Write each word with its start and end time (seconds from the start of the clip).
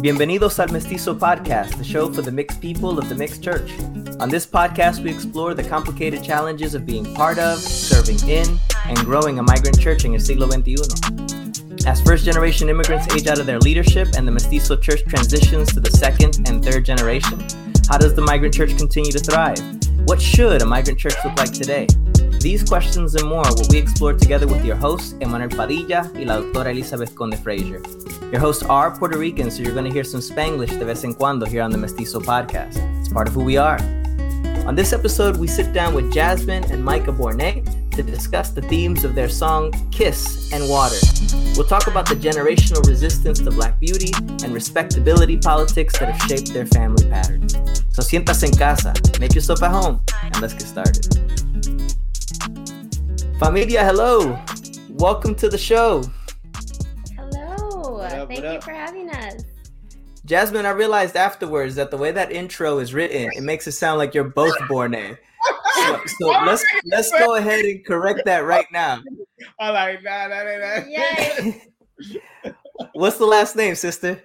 Bienvenidos 0.00 0.60
al 0.60 0.68
Mestizo 0.68 1.12
Podcast, 1.12 1.76
the 1.76 1.82
show 1.82 2.08
for 2.08 2.22
the 2.22 2.30
mixed 2.30 2.60
people 2.60 3.00
of 3.00 3.08
the 3.08 3.16
mixed 3.16 3.42
church. 3.42 3.72
On 4.20 4.28
this 4.28 4.46
podcast, 4.46 5.02
we 5.02 5.10
explore 5.10 5.54
the 5.54 5.64
complicated 5.64 6.22
challenges 6.22 6.76
of 6.76 6.86
being 6.86 7.04
part 7.16 7.36
of, 7.40 7.58
serving 7.58 8.20
in, 8.28 8.46
and 8.84 8.96
growing 8.98 9.40
a 9.40 9.42
migrant 9.42 9.80
church 9.80 10.04
in 10.04 10.14
el 10.14 10.20
siglo 10.20 10.46
XXI. 10.46 11.84
As 11.84 12.00
first 12.02 12.24
generation 12.24 12.68
immigrants 12.68 13.12
age 13.12 13.26
out 13.26 13.40
of 13.40 13.46
their 13.46 13.58
leadership 13.58 14.06
and 14.16 14.24
the 14.24 14.30
Mestizo 14.30 14.76
church 14.76 15.02
transitions 15.04 15.74
to 15.74 15.80
the 15.80 15.90
second 15.90 16.48
and 16.48 16.64
third 16.64 16.84
generation, 16.84 17.44
how 17.88 17.98
does 17.98 18.14
the 18.14 18.22
migrant 18.22 18.54
church 18.54 18.76
continue 18.76 19.10
to 19.10 19.18
thrive? 19.18 19.58
What 20.06 20.22
should 20.22 20.62
a 20.62 20.66
migrant 20.66 21.00
church 21.00 21.16
look 21.24 21.36
like 21.36 21.50
today? 21.50 21.88
These 22.40 22.62
questions 22.62 23.16
and 23.16 23.28
more 23.28 23.42
will 23.56 23.66
we 23.68 23.78
explore 23.78 24.12
together 24.12 24.46
with 24.46 24.64
your 24.64 24.76
hosts, 24.76 25.14
Emanuel 25.20 25.50
Padilla 25.50 26.08
y 26.14 26.22
la 26.22 26.36
doctora 26.36 26.70
Elizabeth 26.70 27.12
Conde 27.16 27.36
Frazier. 27.36 27.82
Your 28.30 28.38
hosts 28.38 28.62
are 28.62 28.96
Puerto 28.96 29.18
Rican, 29.18 29.50
so 29.50 29.60
you're 29.60 29.72
going 29.72 29.84
to 29.84 29.90
hear 29.90 30.04
some 30.04 30.20
Spanglish 30.20 30.78
de 30.78 30.84
vez 30.84 31.02
en 31.02 31.14
cuando 31.14 31.46
here 31.46 31.62
on 31.62 31.70
the 31.72 31.78
Mestizo 31.78 32.20
podcast. 32.20 32.78
It's 33.00 33.08
part 33.08 33.26
of 33.26 33.34
who 33.34 33.42
we 33.42 33.56
are. 33.56 33.78
On 34.68 34.76
this 34.76 34.92
episode, 34.92 35.36
we 35.36 35.48
sit 35.48 35.72
down 35.72 35.94
with 35.94 36.12
Jasmine 36.12 36.62
and 36.70 36.84
Micah 36.84 37.10
Bournes 37.10 37.68
to 37.96 38.02
discuss 38.04 38.50
the 38.50 38.62
themes 38.62 39.02
of 39.02 39.16
their 39.16 39.28
song 39.28 39.72
Kiss 39.90 40.52
and 40.52 40.68
Water. 40.68 40.96
We'll 41.56 41.66
talk 41.66 41.88
about 41.88 42.08
the 42.08 42.14
generational 42.14 42.86
resistance 42.86 43.40
to 43.40 43.50
Black 43.50 43.80
beauty 43.80 44.12
and 44.44 44.54
respectability 44.54 45.38
politics 45.38 45.98
that 45.98 46.14
have 46.14 46.30
shaped 46.30 46.52
their 46.52 46.66
family 46.66 47.04
patterns. 47.10 47.54
So 47.90 48.00
sientas 48.00 48.44
en 48.44 48.52
casa, 48.52 48.94
make 49.18 49.34
yourself 49.34 49.60
at 49.64 49.72
home, 49.72 50.00
and 50.22 50.40
let's 50.40 50.54
get 50.54 50.62
started. 50.62 51.47
Familia, 53.38 53.84
hello. 53.84 54.36
Welcome 54.90 55.36
to 55.36 55.48
the 55.48 55.56
show. 55.56 56.02
Hello. 57.16 57.98
up, 58.00 58.26
Thank 58.26 58.40
you 58.40 58.46
up? 58.46 58.64
for 58.64 58.72
having 58.72 59.08
us. 59.10 59.44
Jasmine, 60.24 60.66
I 60.66 60.70
realized 60.70 61.14
afterwards 61.14 61.76
that 61.76 61.92
the 61.92 61.96
way 61.96 62.10
that 62.10 62.32
intro 62.32 62.80
is 62.80 62.92
written, 62.92 63.30
it 63.36 63.42
makes 63.44 63.68
it 63.68 63.72
sound 63.72 63.98
like 63.98 64.12
you're 64.12 64.24
both 64.24 64.56
Bournes. 64.68 65.18
So, 65.76 66.00
so 66.18 66.26
let's 66.46 66.64
let's 66.86 67.12
go 67.12 67.36
ahead 67.36 67.64
and 67.64 67.86
correct 67.86 68.24
that 68.24 68.40
right 68.40 68.66
now. 68.72 69.02
I 69.60 69.70
like 69.70 70.02
nah, 70.02 70.26
nah, 70.26 70.42
nah, 70.42 70.58
nah. 70.58 70.86
Yay. 70.88 71.62
What's 72.94 73.18
the 73.18 73.26
last 73.26 73.54
name, 73.54 73.76
sister? 73.76 74.20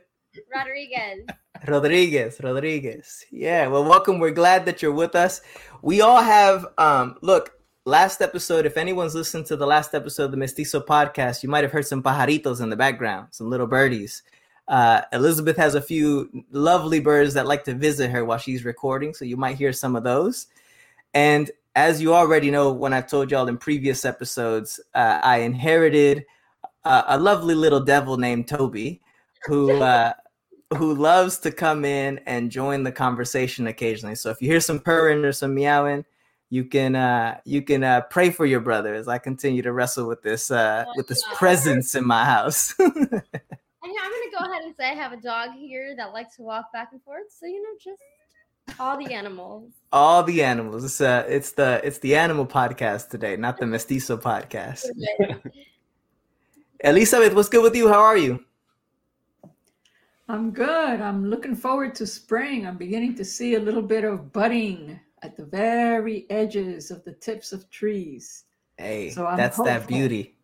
Rodriguez. 0.51 1.27
Rodriguez, 1.67 2.41
Rodriguez. 2.41 3.25
Yeah, 3.31 3.67
well, 3.67 3.83
welcome. 3.83 4.17
We're 4.17 4.31
glad 4.31 4.65
that 4.65 4.81
you're 4.81 4.91
with 4.91 5.15
us. 5.15 5.41
We 5.83 6.01
all 6.01 6.21
have, 6.21 6.65
um, 6.79 7.17
look, 7.21 7.51
last 7.85 8.21
episode, 8.21 8.65
if 8.65 8.77
anyone's 8.77 9.15
listened 9.15 9.45
to 9.47 9.55
the 9.55 9.67
last 9.67 9.93
episode 9.93 10.25
of 10.25 10.31
the 10.31 10.37
Mestizo 10.37 10.79
podcast, 10.79 11.43
you 11.43 11.49
might 11.49 11.63
have 11.63 11.71
heard 11.71 11.87
some 11.87 12.01
pajaritos 12.03 12.61
in 12.61 12.69
the 12.69 12.75
background, 12.75 13.27
some 13.31 13.49
little 13.49 13.67
birdies. 13.67 14.23
Uh, 14.67 15.01
Elizabeth 15.11 15.57
has 15.57 15.75
a 15.75 15.81
few 15.81 16.45
lovely 16.51 16.99
birds 16.99 17.33
that 17.33 17.47
like 17.47 17.65
to 17.65 17.73
visit 17.73 18.09
her 18.09 18.23
while 18.23 18.37
she's 18.37 18.63
recording, 18.63 19.13
so 19.13 19.25
you 19.25 19.35
might 19.35 19.57
hear 19.57 19.73
some 19.73 19.95
of 19.95 20.03
those. 20.03 20.47
And 21.13 21.51
as 21.75 22.01
you 22.01 22.13
already 22.13 22.49
know, 22.49 22.71
when 22.71 22.93
I've 22.93 23.07
told 23.07 23.29
y'all 23.29 23.47
in 23.47 23.57
previous 23.57 24.05
episodes, 24.05 24.79
uh, 24.93 25.19
I 25.21 25.39
inherited 25.39 26.25
uh, 26.85 27.03
a 27.07 27.19
lovely 27.19 27.55
little 27.55 27.81
devil 27.81 28.17
named 28.17 28.47
Toby, 28.47 29.01
who 29.45 29.81
uh, 29.81 30.13
who 30.77 30.95
loves 30.95 31.37
to 31.37 31.51
come 31.51 31.85
in 31.85 32.19
and 32.25 32.49
join 32.49 32.81
the 32.81 32.91
conversation 32.91 33.67
occasionally. 33.67 34.15
So 34.15 34.31
if 34.31 34.41
you 34.41 34.49
hear 34.49 34.59
some 34.59 34.79
purring 34.79 35.23
or 35.23 35.31
some 35.31 35.53
meowing, 35.53 36.03
you 36.53 36.63
can 36.63 36.95
uh, 36.95 37.39
you 37.45 37.63
can 37.63 37.83
uh, 37.83 38.01
pray 38.01 38.29
for 38.29 38.45
your 38.45 38.59
brother 38.59 38.93
as 38.93 39.07
I 39.07 39.17
continue 39.17 39.63
to 39.63 39.73
wrestle 39.73 40.07
with 40.07 40.21
this 40.21 40.51
uh, 40.51 40.85
with 40.95 41.07
this 41.07 41.23
presence 41.33 41.95
in 41.95 42.05
my 42.05 42.23
house. 42.23 42.75
And 43.85 43.91
I'm 44.01 44.11
gonna 44.11 44.31
go 44.39 44.49
ahead 44.49 44.63
and 44.63 44.73
say 44.77 44.91
I 44.91 44.93
have 44.93 45.11
a 45.11 45.17
dog 45.17 45.49
here 45.57 45.93
that 45.97 46.13
likes 46.13 46.37
to 46.37 46.41
walk 46.41 46.71
back 46.71 46.89
and 46.93 47.01
forth. 47.03 47.25
So 47.37 47.47
you 47.47 47.61
know, 47.61 47.75
just 47.83 48.79
all 48.79 48.97
the 48.97 49.13
animals. 49.13 49.71
All 49.91 50.23
the 50.23 50.41
animals. 50.41 50.85
It's 50.85 51.01
uh, 51.01 51.25
it's 51.27 51.51
the 51.51 51.81
it's 51.83 51.97
the 51.99 52.15
animal 52.15 52.45
podcast 52.45 53.09
today, 53.09 53.35
not 53.35 53.57
the 53.57 53.65
mestizo 53.65 54.15
podcast. 54.15 54.85
Elizabeth, 56.79 57.33
what's 57.33 57.49
good 57.49 57.63
with 57.63 57.75
you? 57.75 57.89
How 57.89 57.99
are 57.99 58.17
you? 58.17 58.39
I'm 60.29 60.51
good. 60.51 61.01
I'm 61.01 61.29
looking 61.29 61.55
forward 61.55 61.93
to 61.95 62.07
spring. 62.07 62.65
I'm 62.65 62.77
beginning 62.77 63.15
to 63.15 63.25
see 63.25 63.55
a 63.55 63.59
little 63.59 63.81
bit 63.81 64.05
of 64.05 64.31
budding 64.31 64.99
at 65.23 65.37
the 65.37 65.45
very 65.45 66.25
edges 66.29 66.91
of 66.91 67.03
the 67.05 67.13
tips 67.13 67.53
of 67.53 67.69
trees. 67.69 68.43
Hey, 68.77 69.09
So 69.09 69.25
I'm 69.25 69.37
that's 69.37 69.57
that 69.63 69.87
beauty. 69.87 70.35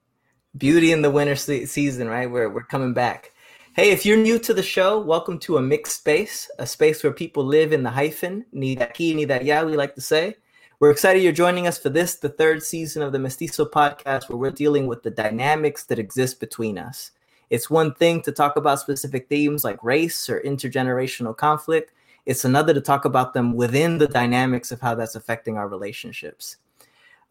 Beauty 0.58 0.94
in 0.94 1.02
the 1.02 1.12
winter 1.12 1.36
se- 1.36 1.66
season, 1.66 2.08
right? 2.08 2.32
We're, 2.32 2.50
we're 2.50 2.64
coming 2.64 2.94
back. 2.94 3.34
Hey, 3.76 3.92
if 3.92 4.06
you're 4.06 4.18
new 4.18 4.40
to 4.40 4.54
the 4.54 4.64
show, 4.64 5.00
welcome 5.00 5.38
to 5.40 5.58
a 5.58 5.62
mixed 5.62 5.98
space, 5.98 6.50
a 6.60 6.66
space 6.66 7.04
where 7.04 7.14
people 7.14 7.44
live 7.44 7.72
in 7.72 7.84
the 7.84 7.90
hyphen, 7.90 8.46
ni 8.52 8.78
aquí, 8.78 9.14
ni 9.14 9.26
allá, 9.26 9.66
we 9.66 9.76
like 9.76 9.96
to 9.96 10.02
say. 10.02 10.36
We're 10.80 10.92
excited 10.92 11.22
you're 11.22 11.34
joining 11.34 11.68
us 11.68 11.78
for 11.78 11.90
this, 11.90 12.16
the 12.16 12.30
third 12.30 12.64
season 12.64 13.04
of 13.04 13.12
the 13.12 13.20
Mestizo 13.20 13.66
podcast, 13.66 14.30
where 14.30 14.38
we're 14.38 14.52
dealing 14.52 14.88
with 14.88 15.04
the 15.04 15.12
dynamics 15.12 15.84
that 15.86 16.00
exist 16.00 16.40
between 16.40 16.78
us. 16.78 17.12
It's 17.50 17.70
one 17.70 17.94
thing 17.94 18.22
to 18.22 18.32
talk 18.32 18.56
about 18.56 18.80
specific 18.80 19.28
themes 19.28 19.64
like 19.64 19.84
race 19.84 20.30
or 20.30 20.40
intergenerational 20.40 21.36
conflict. 21.36 21.92
It's 22.30 22.46
another 22.46 22.76
to 22.76 22.82
talk 22.82 23.06
about 23.06 23.34
them 23.34 23.56
within 23.56 23.98
the 23.98 24.08
dynamics 24.08 24.72
of 24.72 24.80
how 24.80 24.94
that's 24.94 25.16
affecting 25.16 25.58
our 25.58 25.68
relationships. 25.68 26.58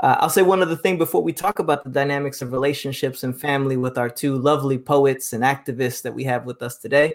Uh, 0.00 0.16
I'll 0.18 0.28
say 0.28 0.42
one 0.42 0.60
other 0.60 0.74
thing 0.74 0.98
before 0.98 1.22
we 1.22 1.32
talk 1.32 1.60
about 1.60 1.84
the 1.84 1.90
dynamics 1.90 2.42
of 2.42 2.50
relationships 2.50 3.22
and 3.22 3.40
family 3.40 3.76
with 3.76 3.96
our 3.96 4.10
two 4.10 4.36
lovely 4.36 4.76
poets 4.76 5.32
and 5.32 5.44
activists 5.44 6.02
that 6.02 6.12
we 6.12 6.24
have 6.24 6.46
with 6.46 6.60
us 6.62 6.78
today. 6.78 7.14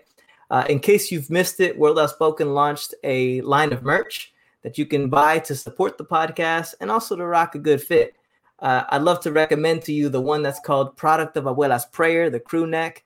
Uh, 0.49 0.63
in 0.69 0.79
case 0.79 1.11
you've 1.11 1.29
missed 1.29 1.59
it, 1.59 1.77
World 1.77 1.99
Outspoken 1.99 2.53
launched 2.53 2.95
a 3.03 3.41
line 3.41 3.73
of 3.73 3.83
merch 3.83 4.33
that 4.61 4.77
you 4.77 4.85
can 4.85 5.09
buy 5.09 5.39
to 5.39 5.53
support 5.53 5.97
the 5.97 6.05
podcast 6.05 6.75
and 6.79 6.89
also 6.89 7.17
to 7.17 7.25
rock 7.25 7.55
a 7.55 7.59
good 7.59 7.81
fit. 7.81 8.16
Uh, 8.59 8.85
I'd 8.91 9.01
love 9.01 9.19
to 9.23 9.33
recommend 9.33 9.81
to 9.81 9.91
you 9.91 10.07
the 10.07 10.22
one 10.22 10.41
that's 10.41 10.61
called 10.61 10.95
Product 10.95 11.35
of 11.35 11.43
Abuela's 11.43 11.83
Prayer, 11.83 12.29
the 12.29 12.39
crew 12.39 12.66
neck. 12.66 13.03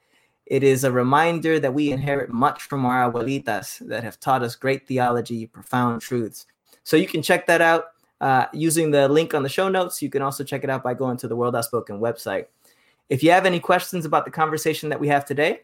It 0.49 0.63
is 0.63 0.83
a 0.83 0.91
reminder 0.91 1.59
that 1.59 1.73
we 1.73 1.91
inherit 1.91 2.29
much 2.29 2.63
from 2.63 2.85
our 2.85 3.11
abuelitas 3.11 3.85
that 3.87 4.03
have 4.03 4.19
taught 4.19 4.43
us 4.43 4.55
great 4.55 4.87
theology, 4.87 5.45
profound 5.45 6.01
truths. 6.01 6.45
So 6.83 6.95
you 6.95 7.07
can 7.07 7.21
check 7.21 7.47
that 7.47 7.61
out 7.61 7.87
uh, 8.21 8.45
using 8.53 8.91
the 8.91 9.09
link 9.09 9.33
on 9.33 9.43
the 9.43 9.49
show 9.49 9.67
notes. 9.67 10.01
You 10.01 10.09
can 10.09 10.21
also 10.21 10.45
check 10.45 10.63
it 10.63 10.69
out 10.69 10.83
by 10.83 10.93
going 10.93 11.17
to 11.17 11.27
the 11.27 11.35
World 11.35 11.55
Outspoken 11.55 11.99
website. 11.99 12.45
If 13.09 13.23
you 13.23 13.31
have 13.31 13.45
any 13.45 13.59
questions 13.59 14.05
about 14.05 14.25
the 14.25 14.31
conversation 14.31 14.89
that 14.89 14.99
we 14.99 15.09
have 15.09 15.25
today, 15.25 15.61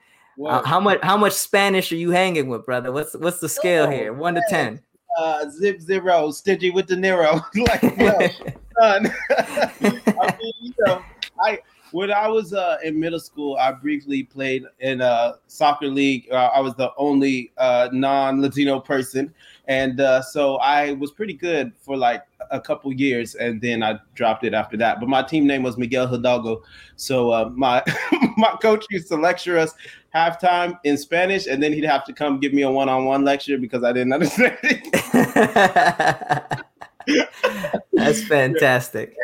Uh, 0.46 0.62
how 0.62 0.78
much 0.78 1.00
how 1.02 1.16
much 1.16 1.32
Spanish 1.32 1.90
are 1.90 1.96
you 1.96 2.12
hanging 2.12 2.46
with, 2.46 2.64
brother? 2.64 2.92
What's 2.92 3.16
what's 3.16 3.40
the 3.40 3.48
scale 3.48 3.90
here? 3.90 4.12
One 4.12 4.36
to 4.36 4.42
ten. 4.48 4.80
uh, 5.18 5.50
zip 5.50 5.80
zero, 5.80 6.30
stingy 6.30 6.70
with 6.70 6.86
De 6.86 6.94
Niro. 6.94 7.42
like, 7.56 7.82
no. 7.98 9.10
I 10.20 10.36
mean, 10.40 10.52
you 10.60 10.72
know, 10.86 11.02
I 11.44 11.58
when 11.92 12.12
I 12.12 12.28
was 12.28 12.52
uh, 12.52 12.78
in 12.82 12.98
middle 12.98 13.20
school, 13.20 13.56
I 13.56 13.72
briefly 13.72 14.22
played 14.22 14.64
in 14.80 15.00
a 15.00 15.34
soccer 15.46 15.86
league. 15.86 16.28
Uh, 16.30 16.50
I 16.54 16.60
was 16.60 16.74
the 16.74 16.90
only 16.96 17.52
uh, 17.56 17.88
non-Latino 17.92 18.80
person, 18.80 19.32
and 19.66 20.00
uh, 20.00 20.22
so 20.22 20.56
I 20.56 20.92
was 20.92 21.10
pretty 21.10 21.34
good 21.34 21.72
for 21.80 21.96
like 21.96 22.24
a 22.50 22.60
couple 22.60 22.92
years, 22.92 23.34
and 23.34 23.60
then 23.60 23.82
I 23.82 23.98
dropped 24.14 24.44
it 24.44 24.54
after 24.54 24.76
that. 24.78 25.00
But 25.00 25.08
my 25.08 25.22
team 25.22 25.46
name 25.46 25.62
was 25.62 25.76
Miguel 25.76 26.06
Hidalgo, 26.06 26.62
so 26.96 27.30
uh, 27.30 27.50
my 27.54 27.82
my 28.36 28.56
coach 28.60 28.86
used 28.90 29.08
to 29.08 29.16
lecture 29.16 29.58
us 29.58 29.74
halftime 30.14 30.78
in 30.84 30.96
Spanish, 30.96 31.46
and 31.46 31.62
then 31.62 31.72
he'd 31.72 31.84
have 31.84 32.04
to 32.04 32.12
come 32.12 32.40
give 32.40 32.52
me 32.52 32.62
a 32.62 32.70
one-on-one 32.70 33.24
lecture 33.24 33.58
because 33.58 33.84
I 33.84 33.92
didn't 33.92 34.12
understand 34.12 34.58
it. 34.62 36.64
That's 37.92 38.22
fantastic. 38.24 39.16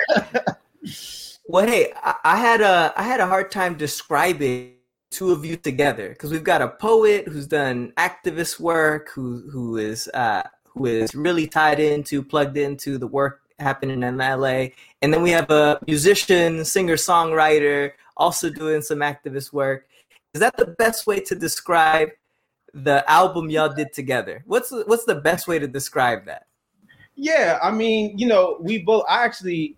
Well, 1.47 1.67
hey, 1.67 1.93
I, 1.97 2.15
I 2.25 2.37
had 2.37 2.61
a 2.61 2.93
I 2.97 3.03
had 3.03 3.21
a 3.21 3.27
hard 3.27 3.51
time 3.51 3.77
describing 3.77 4.75
two 5.11 5.31
of 5.31 5.45
you 5.45 5.57
together 5.57 6.09
because 6.09 6.31
we've 6.31 6.45
got 6.45 6.63
a 6.63 6.69
poet 6.69 7.29
who's 7.29 7.47
done 7.47 7.93
activist 7.99 8.59
work, 8.59 9.11
who 9.11 9.49
who 9.51 9.77
is 9.77 10.09
uh, 10.15 10.43
who 10.67 10.87
is 10.87 11.15
really 11.15 11.47
tied 11.47 11.81
into, 11.81 12.23
plugged 12.23 12.57
into 12.57 12.97
the 12.97 13.07
work 13.07 13.43
happening 13.59 14.03
in 14.03 14.17
LA, 14.17 14.69
and 15.03 15.13
then 15.13 15.23
we 15.23 15.31
have 15.31 15.51
a 15.51 15.79
musician, 15.87 16.65
singer, 16.65 16.97
songwriter, 16.97 17.93
also 18.17 18.49
doing 18.49 18.81
some 18.81 18.99
activist 18.99 19.53
work. 19.53 19.87
Is 20.33 20.41
that 20.41 20.57
the 20.57 20.75
best 20.79 21.07
way 21.07 21.21
to 21.21 21.35
describe 21.35 22.09
the 22.75 23.09
album 23.09 23.51
y'all 23.51 23.73
did 23.73 23.93
together. 23.93 24.43
What's 24.47 24.71
what's 24.71 25.05
the 25.05 25.15
best 25.15 25.47
way 25.47 25.59
to 25.59 25.69
describe 25.69 26.27
that? 26.27 26.47
Yeah, 27.15 27.59
I 27.63 27.71
mean, 27.71 28.19
you 28.19 28.27
know, 28.27 28.57
we 28.61 28.79
both. 28.79 29.05
I 29.09 29.25
actually 29.25 29.77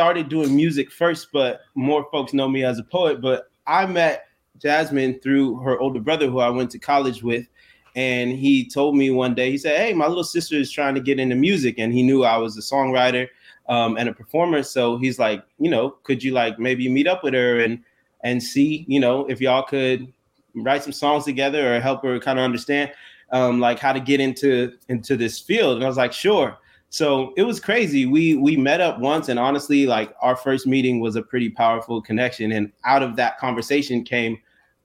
started 0.00 0.30
doing 0.30 0.56
music 0.56 0.90
first, 0.90 1.28
but 1.30 1.60
more 1.74 2.08
folks 2.10 2.32
know 2.32 2.48
me 2.48 2.64
as 2.64 2.78
a 2.78 2.82
poet. 2.82 3.20
But 3.20 3.50
I 3.66 3.84
met 3.84 4.28
Jasmine 4.56 5.20
through 5.20 5.56
her 5.56 5.78
older 5.78 6.00
brother, 6.00 6.26
who 6.26 6.38
I 6.38 6.48
went 6.48 6.70
to 6.70 6.78
college 6.78 7.22
with, 7.22 7.46
and 7.94 8.30
he 8.30 8.66
told 8.66 8.96
me 8.96 9.10
one 9.10 9.34
day, 9.34 9.50
he 9.50 9.58
said, 9.58 9.78
"Hey, 9.78 9.92
my 9.92 10.06
little 10.06 10.24
sister 10.24 10.56
is 10.56 10.70
trying 10.70 10.94
to 10.94 11.02
get 11.02 11.20
into 11.20 11.34
music," 11.34 11.74
and 11.76 11.92
he 11.92 12.02
knew 12.02 12.24
I 12.24 12.38
was 12.38 12.56
a 12.56 12.62
songwriter 12.62 13.28
um, 13.68 13.98
and 13.98 14.08
a 14.08 14.14
performer. 14.14 14.62
So 14.62 14.96
he's 14.96 15.18
like, 15.18 15.44
you 15.58 15.68
know, 15.68 15.90
could 16.04 16.24
you 16.24 16.32
like 16.32 16.58
maybe 16.58 16.88
meet 16.88 17.06
up 17.06 17.22
with 17.22 17.34
her 17.34 17.60
and 17.60 17.84
and 18.22 18.42
see, 18.42 18.86
you 18.88 19.00
know, 19.00 19.26
if 19.26 19.38
y'all 19.38 19.64
could 19.64 20.10
write 20.54 20.82
some 20.82 20.94
songs 20.94 21.26
together 21.26 21.76
or 21.76 21.78
help 21.78 22.02
her 22.04 22.18
kind 22.20 22.38
of 22.38 22.44
understand 22.46 22.90
um, 23.32 23.60
like 23.60 23.78
how 23.78 23.92
to 23.92 24.00
get 24.00 24.18
into 24.18 24.72
into 24.88 25.14
this 25.18 25.38
field. 25.38 25.76
And 25.76 25.84
I 25.84 25.88
was 25.88 25.98
like, 25.98 26.14
sure. 26.14 26.56
So 26.90 27.32
it 27.36 27.44
was 27.44 27.60
crazy. 27.60 28.04
We 28.04 28.34
we 28.34 28.56
met 28.56 28.80
up 28.80 28.98
once, 28.98 29.28
and 29.28 29.38
honestly, 29.38 29.86
like 29.86 30.12
our 30.20 30.34
first 30.34 30.66
meeting 30.66 31.00
was 31.00 31.14
a 31.14 31.22
pretty 31.22 31.48
powerful 31.48 32.02
connection. 32.02 32.50
And 32.50 32.72
out 32.84 33.02
of 33.02 33.14
that 33.16 33.38
conversation 33.38 34.02
came 34.02 34.38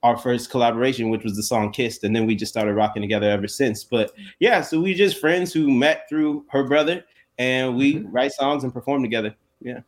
our 0.04 0.16
first 0.16 0.50
collaboration, 0.50 1.10
which 1.10 1.24
was 1.24 1.34
the 1.34 1.42
song 1.42 1.72
"Kissed," 1.72 2.04
and 2.04 2.14
then 2.14 2.24
we 2.24 2.36
just 2.36 2.52
started 2.52 2.74
rocking 2.74 3.02
together 3.02 3.28
ever 3.28 3.48
since. 3.48 3.82
But 3.82 4.12
yeah, 4.38 4.60
so 4.60 4.80
we 4.80 4.94
just 4.94 5.18
friends 5.18 5.52
who 5.52 5.68
met 5.68 6.08
through 6.08 6.44
her 6.50 6.62
brother, 6.62 7.04
and 7.38 7.76
we 7.76 7.96
mm-hmm. 7.96 8.12
write 8.12 8.32
songs 8.32 8.62
and 8.62 8.72
perform 8.72 9.02
together. 9.02 9.34
Yeah. 9.60 9.80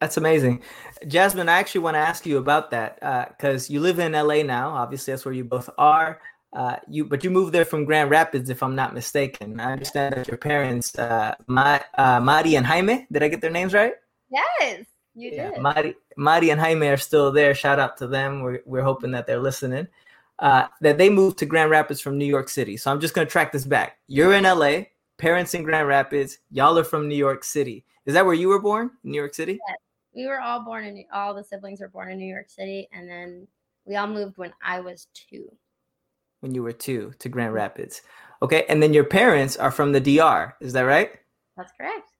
That's 0.00 0.16
amazing. 0.16 0.62
Jasmine, 1.06 1.48
I 1.48 1.52
actually 1.52 1.82
want 1.82 1.94
to 1.94 2.00
ask 2.00 2.26
you 2.26 2.38
about 2.38 2.72
that 2.72 2.96
because 3.36 3.70
uh, 3.70 3.72
you 3.72 3.80
live 3.80 4.00
in 4.00 4.12
LA 4.12 4.42
now. 4.42 4.70
Obviously, 4.70 5.12
that's 5.12 5.24
where 5.24 5.34
you 5.34 5.44
both 5.44 5.70
are. 5.78 6.20
Uh, 6.52 6.76
you, 6.86 7.04
but 7.04 7.24
you 7.24 7.30
moved 7.30 7.52
there 7.52 7.64
from 7.64 7.84
Grand 7.84 8.10
Rapids, 8.10 8.50
if 8.50 8.62
I'm 8.62 8.74
not 8.74 8.94
mistaken. 8.94 9.58
I 9.58 9.72
understand 9.72 10.14
that 10.14 10.28
your 10.28 10.36
parents, 10.36 10.96
uh, 10.98 11.34
Ma, 11.46 11.78
uh, 11.96 12.20
Mari 12.20 12.56
and 12.56 12.66
Jaime, 12.66 13.06
did 13.10 13.22
I 13.22 13.28
get 13.28 13.40
their 13.40 13.50
names 13.50 13.72
right? 13.72 13.94
Yes, 14.30 14.84
you 15.14 15.30
yeah, 15.30 15.50
did. 15.50 15.60
Mari, 15.60 15.96
Mari 16.16 16.50
and 16.50 16.60
Jaime 16.60 16.88
are 16.88 16.96
still 16.96 17.32
there. 17.32 17.54
Shout 17.54 17.78
out 17.78 17.96
to 17.98 18.06
them. 18.06 18.42
We're, 18.42 18.60
we're 18.66 18.82
hoping 18.82 19.12
that 19.12 19.26
they're 19.26 19.40
listening. 19.40 19.88
Uh, 20.38 20.66
that 20.80 20.98
they 20.98 21.08
moved 21.08 21.38
to 21.38 21.46
Grand 21.46 21.70
Rapids 21.70 22.00
from 22.00 22.18
New 22.18 22.26
York 22.26 22.48
City. 22.48 22.76
So 22.76 22.90
I'm 22.90 23.00
just 23.00 23.14
going 23.14 23.26
to 23.26 23.30
track 23.30 23.52
this 23.52 23.64
back. 23.64 23.98
You're 24.08 24.34
in 24.34 24.44
LA, 24.44 24.82
parents 25.16 25.54
in 25.54 25.62
Grand 25.62 25.88
Rapids, 25.88 26.38
y'all 26.50 26.78
are 26.78 26.84
from 26.84 27.08
New 27.08 27.16
York 27.16 27.44
City. 27.44 27.84
Is 28.04 28.14
that 28.14 28.26
where 28.26 28.34
you 28.34 28.48
were 28.48 28.60
born, 28.60 28.90
New 29.04 29.16
York 29.16 29.34
City? 29.34 29.58
Yes 29.68 29.78
we 30.14 30.26
were 30.26 30.40
all 30.40 30.60
born 30.60 30.84
in 30.84 31.04
all 31.12 31.34
the 31.34 31.44
siblings 31.44 31.80
were 31.80 31.88
born 31.88 32.10
in 32.10 32.18
New 32.18 32.32
York 32.32 32.50
City, 32.50 32.88
and 32.92 33.08
then 33.08 33.46
we 33.84 33.96
all 33.96 34.06
moved 34.06 34.36
when 34.36 34.52
I 34.62 34.80
was 34.80 35.08
two. 35.14 35.50
When 36.42 36.54
you 36.54 36.62
were 36.62 36.72
two 36.72 37.12
to 37.20 37.28
Grand 37.28 37.54
Rapids, 37.54 38.02
okay, 38.42 38.66
and 38.68 38.82
then 38.82 38.92
your 38.92 39.04
parents 39.04 39.56
are 39.56 39.70
from 39.70 39.92
the 39.92 40.00
DR. 40.00 40.54
Is 40.60 40.74
that 40.74 40.82
right? 40.82 41.10
That's 41.56 41.72
correct. 41.72 42.10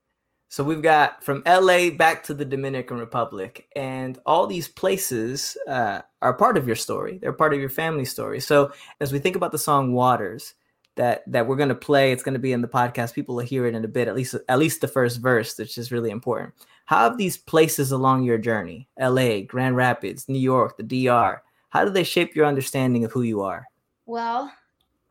So 0.49 0.63
we've 0.63 0.83
got 0.83 1.25
from 1.25 1.43
LA 1.47 1.91
back 1.91 2.25
to 2.25 2.35
the 2.35 2.45
Dominican 2.45 2.99
Republic, 2.99 3.67
and 3.75 4.19
all 4.27 4.47
these 4.47 4.69
places 4.69 5.57
uh, 5.67 6.03
are 6.21 6.35
part 6.35 6.57
of 6.57 6.67
your 6.67 6.77
story. 6.77 7.19
They're 7.19 7.33
part 7.33 7.55
of 7.55 7.61
your 7.61 7.71
family 7.71 8.05
story. 8.05 8.39
So 8.39 8.71
as 9.01 9.13
we 9.13 9.19
think 9.19 9.35
about 9.35 9.53
the 9.53 9.59
song 9.59 9.93
"Waters," 9.93 10.55
that 10.97 11.25
that 11.27 11.47
we're 11.47 11.57
going 11.57 11.71
to 11.71 11.75
play, 11.75 12.13
it's 12.13 12.23
going 12.23 12.35
to 12.35 12.39
be 12.39 12.53
in 12.53 12.61
the 12.61 12.69
podcast. 12.69 13.15
People 13.15 13.35
will 13.35 13.45
hear 13.45 13.67
it 13.67 13.75
in 13.75 13.85
a 13.85 13.89
bit, 13.89 14.09
at 14.09 14.15
least 14.15 14.37
at 14.49 14.59
least 14.59 14.83
the 14.83 14.89
first 14.89 15.21
verse, 15.21 15.59
which 15.59 15.79
is 15.79 15.91
really 15.91 16.11
important. 16.11 16.55
How 16.85 17.09
have 17.09 17.17
these 17.17 17.39
places 17.39 17.91
along 17.91 18.25
your 18.25 18.39
journey, 18.39 18.89
LA, 19.01 19.41
Grand 19.41 19.77
Rapids, 19.77 20.29
New 20.29 20.39
York, 20.39 20.77
the 20.77 21.07
DR, 21.07 21.43
how 21.71 21.85
do 21.87 21.91
they 21.91 22.05
shape 22.05 22.37
your 22.37 22.45
understanding 22.45 23.05
of 23.05 23.13
who 23.13 23.23
you 23.23 23.41
are? 23.41 23.65
Well, 24.07 24.53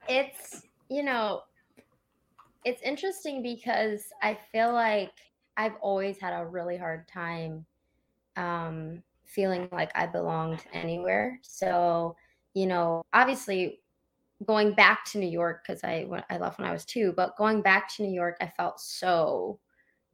it's, 0.07 0.63
you 0.89 1.03
know, 1.03 1.43
it's 2.63 2.81
interesting 2.83 3.41
because 3.41 4.05
I 4.21 4.38
feel 4.51 4.71
like 4.73 5.11
I've 5.57 5.75
always 5.81 6.19
had 6.19 6.33
a 6.33 6.45
really 6.45 6.77
hard 6.77 7.07
time 7.07 7.65
um, 8.38 9.03
feeling 9.25 9.69
like 9.71 9.91
I 9.95 10.07
belonged 10.07 10.63
anywhere. 10.73 11.39
So, 11.43 12.15
you 12.53 12.67
know, 12.67 13.03
obviously 13.13 13.81
going 14.45 14.73
back 14.73 15.05
to 15.05 15.19
New 15.19 15.29
York 15.29 15.63
because 15.65 15.83
I 15.83 16.07
I 16.29 16.38
left 16.38 16.59
when 16.59 16.67
I 16.67 16.73
was 16.73 16.85
two, 16.85 17.13
but 17.15 17.38
going 17.38 17.61
back 17.61 17.93
to 17.95 18.03
New 18.03 18.13
York, 18.13 18.38
I 18.41 18.47
felt 18.47 18.79
so 18.81 19.59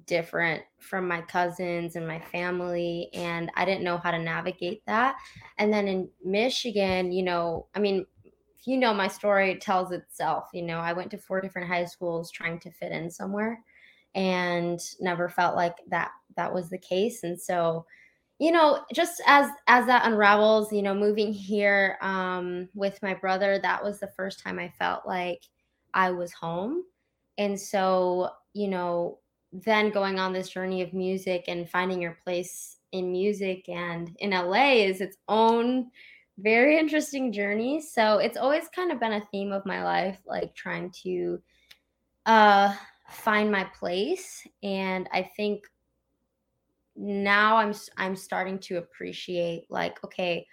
different 0.05 0.63
from 0.79 1.07
my 1.07 1.21
cousins 1.21 1.95
and 1.95 2.07
my 2.07 2.19
family 2.19 3.09
and 3.13 3.51
I 3.55 3.65
didn't 3.65 3.83
know 3.83 3.97
how 3.97 4.11
to 4.11 4.19
navigate 4.19 4.85
that. 4.85 5.17
And 5.57 5.73
then 5.73 5.87
in 5.87 6.09
Michigan, 6.23 7.11
you 7.11 7.23
know, 7.23 7.67
I 7.75 7.79
mean, 7.79 8.05
you 8.67 8.75
know 8.77 8.93
my 8.93 9.07
story, 9.07 9.55
tells 9.55 9.93
itself. 9.93 10.49
You 10.53 10.61
know, 10.63 10.79
I 10.79 10.91
went 10.91 11.09
to 11.11 11.17
four 11.17 11.39
different 11.39 11.69
high 11.69 11.85
schools 11.85 12.29
trying 12.29 12.59
to 12.59 12.71
fit 12.71 12.91
in 12.91 13.09
somewhere 13.09 13.63
and 14.13 14.77
never 14.99 15.29
felt 15.29 15.55
like 15.55 15.77
that 15.87 16.11
that 16.35 16.53
was 16.53 16.69
the 16.69 16.77
case. 16.77 17.23
And 17.23 17.39
so, 17.39 17.85
you 18.39 18.51
know, 18.51 18.81
just 18.93 19.21
as 19.25 19.49
as 19.67 19.85
that 19.85 20.05
unravels, 20.05 20.73
you 20.73 20.81
know, 20.81 20.93
moving 20.93 21.31
here 21.31 21.97
um 22.01 22.67
with 22.75 23.01
my 23.01 23.13
brother, 23.13 23.57
that 23.61 23.81
was 23.81 24.01
the 24.01 24.11
first 24.17 24.41
time 24.43 24.59
I 24.59 24.67
felt 24.77 25.07
like 25.07 25.43
I 25.93 26.11
was 26.11 26.33
home. 26.33 26.83
And 27.37 27.57
so, 27.57 28.31
you 28.53 28.67
know, 28.67 29.19
then 29.53 29.91
going 29.91 30.19
on 30.19 30.33
this 30.33 30.49
journey 30.49 30.81
of 30.81 30.93
music 30.93 31.45
and 31.47 31.69
finding 31.69 32.01
your 32.01 32.17
place 32.25 32.79
in 32.91 33.13
music 33.13 33.69
and 33.69 34.13
in 34.19 34.33
LA 34.33 34.73
is 34.73 34.99
its 34.99 35.15
own 35.29 35.89
very 36.37 36.77
interesting 36.77 37.31
journey. 37.31 37.81
So 37.81 38.19
it's 38.19 38.37
always 38.37 38.67
kind 38.75 38.91
of 38.91 38.99
been 38.99 39.13
a 39.13 39.25
theme 39.31 39.51
of 39.51 39.65
my 39.65 39.83
life, 39.83 40.19
like 40.25 40.53
trying 40.55 40.91
to 41.03 41.41
uh, 42.25 42.73
find 43.09 43.51
my 43.51 43.63
place. 43.63 44.45
And 44.61 45.09
I 45.11 45.29
think 45.35 45.63
now 46.95 47.57
I'm 47.57 47.73
I'm 47.97 48.15
starting 48.15 48.57
to 48.59 48.77
appreciate 48.77 49.65
like 49.69 50.03
okay, 50.03 50.45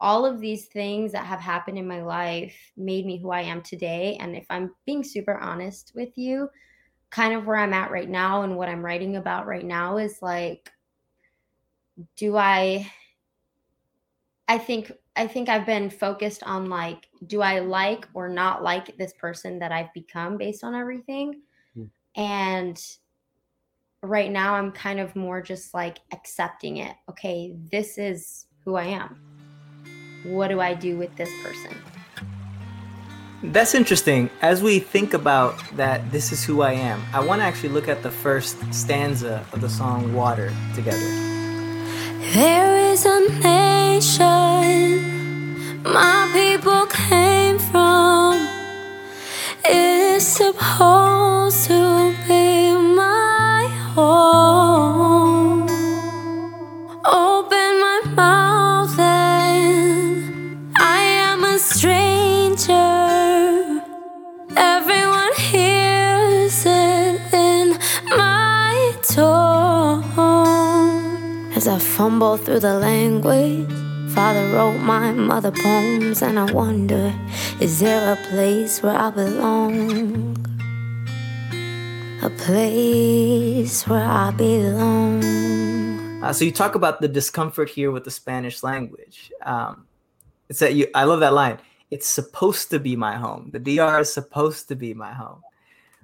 all 0.00 0.24
of 0.24 0.40
these 0.40 0.66
things 0.66 1.12
that 1.12 1.26
have 1.26 1.40
happened 1.40 1.78
in 1.78 1.88
my 1.88 2.02
life 2.02 2.56
made 2.76 3.04
me 3.06 3.18
who 3.18 3.30
I 3.30 3.42
am 3.42 3.62
today. 3.62 4.16
And 4.20 4.36
if 4.36 4.46
I'm 4.50 4.74
being 4.86 5.02
super 5.02 5.36
honest 5.38 5.92
with 5.94 6.16
you, 6.16 6.48
kind 7.10 7.34
of 7.34 7.46
where 7.46 7.56
I'm 7.56 7.72
at 7.72 7.90
right 7.90 8.08
now 8.08 8.42
and 8.42 8.56
what 8.56 8.68
I'm 8.68 8.84
writing 8.84 9.16
about 9.16 9.46
right 9.46 9.64
now 9.64 9.98
is 9.98 10.18
like 10.20 10.70
do 12.16 12.36
I 12.36 12.90
I 14.46 14.58
think 14.58 14.92
I 15.18 15.26
think 15.26 15.48
I've 15.48 15.66
been 15.66 15.90
focused 15.90 16.44
on 16.44 16.70
like 16.70 17.08
do 17.26 17.42
I 17.42 17.58
like 17.58 18.06
or 18.14 18.28
not 18.28 18.62
like 18.62 18.96
this 18.96 19.12
person 19.14 19.58
that 19.58 19.72
I've 19.72 19.92
become 19.92 20.38
based 20.38 20.62
on 20.62 20.76
everything? 20.76 21.40
Hmm. 21.74 21.84
And 22.14 22.80
right 24.00 24.30
now 24.30 24.54
I'm 24.54 24.70
kind 24.70 25.00
of 25.00 25.16
more 25.16 25.42
just 25.42 25.74
like 25.74 25.98
accepting 26.12 26.76
it. 26.76 26.94
Okay, 27.10 27.56
this 27.70 27.98
is 27.98 28.46
who 28.64 28.76
I 28.76 28.84
am. 28.84 29.20
What 30.22 30.48
do 30.48 30.60
I 30.60 30.74
do 30.74 30.96
with 30.96 31.14
this 31.16 31.30
person? 31.42 31.76
That's 33.42 33.74
interesting. 33.74 34.30
As 34.40 34.62
we 34.62 34.78
think 34.78 35.14
about 35.14 35.58
that, 35.76 36.10
this 36.12 36.30
is 36.32 36.44
who 36.44 36.62
I 36.62 36.72
am, 36.72 37.02
I 37.12 37.24
want 37.24 37.40
to 37.40 37.44
actually 37.44 37.70
look 37.70 37.88
at 37.88 38.02
the 38.02 38.10
first 38.10 38.56
stanza 38.72 39.44
of 39.52 39.60
the 39.60 39.68
song 39.68 40.12
Water 40.12 40.52
together. 40.74 41.37
There 42.34 42.76
is 42.92 43.06
a 43.06 43.20
nation 43.40 45.02
my 45.82 46.28
people 46.34 46.84
came 46.86 47.58
from. 47.58 48.46
It 49.64 50.16
is 50.16 50.26
I 71.68 71.78
fumble 71.78 72.36
through 72.36 72.60
the 72.60 72.74
language, 72.74 73.70
Father 74.14 74.52
wrote 74.52 74.78
my 74.78 75.12
mother 75.12 75.50
poems, 75.50 76.22
and 76.22 76.38
I 76.38 76.50
wonder 76.52 77.14
is 77.60 77.80
there 77.80 78.12
a 78.12 78.16
place 78.30 78.82
where 78.82 78.96
I 78.96 79.10
belong? 79.10 80.36
A 82.22 82.30
place 82.30 83.86
where 83.86 84.04
I 84.04 84.30
belong. 84.30 85.22
Uh, 86.22 86.32
so 86.32 86.44
you 86.44 86.52
talk 86.52 86.74
about 86.74 87.00
the 87.00 87.08
discomfort 87.08 87.68
here 87.68 87.90
with 87.90 88.04
the 88.04 88.10
Spanish 88.10 88.62
language. 88.62 89.30
Um, 89.42 89.86
it's 90.48 90.58
that 90.60 90.74
you. 90.74 90.88
I 90.94 91.04
love 91.04 91.20
that 91.20 91.34
line 91.34 91.58
it's 91.90 92.08
supposed 92.08 92.70
to 92.70 92.78
be 92.78 92.96
my 92.96 93.16
home. 93.16 93.50
The 93.52 93.58
DR 93.58 94.00
is 94.00 94.12
supposed 94.12 94.68
to 94.68 94.76
be 94.76 94.94
my 94.94 95.12
home. 95.12 95.42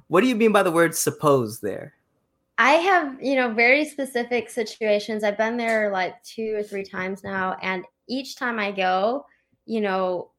What 0.09 0.23
do 0.23 0.29
you 0.29 0.35
mean 0.35 0.53
by 0.53 0.63
the 0.63 0.71
word 0.71 0.95
suppose 0.95 1.61
there? 1.61 1.95
I 2.57 2.73
have, 2.73 3.21
you 3.21 3.35
know, 3.35 3.53
very 3.53 3.85
specific 3.85 4.49
situations. 4.49 5.25
I've 5.25 5.39
been 5.39 5.57
there 5.57 5.91
like 5.91 6.23
two 6.23 6.55
or 6.57 6.63
three 6.63 6.85
times 6.85 7.25
now. 7.25 7.57
And 7.63 7.85
each 8.09 8.37
time 8.37 8.59
I 8.59 8.71
go, 8.71 9.27
you 9.67 9.81
know, 9.81 10.31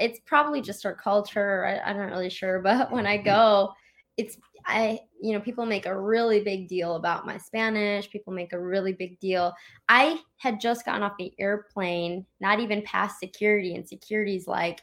it's 0.00 0.20
probably 0.24 0.62
just 0.62 0.86
our 0.86 0.94
culture. 0.94 1.66
I, 1.66 1.90
I'm 1.90 1.98
not 1.98 2.10
really 2.10 2.30
sure, 2.30 2.60
but 2.60 2.90
when 2.90 3.06
I 3.06 3.16
mm-hmm. 3.16 3.26
go, 3.26 3.72
it's 4.16 4.38
I, 4.64 5.00
you 5.20 5.32
know, 5.32 5.40
people 5.40 5.66
make 5.66 5.86
a 5.86 6.00
really 6.00 6.40
big 6.40 6.68
deal 6.68 6.94
about 6.94 7.26
my 7.26 7.36
Spanish. 7.36 8.08
People 8.10 8.32
make 8.32 8.52
a 8.52 8.60
really 8.60 8.92
big 8.92 9.18
deal. 9.18 9.52
I 9.88 10.20
had 10.36 10.60
just 10.60 10.84
gotten 10.84 11.02
off 11.02 11.14
the 11.18 11.32
airplane, 11.38 12.26
not 12.40 12.60
even 12.60 12.82
past 12.82 13.18
security, 13.18 13.74
and 13.74 13.88
security's 13.88 14.46
like, 14.46 14.80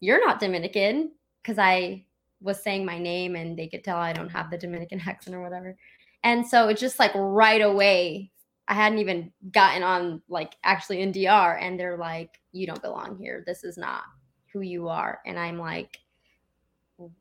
"You're 0.00 0.24
not 0.24 0.40
Dominican," 0.40 1.12
because 1.42 1.58
I 1.58 2.06
was 2.44 2.62
saying 2.62 2.84
my 2.84 2.98
name 2.98 3.34
and 3.34 3.58
they 3.58 3.66
could 3.66 3.82
tell 3.82 3.96
I 3.96 4.12
don't 4.12 4.28
have 4.28 4.50
the 4.50 4.58
Dominican 4.58 5.00
accent 5.06 5.34
or 5.34 5.42
whatever. 5.42 5.76
And 6.22 6.46
so 6.46 6.68
it's 6.68 6.80
just 6.80 6.98
like 6.98 7.12
right 7.14 7.60
away, 7.60 8.30
I 8.68 8.74
hadn't 8.74 8.98
even 8.98 9.32
gotten 9.50 9.82
on 9.82 10.22
like 10.28 10.54
actually 10.62 11.00
in 11.02 11.12
DR, 11.12 11.58
and 11.60 11.78
they're 11.78 11.98
like, 11.98 12.40
"You 12.52 12.66
don't 12.66 12.80
belong 12.80 13.18
here. 13.18 13.44
This 13.46 13.62
is 13.62 13.76
not 13.76 14.04
who 14.52 14.62
you 14.62 14.88
are." 14.88 15.20
And 15.26 15.38
I'm 15.38 15.58
like, 15.58 15.98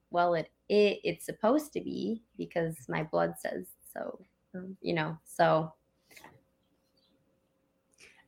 "Well, 0.09 0.35
it 0.35 0.49
it 0.69 0.99
it's 1.03 1.25
supposed 1.25 1.73
to 1.73 1.81
be 1.81 2.23
because 2.37 2.77
my 2.87 3.03
blood 3.03 3.35
says 3.37 3.67
so 3.93 4.19
mm. 4.55 4.75
you 4.81 4.93
know 4.93 5.17
so 5.23 5.71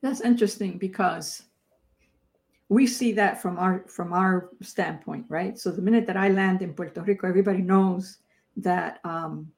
that's 0.01 0.21
interesting 0.21 0.77
because 0.77 1.43
we 2.69 2.87
see 2.87 3.11
that 3.11 3.41
from 3.41 3.57
our 3.57 3.85
from 3.87 4.13
our 4.13 4.49
standpoint 4.61 5.25
right 5.29 5.57
so 5.57 5.71
the 5.71 5.81
minute 5.81 6.07
that 6.07 6.17
i 6.17 6.29
land 6.29 6.61
in 6.61 6.73
puerto 6.73 7.01
rico 7.01 7.27
everybody 7.27 7.61
knows 7.61 8.17
that 8.57 8.99
um, 9.03 9.51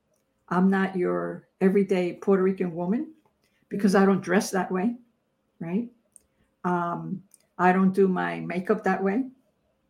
i'm 0.49 0.69
not 0.69 0.95
your 0.95 1.47
everyday 1.61 2.13
puerto 2.13 2.43
rican 2.43 2.73
woman 2.73 3.11
because 3.69 3.95
i 3.95 4.05
don't 4.05 4.21
dress 4.21 4.51
that 4.51 4.71
way 4.71 4.95
right 5.59 5.89
um, 6.63 7.21
i 7.57 7.71
don't 7.71 7.93
do 7.93 8.07
my 8.07 8.39
makeup 8.41 8.83
that 8.83 9.01
way 9.01 9.23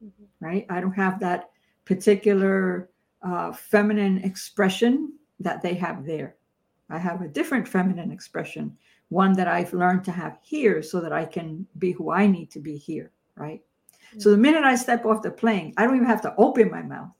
mm-hmm. 0.03 0.25
right 0.39 0.65
i 0.69 0.79
don't 0.79 0.93
have 0.93 1.19
that 1.19 1.49
particular 1.85 2.89
uh, 3.23 3.51
feminine 3.51 4.19
expression 4.19 5.13
that 5.39 5.61
they 5.61 5.73
have 5.73 6.05
there. 6.05 6.35
I 6.89 6.97
have 6.97 7.21
a 7.21 7.27
different 7.27 7.67
feminine 7.67 8.11
expression, 8.11 8.77
one 9.09 9.33
that 9.33 9.47
I've 9.47 9.73
learned 9.73 10.03
to 10.05 10.11
have 10.11 10.37
here 10.41 10.81
so 10.81 10.99
that 11.01 11.13
I 11.13 11.25
can 11.25 11.65
be 11.77 11.91
who 11.91 12.11
I 12.11 12.27
need 12.27 12.51
to 12.51 12.59
be 12.59 12.77
here, 12.77 13.11
right? 13.35 13.61
Mm-hmm. 14.09 14.19
So 14.19 14.31
the 14.31 14.37
minute 14.37 14.63
I 14.63 14.75
step 14.75 15.05
off 15.05 15.21
the 15.21 15.31
plane, 15.31 15.73
I 15.77 15.85
don't 15.85 15.95
even 15.95 16.07
have 16.07 16.21
to 16.23 16.35
open 16.37 16.69
my 16.69 16.81
mouth. 16.81 17.11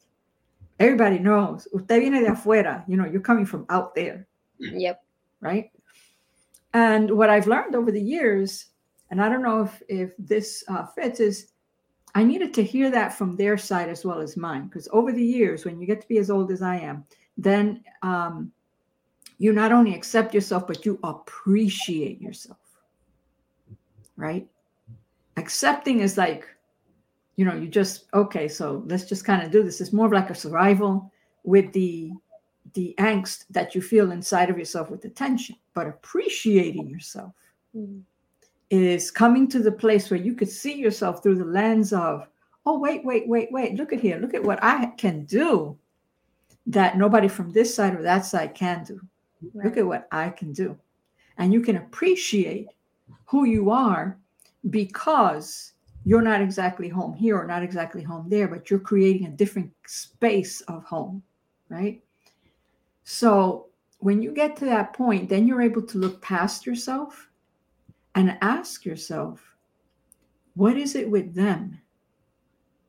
Everybody 0.79 1.19
knows, 1.19 1.67
usted 1.73 2.01
viene 2.01 2.21
de 2.21 2.29
afuera, 2.29 2.83
you 2.87 2.97
know, 2.97 3.05
you're 3.05 3.21
coming 3.21 3.45
from 3.45 3.65
out 3.69 3.95
there. 3.95 4.27
Yep. 4.59 5.01
Right. 5.39 5.71
And 6.73 7.09
what 7.11 7.29
I've 7.29 7.47
learned 7.47 7.75
over 7.75 7.91
the 7.91 8.01
years, 8.01 8.65
and 9.09 9.21
I 9.21 9.29
don't 9.29 9.41
know 9.41 9.63
if, 9.63 9.81
if 9.87 10.11
this 10.19 10.63
uh, 10.67 10.85
fits, 10.85 11.19
is 11.19 11.47
I 12.13 12.23
needed 12.23 12.53
to 12.55 12.63
hear 12.63 12.91
that 12.91 13.13
from 13.13 13.35
their 13.35 13.57
side 13.57 13.89
as 13.89 14.05
well 14.05 14.19
as 14.19 14.37
mine. 14.37 14.67
Because 14.67 14.87
over 14.91 15.11
the 15.11 15.23
years, 15.23 15.65
when 15.65 15.79
you 15.79 15.87
get 15.87 16.01
to 16.01 16.07
be 16.07 16.17
as 16.17 16.29
old 16.29 16.51
as 16.51 16.61
I 16.61 16.75
am, 16.75 17.05
then 17.37 17.83
um, 18.01 18.51
you 19.37 19.53
not 19.53 19.71
only 19.71 19.93
accept 19.93 20.33
yourself, 20.33 20.67
but 20.67 20.85
you 20.85 20.99
appreciate 21.03 22.21
yourself. 22.21 22.57
Right? 24.15 24.47
Accepting 25.37 25.99
is 25.99 26.17
like, 26.17 26.47
you 27.35 27.45
know, 27.45 27.55
you 27.55 27.67
just, 27.67 28.05
okay, 28.13 28.47
so 28.47 28.83
let's 28.87 29.05
just 29.05 29.25
kind 29.25 29.43
of 29.43 29.51
do 29.51 29.61
this. 29.61 29.79
It's 29.79 29.93
more 29.93 30.07
of 30.07 30.11
like 30.11 30.29
a 30.29 30.35
survival 30.35 31.11
with 31.43 31.71
the 31.73 32.11
the 32.73 32.93
angst 32.99 33.45
that 33.49 33.73
you 33.73 33.81
feel 33.81 34.11
inside 34.11 34.49
of 34.49 34.57
yourself 34.57 34.91
with 34.91 35.01
the 35.01 35.09
tension, 35.09 35.55
but 35.73 35.87
appreciating 35.87 36.89
yourself. 36.89 37.31
Mm-hmm 37.75 37.99
is 38.69 39.11
coming 39.11 39.47
to 39.47 39.59
the 39.59 39.71
place 39.71 40.09
where 40.09 40.19
you 40.19 40.33
could 40.33 40.49
see 40.49 40.73
yourself 40.73 41.23
through 41.23 41.35
the 41.35 41.45
lens 41.45 41.93
of, 41.93 42.27
oh, 42.65 42.77
wait, 42.79 43.03
wait, 43.05 43.27
wait, 43.27 43.49
wait, 43.51 43.75
look 43.75 43.93
at 43.93 43.99
here, 43.99 44.17
look 44.17 44.33
at 44.33 44.43
what 44.43 44.61
I 44.61 44.87
can 44.97 45.23
do 45.25 45.77
that 46.65 46.97
nobody 46.97 47.29
from 47.29 47.51
this 47.51 47.73
side 47.73 47.95
or 47.95 48.01
that 48.01 48.25
side 48.25 48.53
can 48.53 48.83
do. 48.83 48.99
Right. 49.53 49.65
Look 49.65 49.77
at 49.77 49.85
what 49.85 50.07
I 50.11 50.29
can 50.29 50.53
do. 50.53 50.77
And 51.37 51.53
you 51.53 51.61
can 51.61 51.77
appreciate 51.77 52.67
who 53.25 53.45
you 53.45 53.69
are 53.69 54.17
because 54.69 55.73
you're 56.03 56.21
not 56.21 56.41
exactly 56.41 56.87
home 56.87 57.13
here 57.13 57.37
or 57.37 57.45
not 57.45 57.63
exactly 57.63 58.01
home 58.01 58.29
there, 58.29 58.47
but 58.47 58.69
you're 58.69 58.79
creating 58.79 59.27
a 59.27 59.31
different 59.31 59.71
space 59.85 60.61
of 60.61 60.83
home, 60.83 61.21
right? 61.69 62.01
So 63.03 63.67
when 63.99 64.21
you 64.21 64.31
get 64.31 64.55
to 64.57 64.65
that 64.65 64.93
point, 64.93 65.29
then 65.29 65.47
you're 65.47 65.61
able 65.61 65.81
to 65.81 65.97
look 65.97 66.21
past 66.21 66.65
yourself 66.65 67.29
and 68.15 68.37
ask 68.41 68.85
yourself 68.85 69.41
what 70.55 70.75
is 70.75 70.95
it 70.95 71.09
with 71.09 71.35
them 71.35 71.79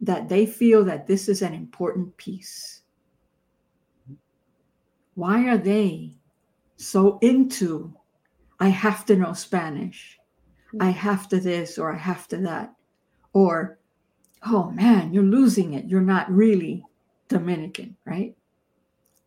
that 0.01 0.29
they 0.29 0.47
feel 0.47 0.85
that 0.85 1.07
this 1.07 1.29
is 1.29 1.43
an 1.43 1.53
important 1.53 2.17
piece? 2.17 2.83
Why 5.15 5.49
are 5.49 5.59
they 5.59 6.18
so 6.79 7.19
into, 7.23 7.93
I 8.61 8.69
have 8.69 9.05
to 9.07 9.17
know 9.17 9.33
Spanish, 9.33 10.19
I 10.81 10.91
have 10.91 11.29
to 11.31 11.41
this, 11.41 11.77
or 11.77 11.93
I 11.93 11.99
have 11.99 12.29
to 12.29 12.37
that? 12.39 12.73
Or, 13.33 13.79
oh 14.47 14.71
man, 14.71 15.13
you're 15.13 15.25
losing 15.25 15.75
it. 15.75 15.87
You're 15.87 16.01
not 16.01 16.31
really 16.31 16.85
Dominican, 17.27 17.97
right? 18.05 18.35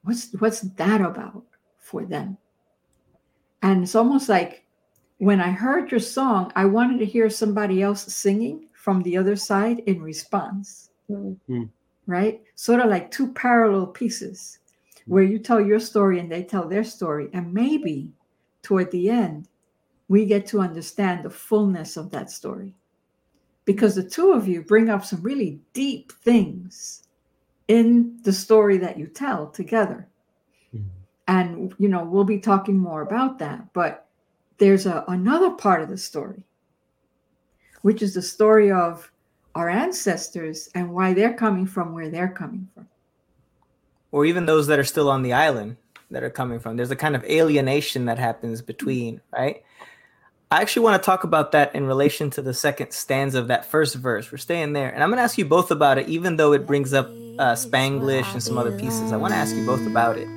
What's 0.03 0.31
what's 0.39 0.61
that 0.61 1.01
about 1.01 1.43
for 1.77 2.05
them? 2.05 2.37
And 3.61 3.83
it's 3.83 3.95
almost 3.95 4.29
like 4.29 4.65
when 5.17 5.41
I 5.41 5.51
heard 5.51 5.91
your 5.91 5.99
song, 5.99 6.51
I 6.55 6.65
wanted 6.65 6.99
to 6.99 7.05
hear 7.05 7.29
somebody 7.29 7.81
else 7.81 8.13
singing 8.13 8.67
from 8.73 9.03
the 9.03 9.17
other 9.17 9.35
side 9.35 9.79
in 9.87 10.01
response. 10.01 10.89
Mm-hmm. 11.09 11.63
Right? 12.07 12.41
Sort 12.55 12.79
of 12.79 12.89
like 12.89 13.11
two 13.11 13.31
parallel 13.33 13.87
pieces 13.87 14.59
where 15.05 15.23
you 15.23 15.39
tell 15.39 15.59
your 15.59 15.79
story 15.79 16.19
and 16.19 16.31
they 16.31 16.43
tell 16.43 16.67
their 16.67 16.83
story. 16.83 17.29
And 17.33 17.53
maybe 17.53 18.11
toward 18.61 18.91
the 18.91 19.09
end, 19.09 19.47
we 20.07 20.25
get 20.25 20.45
to 20.47 20.59
understand 20.59 21.23
the 21.23 21.29
fullness 21.29 21.97
of 21.97 22.11
that 22.11 22.29
story. 22.29 22.73
Because 23.65 23.95
the 23.95 24.03
two 24.03 24.31
of 24.31 24.47
you 24.47 24.61
bring 24.61 24.89
up 24.89 25.05
some 25.05 25.21
really 25.21 25.59
deep 25.73 26.11
things 26.23 27.07
in 27.67 28.19
the 28.23 28.33
story 28.33 28.77
that 28.79 28.97
you 28.97 29.07
tell 29.07 29.47
together. 29.47 30.07
Mm-hmm. 30.75 30.87
And, 31.27 31.73
you 31.77 31.87
know, 31.87 32.03
we'll 32.03 32.23
be 32.23 32.39
talking 32.39 32.77
more 32.77 33.01
about 33.01 33.39
that. 33.39 33.71
But 33.73 34.07
there's 34.57 34.85
a, 34.85 35.05
another 35.07 35.51
part 35.51 35.81
of 35.81 35.89
the 35.89 35.97
story, 35.97 36.43
which 37.81 38.01
is 38.01 38.13
the 38.13 38.21
story 38.21 38.71
of 38.71 39.09
our 39.55 39.69
ancestors 39.69 40.69
and 40.75 40.91
why 40.91 41.13
they're 41.13 41.33
coming 41.33 41.65
from 41.65 41.93
where 41.93 42.09
they're 42.09 42.29
coming 42.29 42.67
from. 42.73 42.87
Or 44.11 44.25
even 44.25 44.45
those 44.45 44.67
that 44.67 44.79
are 44.79 44.83
still 44.83 45.09
on 45.09 45.23
the 45.23 45.33
island 45.33 45.77
that 46.09 46.23
are 46.23 46.29
coming 46.29 46.59
from. 46.59 46.77
There's 46.77 46.91
a 46.91 46.95
kind 46.95 47.15
of 47.15 47.23
alienation 47.23 48.05
that 48.05 48.19
happens 48.19 48.61
between, 48.61 49.21
right? 49.31 49.63
I 50.51 50.61
actually 50.61 50.83
want 50.83 51.01
to 51.01 51.05
talk 51.05 51.23
about 51.23 51.53
that 51.53 51.73
in 51.73 51.85
relation 51.85 52.29
to 52.31 52.41
the 52.41 52.53
second 52.53 52.91
stanza 52.91 53.39
of 53.39 53.47
that 53.47 53.63
first 53.63 53.95
verse. 53.95 54.29
We're 54.31 54.37
staying 54.37 54.73
there. 54.73 54.89
And 54.89 55.01
I'm 55.01 55.09
going 55.09 55.17
to 55.17 55.23
ask 55.23 55.37
you 55.37 55.45
both 55.45 55.71
about 55.71 55.97
it, 55.97 56.09
even 56.09 56.35
though 56.35 56.51
it 56.51 56.67
brings 56.67 56.93
up 56.93 57.07
uh, 57.07 57.55
Spanglish 57.55 58.31
and 58.33 58.43
some 58.43 58.57
other 58.57 58.77
pieces. 58.77 59.13
I 59.13 59.17
want 59.17 59.33
to 59.33 59.37
ask 59.37 59.55
you 59.55 59.65
both 59.65 59.87
about 59.87 60.17
it. 60.17 60.27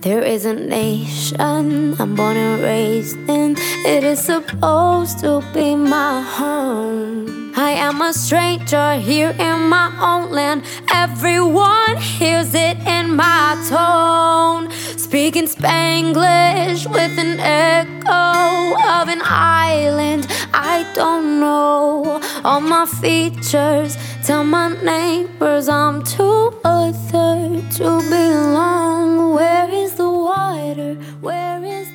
There 0.00 0.22
is 0.22 0.46
a 0.46 0.54
nation 0.54 1.94
I'm 2.00 2.14
born 2.16 2.36
and 2.36 2.62
raised 2.62 3.16
in. 3.28 3.56
It 3.86 4.04
is 4.04 4.20
supposed 4.20 5.20
to 5.20 5.44
be 5.52 5.74
my 5.76 6.22
home. 6.22 7.37
I 7.60 7.72
am 7.72 8.00
a 8.02 8.12
stranger 8.12 8.94
here 9.00 9.30
in 9.30 9.68
my 9.68 9.90
own 10.00 10.30
land. 10.30 10.62
Everyone 10.94 11.96
hears 11.96 12.54
it 12.54 12.78
in 12.86 13.16
my 13.16 13.56
tone. 13.68 14.70
Speaking 14.96 15.48
Spanglish 15.48 16.86
with 16.86 17.18
an 17.18 17.40
echo 17.40 18.76
of 18.96 19.08
an 19.08 19.22
island 19.24 20.28
I 20.54 20.86
don't 20.94 21.40
know. 21.40 22.20
All 22.44 22.60
my 22.60 22.86
features 22.86 23.96
tell 24.24 24.44
my 24.44 24.68
neighbors 24.80 25.68
I'm 25.68 26.04
too 26.04 26.54
other 26.64 27.60
to 27.78 27.88
belong. 28.08 29.34
Where 29.34 29.68
is 29.68 29.94
the 29.94 30.08
water? 30.08 30.94
Where 31.20 31.64
is 31.64 31.87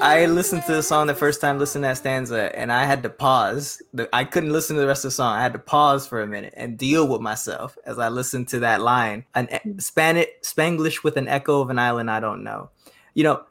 I 0.00 0.26
listened 0.26 0.62
to 0.66 0.74
the 0.74 0.82
song 0.82 1.06
the 1.06 1.14
first 1.14 1.40
time, 1.40 1.58
listening 1.58 1.82
to 1.82 1.88
that 1.88 1.98
stanza, 1.98 2.56
and 2.58 2.72
I 2.72 2.84
had 2.84 3.02
to 3.02 3.10
pause. 3.10 3.82
I 4.12 4.24
couldn't 4.24 4.52
listen 4.52 4.76
to 4.76 4.80
the 4.80 4.86
rest 4.86 5.04
of 5.04 5.10
the 5.10 5.14
song. 5.14 5.34
I 5.36 5.42
had 5.42 5.52
to 5.52 5.58
pause 5.58 6.06
for 6.06 6.22
a 6.22 6.26
minute 6.26 6.54
and 6.56 6.78
deal 6.78 7.06
with 7.06 7.20
myself 7.20 7.76
as 7.84 7.98
I 7.98 8.08
listened 8.08 8.48
to 8.48 8.60
that 8.60 8.80
line. 8.80 9.24
An 9.34 9.48
Spanish 9.80 10.26
Spanglish 10.42 11.04
with 11.04 11.16
an 11.16 11.28
echo 11.28 11.60
of 11.60 11.70
an 11.70 11.78
island 11.78 12.10
I 12.10 12.20
don't 12.20 12.42
know. 12.42 12.70
You 13.14 13.24
know, 13.24 13.44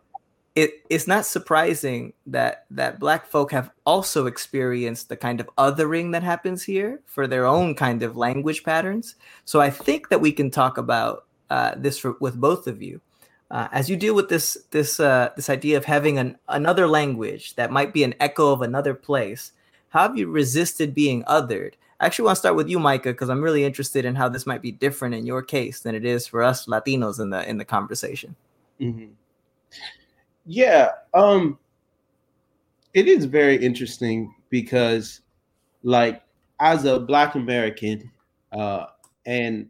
it 0.56 0.82
it's 0.90 1.08
not 1.08 1.26
surprising 1.26 2.14
that 2.28 2.66
that 2.72 3.00
black 3.00 3.28
folk 3.28 3.52
have 3.52 3.72
also 3.86 4.26
experienced 4.26 5.10
the 5.10 5.18
kind 5.18 5.40
of 5.40 5.50
othering 5.58 6.12
that 6.12 6.24
happens 6.24 6.64
here 6.64 7.02
for 7.06 7.28
their 7.28 7.46
own 7.46 7.76
kind 7.76 8.04
of 8.04 8.18
language 8.18 8.64
patterns. 8.64 9.16
So 9.46 9.62
I 9.62 9.70
think 9.70 10.10
that 10.10 10.22
we 10.22 10.32
can 10.32 10.50
talk 10.52 10.78
about 10.78 11.26
uh, 11.50 11.76
this 11.78 11.98
for, 11.98 12.16
with 12.20 12.40
both 12.40 12.68
of 12.68 12.82
you 12.82 13.02
uh, 13.52 13.68
as 13.74 13.90
you 13.90 13.98
deal 13.98 14.16
with 14.16 14.30
this 14.30 14.58
this 14.72 15.00
uh, 15.00 15.30
this 15.36 15.50
idea 15.50 15.76
of 15.76 15.84
having 15.86 16.18
an 16.18 16.38
another 16.48 16.88
language 16.88 17.56
that 17.56 17.70
might 17.70 17.94
be 17.94 18.04
an 18.04 18.16
echo 18.20 18.52
of 18.52 18.62
another 18.62 18.94
place. 18.94 19.52
How 19.90 20.04
have 20.04 20.18
you 20.18 20.28
resisted 20.30 20.96
being 20.96 21.24
othered? 21.26 21.74
I 22.00 22.06
actually 22.06 22.26
want 22.26 22.38
to 22.38 22.40
start 22.40 22.56
with 22.56 22.70
you, 22.70 22.80
Micah, 22.80 23.12
because 23.12 23.30
I'm 23.30 23.42
really 23.42 23.66
interested 23.66 24.06
in 24.06 24.16
how 24.16 24.30
this 24.30 24.48
might 24.48 24.62
be 24.62 24.72
different 24.72 25.16
in 25.16 25.26
your 25.26 25.44
case 25.44 25.82
than 25.82 25.96
it 25.96 26.06
is 26.06 26.26
for 26.26 26.42
us 26.42 26.66
Latinos 26.66 27.20
in 27.20 27.30
the 27.30 27.48
in 27.48 27.58
the 27.58 27.66
conversation. 27.66 28.36
Mm-hmm. 28.80 29.12
Yeah, 30.46 30.92
um, 31.14 31.60
it 32.94 33.08
is 33.08 33.26
very 33.26 33.58
interesting 33.58 34.34
because, 34.50 35.22
like, 35.84 36.24
as 36.62 36.86
a 36.86 37.00
Black 37.00 37.36
American, 37.36 38.10
uh, 38.54 38.86
and 39.26 39.68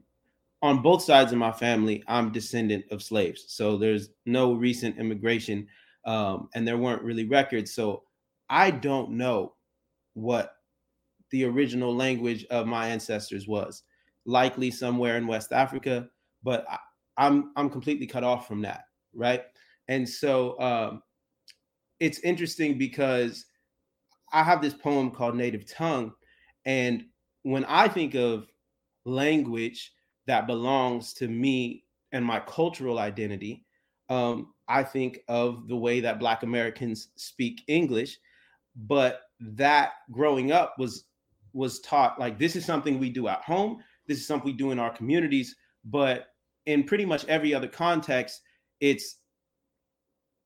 on 0.61 0.81
both 0.81 1.01
sides 1.01 1.31
of 1.31 1.37
my 1.37 1.51
family, 1.51 2.03
I'm 2.07 2.31
descendant 2.31 2.85
of 2.91 3.01
slaves. 3.01 3.45
So 3.47 3.77
there's 3.77 4.09
no 4.25 4.53
recent 4.53 4.97
immigration, 4.99 5.67
um, 6.05 6.49
and 6.53 6.67
there 6.67 6.77
weren't 6.77 7.01
really 7.01 7.25
records. 7.25 7.73
So 7.73 8.03
I 8.49 8.71
don't 8.71 9.11
know 9.11 9.53
what 10.13 10.55
the 11.31 11.45
original 11.45 11.95
language 11.95 12.45
of 12.45 12.67
my 12.67 12.87
ancestors 12.87 13.47
was. 13.47 13.83
Likely 14.25 14.69
somewhere 14.69 15.17
in 15.17 15.25
West 15.25 15.51
Africa, 15.51 16.07
but 16.43 16.65
I, 16.69 16.77
I'm 17.17 17.51
I'm 17.55 17.69
completely 17.69 18.05
cut 18.05 18.23
off 18.23 18.47
from 18.47 18.61
that, 18.61 18.83
right? 19.15 19.43
And 19.87 20.07
so 20.07 20.59
um, 20.59 21.01
it's 21.99 22.19
interesting 22.19 22.77
because 22.77 23.45
I 24.31 24.43
have 24.43 24.61
this 24.61 24.75
poem 24.75 25.09
called 25.09 25.35
Native 25.35 25.65
Tongue, 25.65 26.11
and 26.65 27.03
when 27.41 27.65
I 27.65 27.87
think 27.87 28.13
of 28.13 28.47
language 29.05 29.91
that 30.27 30.47
belongs 30.47 31.13
to 31.15 31.27
me 31.27 31.83
and 32.11 32.23
my 32.23 32.39
cultural 32.41 32.99
identity, 32.99 33.65
um, 34.09 34.53
I 34.67 34.83
think 34.83 35.19
of 35.27 35.67
the 35.67 35.75
way 35.75 35.99
that 36.01 36.19
Black 36.19 36.43
Americans 36.43 37.09
speak 37.15 37.61
English. 37.67 38.17
But 38.75 39.21
that 39.39 39.91
growing 40.11 40.51
up 40.51 40.75
was 40.77 41.05
was 41.53 41.81
taught 41.81 42.19
like 42.19 42.39
this 42.39 42.55
is 42.55 42.63
something 42.65 42.97
we 42.97 43.09
do 43.09 43.27
at 43.27 43.41
home, 43.41 43.83
this 44.07 44.19
is 44.19 44.27
something 44.27 44.51
we 44.51 44.57
do 44.57 44.71
in 44.71 44.79
our 44.79 44.91
communities, 44.91 45.55
but 45.83 46.27
in 46.65 46.83
pretty 46.83 47.05
much 47.05 47.25
every 47.25 47.53
other 47.53 47.67
context, 47.67 48.41
it's 48.79 49.17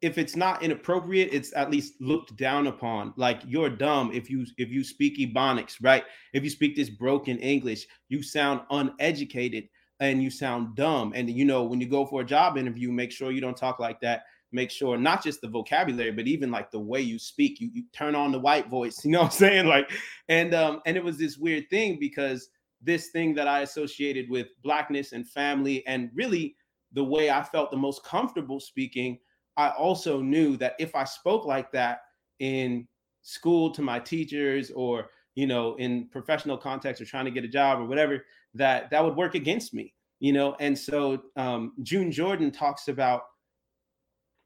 if 0.05 0.19
it's 0.19 0.35
not 0.35 0.61
inappropriate, 0.61 1.29
it's 1.31 1.51
at 1.55 1.71
least 1.71 1.95
looked 1.99 2.35
down 2.35 2.67
upon. 2.67 3.11
Like 3.17 3.41
you're 3.47 3.71
dumb 3.71 4.11
if 4.13 4.29
you 4.29 4.45
if 4.59 4.69
you 4.69 4.83
speak 4.83 5.17
Ebonics, 5.17 5.77
right? 5.81 6.03
If 6.31 6.43
you 6.43 6.51
speak 6.51 6.75
this 6.75 6.91
broken 6.91 7.39
English, 7.39 7.87
you 8.07 8.21
sound 8.21 8.61
uneducated 8.69 9.67
and 9.99 10.21
you 10.21 10.29
sound 10.29 10.75
dumb. 10.75 11.13
And 11.15 11.27
you 11.27 11.43
know, 11.43 11.63
when 11.63 11.81
you 11.81 11.87
go 11.87 12.05
for 12.05 12.21
a 12.21 12.25
job 12.25 12.55
interview, 12.55 12.91
make 12.91 13.11
sure 13.11 13.31
you 13.31 13.41
don't 13.41 13.57
talk 13.57 13.79
like 13.79 13.99
that. 14.01 14.25
Make 14.51 14.69
sure 14.69 14.95
not 14.95 15.23
just 15.23 15.41
the 15.41 15.47
vocabulary, 15.47 16.11
but 16.11 16.27
even 16.27 16.51
like 16.51 16.69
the 16.69 16.79
way 16.79 17.01
you 17.01 17.17
speak. 17.17 17.59
You, 17.59 17.71
you 17.73 17.83
turn 17.91 18.13
on 18.13 18.31
the 18.31 18.39
white 18.39 18.69
voice, 18.69 18.99
you 19.03 19.09
know 19.09 19.21
what 19.21 19.31
I'm 19.31 19.31
saying? 19.31 19.65
Like, 19.65 19.89
and 20.29 20.53
um, 20.53 20.81
and 20.85 20.95
it 20.95 21.03
was 21.03 21.17
this 21.17 21.39
weird 21.39 21.67
thing 21.71 21.97
because 21.99 22.49
this 22.79 23.07
thing 23.07 23.33
that 23.33 23.47
I 23.47 23.61
associated 23.61 24.29
with 24.29 24.49
blackness 24.61 25.13
and 25.13 25.27
family, 25.27 25.83
and 25.87 26.11
really 26.13 26.55
the 26.93 27.03
way 27.03 27.31
I 27.31 27.41
felt 27.41 27.71
the 27.71 27.77
most 27.77 28.03
comfortable 28.03 28.59
speaking 28.59 29.17
I 29.57 29.69
also 29.69 30.21
knew 30.21 30.57
that 30.57 30.75
if 30.79 30.95
I 30.95 31.03
spoke 31.03 31.45
like 31.45 31.71
that 31.71 32.01
in 32.39 32.87
school 33.21 33.71
to 33.71 33.81
my 33.81 33.99
teachers 33.99 34.71
or 34.71 35.09
you 35.35 35.47
know 35.47 35.75
in 35.75 36.07
professional 36.09 36.57
context 36.57 37.01
or 37.01 37.05
trying 37.05 37.25
to 37.25 37.31
get 37.31 37.43
a 37.43 37.47
job 37.47 37.79
or 37.79 37.85
whatever 37.85 38.23
that 38.53 38.89
that 38.91 39.03
would 39.03 39.15
work 39.15 39.35
against 39.35 39.73
me 39.73 39.93
you 40.19 40.31
know? 40.31 40.55
And 40.59 40.77
so 40.77 41.23
um, 41.35 41.73
june 41.83 42.11
jordan 42.11 42.51
talks 42.51 42.87
about 42.87 43.23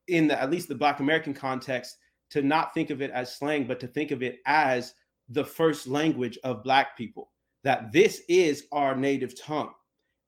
in 0.07 0.27
the 0.27 0.41
at 0.41 0.49
least 0.49 0.67
the 0.67 0.75
black 0.75 0.99
american 0.99 1.33
context 1.33 1.97
to 2.31 2.41
not 2.41 2.73
think 2.73 2.89
of 2.89 3.01
it 3.01 3.11
as 3.11 3.35
slang 3.35 3.65
but 3.65 3.79
to 3.79 3.87
think 3.87 4.11
of 4.11 4.23
it 4.23 4.39
as 4.45 4.93
the 5.29 5.43
first 5.43 5.85
language 5.87 6.39
of 6.43 6.63
black 6.63 6.97
people 6.97 7.31
that 7.63 7.91
this 7.91 8.21
is 8.29 8.63
our 8.71 8.95
native 8.95 9.39
tongue. 9.39 9.71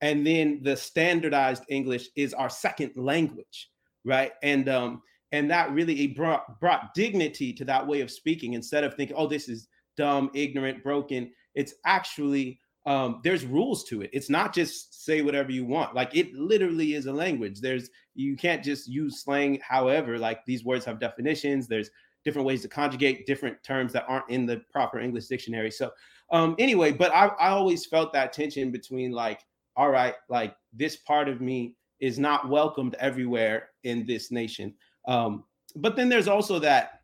And 0.01 0.27
then 0.27 0.59
the 0.61 0.75
standardized 0.75 1.63
english 1.69 2.09
is 2.15 2.33
our 2.33 2.49
second 2.49 2.91
language 2.95 3.69
right? 4.05 4.31
And 4.43 4.69
um, 4.69 5.01
and 5.31 5.49
that 5.51 5.71
really 5.71 6.07
brought 6.07 6.59
brought 6.59 6.93
dignity 6.93 7.53
to 7.53 7.65
that 7.65 7.85
way 7.85 8.01
of 8.01 8.11
speaking 8.11 8.53
instead 8.53 8.83
of 8.83 8.93
thinking, 8.95 9.15
oh, 9.17 9.27
this 9.27 9.47
is 9.49 9.67
dumb, 9.97 10.29
ignorant, 10.33 10.83
broken. 10.83 11.31
It's 11.55 11.73
actually 11.85 12.59
um, 12.85 13.21
there's 13.23 13.45
rules 13.45 13.83
to 13.85 14.01
it. 14.01 14.09
It's 14.11 14.29
not 14.29 14.53
just 14.53 15.05
say 15.05 15.21
whatever 15.21 15.51
you 15.51 15.65
want. 15.65 15.93
Like 15.93 16.15
it 16.15 16.33
literally 16.33 16.95
is 16.95 17.05
a 17.05 17.13
language. 17.13 17.61
There's 17.61 17.89
you 18.15 18.35
can't 18.35 18.63
just 18.63 18.87
use 18.87 19.23
slang. 19.23 19.59
However, 19.67 20.17
like 20.17 20.45
these 20.45 20.65
words 20.65 20.85
have 20.85 20.99
definitions. 20.99 21.67
There's 21.67 21.89
different 22.23 22.47
ways 22.47 22.61
to 22.61 22.67
conjugate 22.67 23.25
different 23.25 23.61
terms 23.63 23.93
that 23.93 24.05
aren't 24.07 24.29
in 24.29 24.45
the 24.45 24.61
proper 24.71 24.99
English 24.99 25.27
dictionary. 25.27 25.71
So 25.71 25.91
um, 26.31 26.55
anyway, 26.59 26.91
but 26.91 27.13
I, 27.13 27.27
I 27.27 27.49
always 27.49 27.85
felt 27.85 28.13
that 28.13 28.33
tension 28.33 28.71
between 28.71 29.11
like, 29.11 29.41
all 29.75 29.89
right, 29.89 30.15
like 30.29 30.55
this 30.73 30.97
part 30.97 31.29
of 31.29 31.41
me 31.41 31.75
is 32.01 32.19
not 32.19 32.49
welcomed 32.49 32.95
everywhere 32.99 33.69
in 33.83 34.05
this 34.05 34.31
nation. 34.31 34.73
Um, 35.07 35.45
but 35.75 35.95
then 35.95 36.09
there's 36.09 36.27
also 36.27 36.59
that 36.59 37.01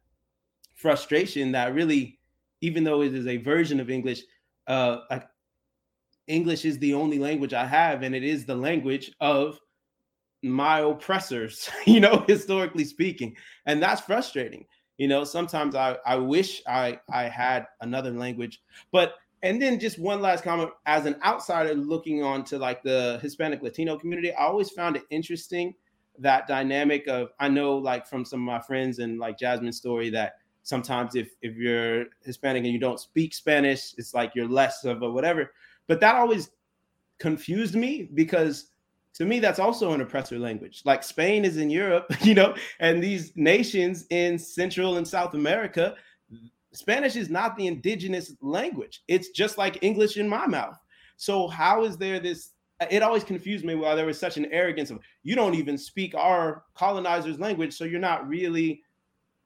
frustration 0.76 1.52
that 1.54 1.74
really, 1.74 2.20
even 2.62 2.84
though 2.84 3.02
it 3.02 3.14
is 3.14 3.28
a 3.28 3.38
version 3.38 3.80
of 3.80 3.90
English, 3.90 4.22
uh, 4.68 4.98
like 5.10 5.28
English 6.28 6.66
is 6.66 6.78
the 6.80 6.94
only 6.94 7.20
language 7.20 7.54
I 7.54 7.66
have, 7.66 8.04
and 8.04 8.14
it 8.14 8.24
is 8.24 8.46
the 8.46 8.56
language 8.56 9.12
of 9.22 9.60
my 10.44 10.80
oppressors, 10.80 11.70
you 11.86 12.00
know, 12.00 12.24
historically 12.28 12.84
speaking. 12.84 13.36
And 13.66 13.82
that's 13.82 14.02
frustrating. 14.02 14.66
You 14.98 15.08
know, 15.08 15.24
sometimes 15.24 15.76
I, 15.76 15.98
I 16.06 16.16
wish 16.16 16.64
I, 16.68 17.00
I 17.12 17.24
had 17.24 17.68
another 17.82 18.12
language, 18.12 18.62
but 18.92 19.14
and 19.44 19.62
then 19.62 19.80
just 19.80 20.00
one 20.00 20.22
last 20.22 20.44
comment. 20.44 20.72
As 20.86 21.06
an 21.06 21.16
outsider 21.24 21.74
looking 21.74 22.24
on 22.24 22.44
to 22.46 22.58
like 22.58 22.82
the 22.84 23.20
hispanic 23.22 23.62
latino 23.62 23.98
community 23.98 24.34
i 24.34 24.46
always 24.46 24.70
found 24.70 24.96
it 24.96 25.04
interesting 25.10 25.74
that 26.20 26.48
dynamic 26.48 27.08
of 27.08 27.30
i 27.40 27.48
know 27.48 27.78
like 27.78 28.08
from 28.08 28.26
some 28.26 28.40
of 28.42 28.46
my 28.46 28.60
friends 28.60 29.00
and 29.00 29.20
like 29.20 29.38
jasmine's 29.38 29.78
story 29.78 30.10
that 30.10 30.38
sometimes 30.64 31.16
if 31.16 31.30
if 31.42 31.56
you're 31.56 32.06
hispanic 32.24 32.64
and 32.64 32.74
you 32.74 32.80
don't 32.80 33.00
speak 33.00 33.34
spanish 33.34 33.94
it's 33.98 34.14
like 34.14 34.34
you're 34.36 34.48
less 34.48 34.84
of 34.84 35.02
a 35.02 35.10
whatever. 35.10 35.52
But 35.88 36.02
that 36.02 36.16
always 36.16 36.50
confused 37.20 37.76
me 37.76 38.10
because 38.14 38.72
to 39.14 39.26
me 39.26 39.40
that's 39.40 39.60
also 39.60 39.94
an 39.94 40.02
oppressor 40.02 40.38
language. 40.38 40.82
Like 40.84 41.04
spain 41.04 41.46
is 41.46 41.58
in 41.58 41.70
europe 41.70 42.06
you 42.22 42.34
know 42.34 42.56
and 42.80 43.02
these 43.02 43.32
nations 43.36 44.06
in 44.10 44.38
central 44.38 44.98
and 44.98 45.08
south 45.08 45.34
america 45.34 45.96
Spanish 46.78 47.16
is 47.16 47.30
not 47.30 47.58
the 47.58 47.66
indigenous 47.66 48.34
language. 48.40 49.02
It's 49.08 49.30
just 49.30 49.58
like 49.58 49.84
English 49.84 50.18
in 50.18 50.30
my 50.30 50.46
mouth. 50.46 50.78
So 51.16 51.48
how 51.48 51.84
is 51.84 51.98
there 51.98 52.20
this? 52.20 52.52
It 52.92 53.02
always 53.02 53.24
confused 53.24 53.66
me 53.66 53.74
why 53.74 53.96
there 53.96 54.06
was 54.06 54.20
such 54.20 54.38
an 54.38 54.46
arrogance 54.52 54.92
of 54.92 55.00
you 55.24 55.36
don't 55.36 55.56
even 55.56 55.76
speak 55.76 56.14
our 56.14 56.64
colonizers' 56.76 57.40
language, 57.40 57.74
so 57.76 57.84
you're 57.84 58.00
not 58.00 58.28
really, 58.28 58.84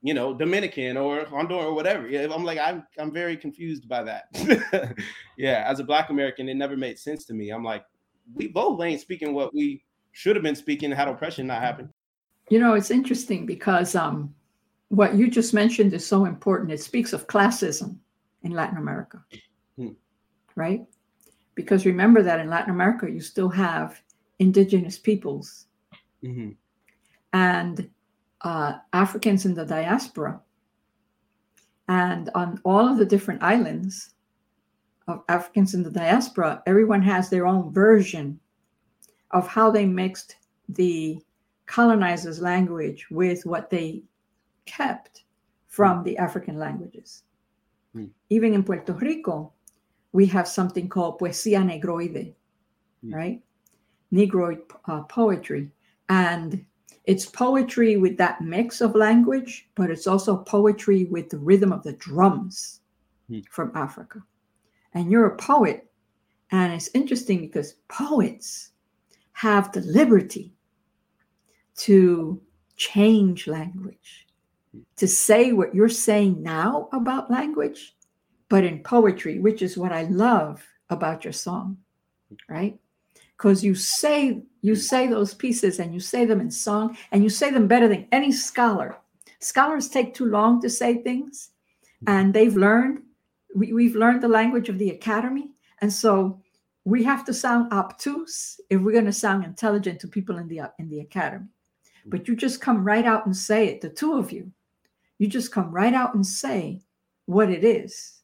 you 0.02 0.12
know, 0.12 0.34
Dominican 0.34 0.98
or 0.98 1.24
Honduran 1.24 1.64
or 1.64 1.72
whatever. 1.72 2.06
I'm 2.06 2.44
like 2.44 2.58
I'm 2.58 2.86
I'm 2.98 3.10
very 3.10 3.38
confused 3.38 3.88
by 3.88 4.02
that. 4.02 4.94
yeah, 5.38 5.64
as 5.66 5.80
a 5.80 5.84
Black 5.84 6.10
American, 6.10 6.50
it 6.50 6.54
never 6.54 6.76
made 6.76 6.98
sense 6.98 7.24
to 7.24 7.32
me. 7.32 7.48
I'm 7.48 7.64
like, 7.64 7.86
we 8.34 8.48
both 8.48 8.82
ain't 8.82 9.00
speaking 9.00 9.32
what 9.32 9.54
we 9.54 9.82
should 10.12 10.36
have 10.36 10.42
been 10.42 10.54
speaking 10.54 10.92
had 10.92 11.08
oppression 11.08 11.46
not 11.46 11.62
happened. 11.62 11.88
You 12.50 12.58
know, 12.58 12.74
it's 12.74 12.90
interesting 12.90 13.46
because 13.46 13.94
um 13.94 14.34
what 14.92 15.14
you 15.14 15.30
just 15.30 15.54
mentioned 15.54 15.94
is 15.94 16.06
so 16.06 16.26
important. 16.26 16.70
It 16.70 16.82
speaks 16.82 17.14
of 17.14 17.26
classism 17.26 17.96
in 18.42 18.52
Latin 18.52 18.76
America, 18.76 19.24
hmm. 19.76 19.92
right? 20.54 20.84
Because 21.54 21.86
remember 21.86 22.22
that 22.22 22.40
in 22.40 22.50
Latin 22.50 22.72
America, 22.72 23.10
you 23.10 23.22
still 23.22 23.48
have 23.48 24.02
indigenous 24.38 24.98
peoples 24.98 25.64
mm-hmm. 26.22 26.50
and 27.32 27.88
uh, 28.42 28.74
Africans 28.92 29.46
in 29.46 29.54
the 29.54 29.64
diaspora. 29.64 30.38
And 31.88 32.28
on 32.34 32.60
all 32.62 32.86
of 32.86 32.98
the 32.98 33.06
different 33.06 33.42
islands 33.42 34.10
of 35.08 35.22
Africans 35.30 35.72
in 35.72 35.82
the 35.82 35.90
diaspora, 35.90 36.62
everyone 36.66 37.02
has 37.02 37.30
their 37.30 37.46
own 37.46 37.72
version 37.72 38.38
of 39.30 39.48
how 39.48 39.70
they 39.70 39.86
mixed 39.86 40.36
the 40.68 41.18
colonizers' 41.64 42.42
language 42.42 43.06
with 43.10 43.46
what 43.46 43.70
they 43.70 44.02
kept 44.66 45.24
from 45.68 46.02
the 46.02 46.16
African 46.18 46.58
languages. 46.58 47.22
Mm. 47.96 48.10
Even 48.30 48.54
in 48.54 48.62
Puerto 48.62 48.92
Rico, 48.92 49.52
we 50.12 50.26
have 50.26 50.46
something 50.46 50.88
called 50.88 51.18
poesía 51.18 51.62
negroide, 51.64 52.34
mm. 53.04 53.14
right? 53.14 53.42
Negroid 54.10 54.58
uh, 54.86 55.02
poetry. 55.04 55.70
And 56.08 56.64
it's 57.04 57.26
poetry 57.26 57.96
with 57.96 58.16
that 58.18 58.42
mix 58.42 58.80
of 58.80 58.94
language, 58.94 59.68
but 59.74 59.90
it's 59.90 60.06
also 60.06 60.36
poetry 60.36 61.06
with 61.06 61.30
the 61.30 61.38
rhythm 61.38 61.72
of 61.72 61.82
the 61.82 61.94
drums 61.94 62.80
mm. 63.30 63.44
from 63.48 63.72
Africa. 63.74 64.22
And 64.94 65.10
you're 65.10 65.26
a 65.26 65.36
poet. 65.36 65.90
And 66.50 66.72
it's 66.74 66.90
interesting 66.92 67.40
because 67.40 67.76
poets 67.88 68.72
have 69.32 69.72
the 69.72 69.80
liberty 69.80 70.52
to 71.76 72.40
change 72.76 73.46
language 73.46 74.26
to 74.96 75.08
say 75.08 75.52
what 75.52 75.74
you're 75.74 75.88
saying 75.88 76.42
now 76.42 76.88
about 76.92 77.30
language, 77.30 77.94
but 78.48 78.64
in 78.64 78.82
poetry, 78.82 79.38
which 79.38 79.62
is 79.62 79.76
what 79.76 79.92
I 79.92 80.04
love 80.04 80.64
about 80.90 81.24
your 81.24 81.32
song, 81.32 81.76
right? 82.48 82.78
Because 83.36 83.64
you 83.64 83.74
say 83.74 84.42
you 84.60 84.76
say 84.76 85.06
those 85.06 85.34
pieces 85.34 85.80
and 85.80 85.92
you 85.92 86.00
say 86.00 86.24
them 86.24 86.40
in 86.40 86.50
song 86.50 86.96
and 87.10 87.22
you 87.22 87.28
say 87.30 87.50
them 87.50 87.66
better 87.66 87.88
than 87.88 88.06
any 88.12 88.30
scholar. 88.30 88.96
Scholars 89.40 89.88
take 89.88 90.14
too 90.14 90.26
long 90.26 90.60
to 90.62 90.70
say 90.70 91.02
things, 91.02 91.50
and 92.06 92.32
they've 92.32 92.56
learned 92.56 93.02
we, 93.54 93.72
we've 93.72 93.96
learned 93.96 94.22
the 94.22 94.28
language 94.28 94.68
of 94.68 94.78
the 94.78 94.90
academy, 94.90 95.50
and 95.80 95.92
so 95.92 96.40
we 96.84 97.02
have 97.02 97.24
to 97.24 97.34
sound 97.34 97.72
obtuse 97.72 98.60
if 98.70 98.80
we're 98.80 98.92
going 98.92 99.04
to 99.04 99.12
sound 99.12 99.44
intelligent 99.44 100.00
to 100.00 100.08
people 100.08 100.38
in 100.38 100.48
the 100.48 100.60
in 100.78 100.88
the 100.88 101.00
academy. 101.00 101.46
But 102.06 102.26
you 102.26 102.36
just 102.36 102.60
come 102.60 102.84
right 102.84 103.04
out 103.04 103.26
and 103.26 103.36
say 103.36 103.68
it, 103.68 103.80
the 103.80 103.88
two 103.88 104.14
of 104.14 104.32
you. 104.32 104.52
You 105.22 105.28
just 105.28 105.52
come 105.52 105.70
right 105.70 105.94
out 105.94 106.16
and 106.16 106.26
say 106.26 106.82
what 107.26 107.48
it 107.48 107.62
is. 107.62 108.22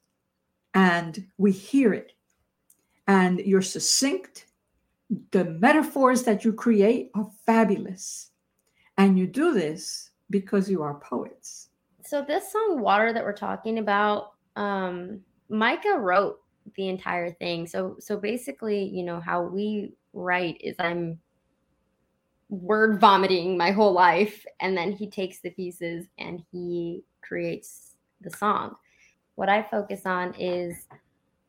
And 0.75 1.29
we 1.37 1.53
hear 1.53 1.95
it. 1.95 2.11
And 3.07 3.39
you're 3.39 3.63
succinct. 3.63 4.47
The 5.31 5.45
metaphors 5.45 6.25
that 6.25 6.45
you 6.45 6.53
create 6.53 7.13
are 7.15 7.31
fabulous. 7.47 8.33
And 8.97 9.17
you 9.17 9.29
do 9.29 9.55
this 9.55 10.11
because 10.29 10.69
you 10.69 10.83
are 10.83 10.95
poets. 10.95 11.69
So 12.05 12.21
this 12.21 12.51
song 12.51 12.81
Water 12.81 13.13
that 13.13 13.23
we're 13.23 13.33
talking 13.33 13.79
about, 13.79 14.33
um, 14.57 15.21
Micah 15.49 16.01
wrote 16.01 16.41
the 16.75 16.89
entire 16.89 17.31
thing. 17.31 17.69
So 17.69 17.95
so 18.01 18.17
basically, 18.17 18.83
you 18.83 19.05
know, 19.05 19.21
how 19.21 19.43
we 19.43 19.93
write 20.15 20.61
is 20.61 20.75
I'm 20.81 21.21
word 22.49 23.01
vomiting 23.01 23.57
my 23.57 23.71
whole 23.71 23.93
life 23.93 24.45
and 24.61 24.77
then 24.77 24.93
he 24.93 25.09
takes 25.09 25.41
the 25.41 25.51
pieces 25.51 26.07
and 26.19 26.43
he 26.51 27.05
creates 27.23 27.97
the 28.21 28.31
song. 28.31 28.75
What 29.35 29.49
I 29.49 29.63
focus 29.63 30.07
on 30.07 30.35
is 30.35 30.89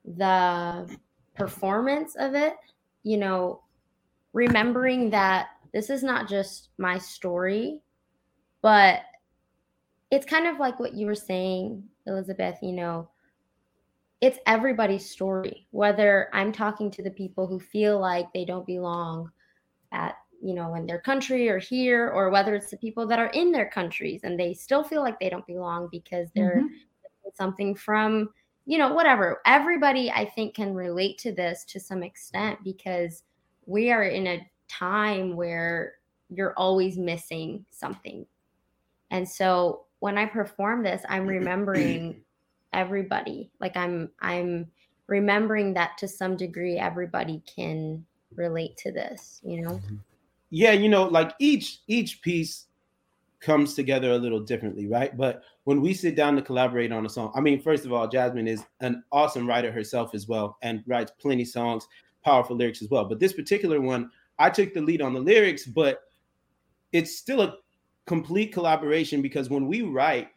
the 0.05 0.97
performance 1.35 2.15
of 2.15 2.35
it, 2.35 2.55
you 3.03 3.17
know, 3.17 3.61
remembering 4.33 5.09
that 5.11 5.47
this 5.73 5.89
is 5.89 6.03
not 6.03 6.27
just 6.27 6.69
my 6.77 6.97
story, 6.97 7.79
but 8.61 9.01
it's 10.11 10.25
kind 10.25 10.47
of 10.47 10.59
like 10.59 10.79
what 10.79 10.93
you 10.93 11.05
were 11.05 11.15
saying, 11.15 11.83
Elizabeth, 12.07 12.57
you 12.61 12.73
know, 12.73 13.09
it's 14.21 14.39
everybody's 14.45 15.09
story, 15.09 15.67
whether 15.71 16.29
I'm 16.33 16.51
talking 16.51 16.91
to 16.91 17.03
the 17.03 17.11
people 17.11 17.47
who 17.47 17.59
feel 17.59 17.99
like 17.99 18.33
they 18.33 18.43
don't 18.43 18.67
belong 18.67 19.31
at, 19.91 20.17
you 20.41 20.53
know, 20.53 20.75
in 20.75 20.85
their 20.85 20.99
country 20.99 21.49
or 21.49 21.59
here, 21.59 22.09
or 22.09 22.29
whether 22.29 22.55
it's 22.55 22.71
the 22.71 22.77
people 22.77 23.07
that 23.07 23.19
are 23.19 23.27
in 23.27 23.51
their 23.51 23.69
countries 23.69 24.21
and 24.23 24.39
they 24.39 24.53
still 24.53 24.83
feel 24.83 25.01
like 25.01 25.19
they 25.19 25.29
don't 25.29 25.47
belong 25.47 25.89
because 25.91 26.29
they're 26.35 26.61
mm-hmm. 26.63 27.29
something 27.33 27.75
from, 27.75 28.29
you 28.65 28.77
know, 28.77 28.93
whatever. 28.93 29.41
Everybody, 29.45 30.11
I 30.11 30.25
think, 30.25 30.55
can 30.55 30.73
relate 30.73 31.17
to 31.19 31.31
this 31.31 31.65
to 31.65 31.79
some 31.79 32.03
extent 32.03 32.59
because 32.63 33.23
we 33.65 33.91
are 33.91 34.03
in 34.03 34.27
a 34.27 34.49
time 34.67 35.35
where 35.35 35.93
you're 36.29 36.53
always 36.53 36.97
missing 36.97 37.65
something. 37.71 38.25
And 39.11 39.27
so 39.27 39.85
when 39.99 40.17
I 40.17 40.25
perform 40.25 40.83
this, 40.83 41.03
I'm 41.09 41.27
remembering 41.27 42.21
everybody 42.73 43.49
like 43.59 43.75
i'm 43.75 44.09
i'm 44.21 44.67
remembering 45.07 45.73
that 45.73 45.97
to 45.97 46.07
some 46.07 46.35
degree 46.35 46.77
everybody 46.77 47.41
can 47.45 48.03
relate 48.35 48.77
to 48.77 48.91
this 48.91 49.41
you 49.43 49.61
know 49.61 49.71
mm-hmm. 49.71 49.95
Yeah 50.49 50.71
you 50.71 50.89
know 50.89 51.03
like 51.03 51.33
each 51.39 51.79
each 51.87 52.21
piece 52.21 52.65
comes 53.39 53.73
together 53.73 54.11
a 54.11 54.17
little 54.17 54.39
differently 54.39 54.87
right 54.87 55.15
but 55.15 55.43
when 55.63 55.81
we 55.81 55.93
sit 55.93 56.15
down 56.15 56.35
to 56.35 56.41
collaborate 56.41 56.91
on 56.91 57.05
a 57.05 57.09
song 57.09 57.31
i 57.35 57.39
mean 57.39 57.61
first 57.61 57.85
of 57.85 57.93
all 57.93 58.07
jasmine 58.07 58.47
is 58.47 58.63
an 58.81 59.03
awesome 59.11 59.47
writer 59.47 59.71
herself 59.71 60.13
as 60.13 60.27
well 60.27 60.57
and 60.61 60.83
writes 60.87 61.11
plenty 61.19 61.45
songs 61.45 61.87
powerful 62.23 62.55
lyrics 62.55 62.81
as 62.81 62.89
well 62.89 63.05
but 63.05 63.19
this 63.19 63.33
particular 63.33 63.79
one 63.79 64.09
i 64.39 64.49
took 64.49 64.73
the 64.73 64.81
lead 64.81 65.01
on 65.01 65.13
the 65.13 65.19
lyrics 65.19 65.65
but 65.65 66.01
it's 66.91 67.17
still 67.17 67.41
a 67.41 67.55
complete 68.05 68.51
collaboration 68.51 69.21
because 69.21 69.49
when 69.49 69.67
we 69.67 69.83
write 69.83 70.29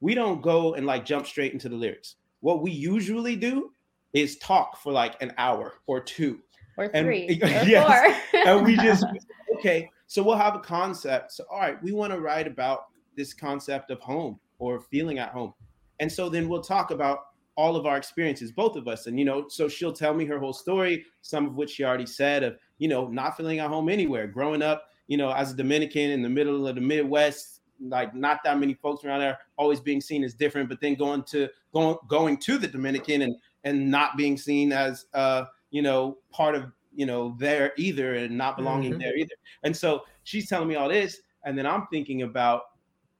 we 0.00 0.14
don't 0.14 0.42
go 0.42 0.74
and 0.74 0.86
like 0.86 1.04
jump 1.04 1.26
straight 1.26 1.52
into 1.52 1.68
the 1.68 1.76
lyrics. 1.76 2.16
What 2.40 2.62
we 2.62 2.70
usually 2.70 3.36
do 3.36 3.72
is 4.12 4.38
talk 4.38 4.80
for 4.80 4.92
like 4.92 5.20
an 5.20 5.32
hour 5.38 5.74
or 5.86 6.00
two 6.00 6.40
or 6.76 6.88
three 6.88 7.28
and, 7.28 7.42
or 7.42 7.46
yes, 7.68 8.20
four. 8.30 8.40
and 8.46 8.64
we 8.64 8.76
just 8.76 9.04
okay. 9.58 9.90
So 10.06 10.22
we'll 10.22 10.36
have 10.36 10.54
a 10.54 10.60
concept. 10.60 11.32
So 11.32 11.44
all 11.50 11.60
right, 11.60 11.82
we 11.82 11.92
want 11.92 12.12
to 12.12 12.20
write 12.20 12.46
about 12.46 12.86
this 13.16 13.34
concept 13.34 13.90
of 13.90 14.00
home 14.00 14.38
or 14.58 14.80
feeling 14.80 15.18
at 15.18 15.30
home, 15.30 15.54
and 16.00 16.10
so 16.10 16.28
then 16.28 16.48
we'll 16.48 16.62
talk 16.62 16.90
about 16.90 17.20
all 17.56 17.74
of 17.74 17.86
our 17.86 17.96
experiences, 17.96 18.52
both 18.52 18.76
of 18.76 18.86
us. 18.86 19.06
And 19.06 19.18
you 19.18 19.24
know, 19.24 19.48
so 19.48 19.68
she'll 19.68 19.92
tell 19.92 20.14
me 20.14 20.24
her 20.26 20.38
whole 20.38 20.52
story, 20.52 21.04
some 21.22 21.46
of 21.46 21.56
which 21.56 21.70
she 21.70 21.84
already 21.84 22.06
said 22.06 22.42
of 22.42 22.56
you 22.78 22.88
know 22.88 23.08
not 23.08 23.36
feeling 23.36 23.58
at 23.58 23.68
home 23.68 23.88
anywhere, 23.88 24.26
growing 24.26 24.62
up, 24.62 24.88
you 25.06 25.16
know, 25.16 25.30
as 25.32 25.52
a 25.52 25.56
Dominican 25.56 26.10
in 26.10 26.22
the 26.22 26.28
middle 26.28 26.66
of 26.66 26.74
the 26.74 26.80
Midwest, 26.80 27.58
like 27.80 28.14
not 28.14 28.42
that 28.44 28.58
many 28.58 28.74
folks 28.74 29.04
around 29.04 29.20
there 29.20 29.38
always 29.56 29.80
being 29.80 30.00
seen 30.00 30.24
as 30.24 30.34
different 30.34 30.68
but 30.68 30.80
then 30.80 30.94
going 30.94 31.22
to 31.22 31.48
going 31.72 31.96
going 32.08 32.36
to 32.36 32.58
the 32.58 32.66
dominican 32.66 33.22
and 33.22 33.36
and 33.64 33.90
not 33.90 34.16
being 34.16 34.36
seen 34.36 34.72
as 34.72 35.06
uh 35.14 35.44
you 35.70 35.82
know 35.82 36.18
part 36.30 36.54
of 36.54 36.72
you 36.98 37.06
know 37.06 37.36
there 37.38 37.72
either 37.76 38.14
and 38.14 38.36
not 38.36 38.56
belonging 38.56 38.92
mm-hmm. 38.92 39.00
there 39.00 39.16
either 39.16 39.34
and 39.62 39.76
so 39.76 40.02
she's 40.24 40.48
telling 40.48 40.68
me 40.68 40.74
all 40.74 40.88
this 40.88 41.20
and 41.44 41.56
then 41.56 41.66
i'm 41.66 41.86
thinking 41.92 42.22
about 42.22 42.62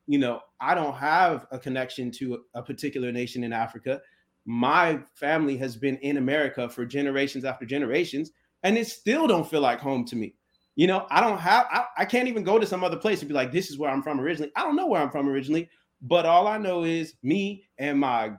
you 0.06 0.18
know 0.18 0.40
i 0.60 0.74
don't 0.74 0.96
have 0.96 1.46
a 1.52 1.58
connection 1.58 2.10
to 2.10 2.44
a 2.54 2.62
particular 2.62 3.12
nation 3.12 3.44
in 3.44 3.52
africa 3.52 4.00
my 4.44 4.98
family 5.14 5.56
has 5.56 5.76
been 5.76 5.96
in 5.98 6.16
america 6.16 6.68
for 6.68 6.84
generations 6.84 7.44
after 7.44 7.64
generations 7.64 8.32
and 8.64 8.76
it 8.76 8.86
still 8.86 9.26
don't 9.26 9.48
feel 9.48 9.60
like 9.60 9.80
home 9.80 10.04
to 10.04 10.16
me 10.16 10.34
you 10.78 10.86
know, 10.86 11.08
I 11.10 11.20
don't 11.20 11.38
have, 11.38 11.66
I, 11.72 11.86
I 11.96 12.04
can't 12.04 12.28
even 12.28 12.44
go 12.44 12.56
to 12.56 12.64
some 12.64 12.84
other 12.84 12.96
place 12.96 13.18
and 13.18 13.28
be 13.28 13.34
like, 13.34 13.50
this 13.50 13.68
is 13.68 13.78
where 13.78 13.90
I'm 13.90 14.00
from 14.00 14.20
originally. 14.20 14.52
I 14.54 14.62
don't 14.62 14.76
know 14.76 14.86
where 14.86 15.02
I'm 15.02 15.10
from 15.10 15.28
originally, 15.28 15.68
but 16.02 16.24
all 16.24 16.46
I 16.46 16.56
know 16.56 16.84
is 16.84 17.14
me 17.24 17.64
and 17.78 17.98
my 17.98 18.34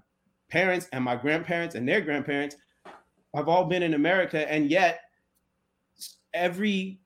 parents 0.49 0.88
and 0.93 1.04
my 1.04 1.17
grandparents 1.17 1.75
and 1.75 1.86
their 1.86 1.99
grandparents 1.99 2.56
have 3.36 3.49
all 3.49 3.65
been 3.65 3.84
in 3.84 3.93
America. 3.93 4.49
And 4.49 4.71
yet, 4.71 5.02
every 6.33 6.99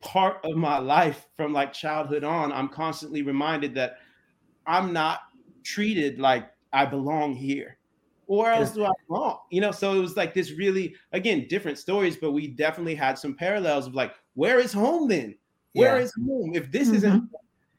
part 0.00 0.44
of 0.44 0.56
my 0.56 0.78
life 0.78 1.26
from 1.36 1.52
like 1.52 1.72
childhood 1.72 2.24
on, 2.24 2.52
I'm 2.52 2.68
constantly 2.68 3.22
reminded 3.22 3.74
that 3.74 3.98
I'm 4.66 4.92
not 4.92 5.20
treated 5.64 6.18
like 6.18 6.50
I 6.72 6.84
belong 6.84 7.34
here 7.34 7.78
or 8.28 8.50
else 8.50 8.72
do 8.72 8.84
I 8.84 8.92
belong? 9.08 9.38
You 9.50 9.62
know, 9.62 9.72
so 9.72 9.94
it 9.94 10.00
was 10.00 10.16
like 10.16 10.34
this 10.34 10.52
really, 10.52 10.94
again, 11.12 11.46
different 11.48 11.78
stories, 11.78 12.16
but 12.16 12.32
we 12.32 12.46
definitely 12.46 12.94
had 12.94 13.18
some 13.18 13.34
parallels 13.34 13.86
of 13.86 13.94
like, 13.94 14.14
where 14.34 14.60
is 14.60 14.72
home 14.72 15.08
then? 15.08 15.34
Where 15.72 15.96
yeah. 15.96 16.04
is 16.04 16.12
home? 16.14 16.52
If 16.54 16.70
this 16.70 16.88
mm-hmm. 16.88 16.96
isn't 16.96 17.30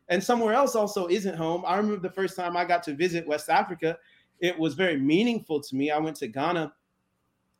and 0.10 0.24
somewhere 0.24 0.56
else 0.56 0.76
also 0.76 1.08
isn't 1.08 1.36
home. 1.36 1.64
I 1.68 1.78
remember 1.78 2.02
the 2.02 2.14
first 2.14 2.36
time 2.36 2.58
I 2.58 2.66
got 2.66 2.82
to 2.84 2.96
visit 2.96 3.28
West 3.28 3.48
Africa, 3.48 3.96
it 4.40 4.58
was 4.58 4.74
very 4.74 4.98
meaningful 4.98 5.62
to 5.62 5.76
me. 5.76 5.92
I 5.92 6.00
went 6.00 6.18
to 6.18 6.28
Ghana, 6.28 6.74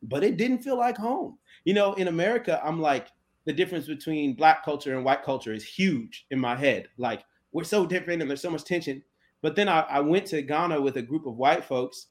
but 0.02 0.24
it 0.24 0.36
didn't 0.36 0.58
feel 0.58 0.76
like 0.76 0.96
home. 0.96 1.38
You 1.64 1.74
know, 1.74 1.94
in 1.94 2.08
America, 2.08 2.60
I'm 2.64 2.80
like, 2.80 3.06
the 3.46 3.52
difference 3.52 3.86
between 3.86 4.34
black 4.34 4.64
culture 4.64 4.94
and 4.94 5.04
white 5.04 5.22
culture 5.22 5.52
is 5.52 5.64
huge 5.64 6.26
in 6.30 6.38
my 6.38 6.56
head. 6.56 6.88
Like, 6.98 7.24
we're 7.52 7.64
so 7.64 7.86
different 7.86 8.22
and 8.22 8.30
there's 8.30 8.42
so 8.42 8.50
much 8.50 8.64
tension. 8.64 9.02
But 9.42 9.56
then 9.56 9.68
I, 9.68 9.80
I 9.80 10.00
went 10.00 10.26
to 10.26 10.42
Ghana 10.42 10.80
with 10.80 10.96
a 10.96 11.02
group 11.02 11.26
of 11.26 11.36
white 11.36 11.64
folks 11.64 12.06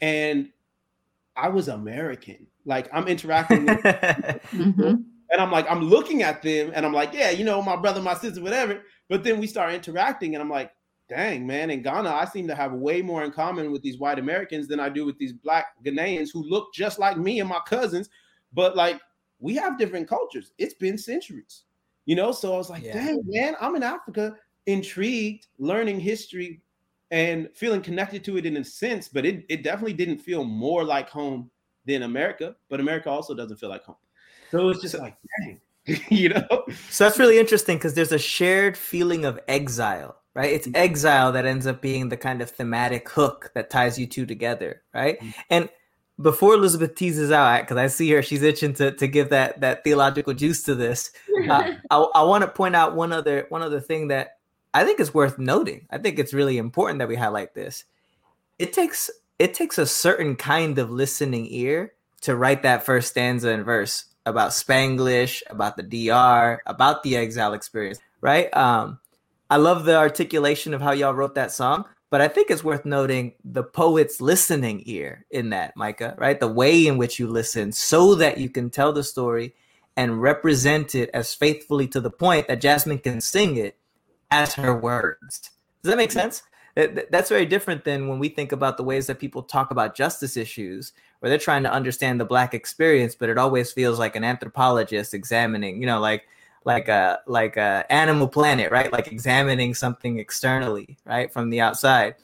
and 0.00 0.50
I 1.36 1.48
was 1.48 1.68
American. 1.68 2.46
Like 2.64 2.88
I'm 2.92 3.08
interacting 3.08 3.66
with 3.66 3.78
mm-hmm. 3.82 4.80
and 4.80 5.06
I'm 5.30 5.50
like, 5.50 5.70
I'm 5.70 5.82
looking 5.82 6.22
at 6.22 6.42
them 6.42 6.72
and 6.74 6.86
I'm 6.86 6.92
like, 6.92 7.12
yeah, 7.12 7.30
you 7.30 7.44
know, 7.44 7.62
my 7.62 7.76
brother, 7.76 8.00
my 8.00 8.14
sister, 8.14 8.42
whatever. 8.42 8.82
But 9.08 9.24
then 9.24 9.38
we 9.38 9.46
start 9.46 9.74
interacting 9.74 10.34
and 10.34 10.42
I'm 10.42 10.50
like, 10.50 10.72
dang, 11.08 11.46
man, 11.46 11.70
in 11.70 11.82
Ghana, 11.82 12.08
I 12.08 12.24
seem 12.24 12.48
to 12.48 12.54
have 12.54 12.72
way 12.72 13.02
more 13.02 13.22
in 13.24 13.32
common 13.32 13.70
with 13.70 13.82
these 13.82 13.98
white 13.98 14.18
Americans 14.18 14.68
than 14.68 14.80
I 14.80 14.88
do 14.88 15.04
with 15.04 15.18
these 15.18 15.32
black 15.32 15.66
Ghanaians 15.84 16.30
who 16.32 16.42
look 16.42 16.72
just 16.72 16.98
like 16.98 17.18
me 17.18 17.40
and 17.40 17.48
my 17.48 17.60
cousins. 17.66 18.08
But 18.52 18.76
like, 18.76 19.00
we 19.42 19.56
have 19.56 19.76
different 19.76 20.08
cultures. 20.08 20.52
It's 20.56 20.74
been 20.74 20.96
centuries, 20.96 21.64
you 22.06 22.16
know? 22.16 22.32
So 22.32 22.54
I 22.54 22.56
was 22.56 22.70
like, 22.70 22.84
yeah. 22.84 22.94
dang, 22.94 23.22
man, 23.26 23.54
I'm 23.60 23.74
in 23.74 23.82
Africa, 23.82 24.36
intrigued, 24.66 25.48
learning 25.58 26.00
history 26.00 26.62
and 27.10 27.50
feeling 27.52 27.82
connected 27.82 28.24
to 28.24 28.38
it 28.38 28.46
in 28.46 28.56
a 28.56 28.64
sense, 28.64 29.08
but 29.08 29.26
it, 29.26 29.44
it 29.50 29.64
definitely 29.64 29.92
didn't 29.92 30.18
feel 30.18 30.44
more 30.44 30.84
like 30.84 31.10
home 31.10 31.50
than 31.84 32.04
America, 32.04 32.54
but 32.70 32.80
America 32.80 33.10
also 33.10 33.34
doesn't 33.34 33.56
feel 33.56 33.68
like 33.68 33.84
home. 33.84 33.96
So 34.52 34.68
it's 34.68 34.80
just 34.80 34.98
like, 34.98 35.16
dang, 35.40 35.60
you 36.08 36.28
know? 36.28 36.64
So 36.88 37.04
that's 37.04 37.18
really 37.18 37.38
interesting 37.38 37.76
because 37.76 37.94
there's 37.94 38.12
a 38.12 38.18
shared 38.18 38.76
feeling 38.76 39.24
of 39.24 39.40
exile, 39.48 40.16
right? 40.34 40.52
It's 40.52 40.68
mm-hmm. 40.68 40.76
exile 40.76 41.32
that 41.32 41.46
ends 41.46 41.66
up 41.66 41.82
being 41.82 42.08
the 42.08 42.16
kind 42.16 42.40
of 42.40 42.50
thematic 42.50 43.08
hook 43.08 43.50
that 43.54 43.70
ties 43.70 43.98
you 43.98 44.06
two 44.06 44.24
together, 44.24 44.82
right? 44.94 45.18
Mm-hmm. 45.18 45.40
And 45.50 45.68
before 46.22 46.54
Elizabeth 46.54 46.94
teases 46.94 47.30
out, 47.30 47.62
because 47.62 47.76
I 47.76 47.88
see 47.88 48.10
her, 48.12 48.22
she's 48.22 48.42
itching 48.42 48.74
to, 48.74 48.92
to 48.92 49.06
give 49.06 49.30
that 49.30 49.60
that 49.60 49.84
theological 49.84 50.32
juice 50.34 50.62
to 50.64 50.74
this. 50.74 51.10
Uh, 51.48 51.72
I, 51.90 51.96
I 51.98 52.22
want 52.22 52.42
to 52.42 52.48
point 52.48 52.76
out 52.76 52.94
one 52.94 53.12
other 53.12 53.46
one 53.48 53.62
other 53.62 53.80
thing 53.80 54.08
that 54.08 54.38
I 54.74 54.84
think 54.84 55.00
is 55.00 55.12
worth 55.12 55.38
noting. 55.38 55.86
I 55.90 55.98
think 55.98 56.18
it's 56.18 56.32
really 56.32 56.58
important 56.58 57.00
that 57.00 57.08
we 57.08 57.16
highlight 57.16 57.54
this. 57.54 57.84
It 58.58 58.72
takes 58.72 59.10
it 59.38 59.54
takes 59.54 59.78
a 59.78 59.86
certain 59.86 60.36
kind 60.36 60.78
of 60.78 60.90
listening 60.90 61.46
ear 61.50 61.92
to 62.22 62.36
write 62.36 62.62
that 62.62 62.84
first 62.84 63.08
stanza 63.08 63.50
and 63.50 63.64
verse 63.64 64.04
about 64.24 64.50
Spanglish, 64.50 65.42
about 65.50 65.76
the 65.76 65.82
DR, 65.82 66.62
about 66.66 67.02
the 67.02 67.16
exile 67.16 67.54
experience, 67.54 67.98
right? 68.20 68.54
Um, 68.56 69.00
I 69.50 69.56
love 69.56 69.84
the 69.84 69.96
articulation 69.96 70.74
of 70.74 70.80
how 70.80 70.92
y'all 70.92 71.12
wrote 71.12 71.34
that 71.34 71.50
song, 71.52 71.84
but 72.12 72.20
I 72.20 72.28
think 72.28 72.50
it's 72.50 72.62
worth 72.62 72.84
noting 72.84 73.32
the 73.42 73.64
poet's 73.64 74.20
listening 74.20 74.82
ear 74.84 75.24
in 75.30 75.48
that, 75.48 75.74
Micah, 75.78 76.14
right? 76.18 76.38
The 76.38 76.46
way 76.46 76.86
in 76.86 76.98
which 76.98 77.18
you 77.18 77.26
listen 77.26 77.72
so 77.72 78.14
that 78.16 78.36
you 78.36 78.50
can 78.50 78.68
tell 78.68 78.92
the 78.92 79.02
story 79.02 79.54
and 79.96 80.20
represent 80.20 80.94
it 80.94 81.08
as 81.14 81.32
faithfully 81.32 81.88
to 81.88 82.00
the 82.00 82.10
point 82.10 82.48
that 82.48 82.60
Jasmine 82.60 82.98
can 82.98 83.22
sing 83.22 83.56
it 83.56 83.78
as 84.30 84.52
her 84.56 84.76
words. 84.78 85.50
Does 85.82 85.90
that 85.90 85.96
make 85.96 86.12
sense? 86.12 86.42
That's 86.76 87.30
very 87.30 87.46
different 87.46 87.84
than 87.84 88.08
when 88.08 88.18
we 88.18 88.28
think 88.28 88.52
about 88.52 88.76
the 88.76 88.84
ways 88.84 89.06
that 89.06 89.18
people 89.18 89.42
talk 89.42 89.70
about 89.70 89.94
justice 89.94 90.36
issues, 90.36 90.92
where 91.20 91.30
they're 91.30 91.38
trying 91.38 91.62
to 91.62 91.72
understand 91.72 92.20
the 92.20 92.26
Black 92.26 92.52
experience, 92.52 93.14
but 93.14 93.30
it 93.30 93.38
always 93.38 93.72
feels 93.72 93.98
like 93.98 94.16
an 94.16 94.24
anthropologist 94.24 95.14
examining, 95.14 95.80
you 95.80 95.86
know, 95.86 95.98
like 95.98 96.24
like 96.64 96.88
a 96.88 97.20
like 97.26 97.56
a 97.56 97.84
Animal 97.90 98.28
Planet, 98.28 98.70
right? 98.70 98.92
Like 98.92 99.08
examining 99.08 99.74
something 99.74 100.18
externally, 100.18 100.98
right, 101.04 101.32
from 101.32 101.50
the 101.50 101.60
outside. 101.60 102.16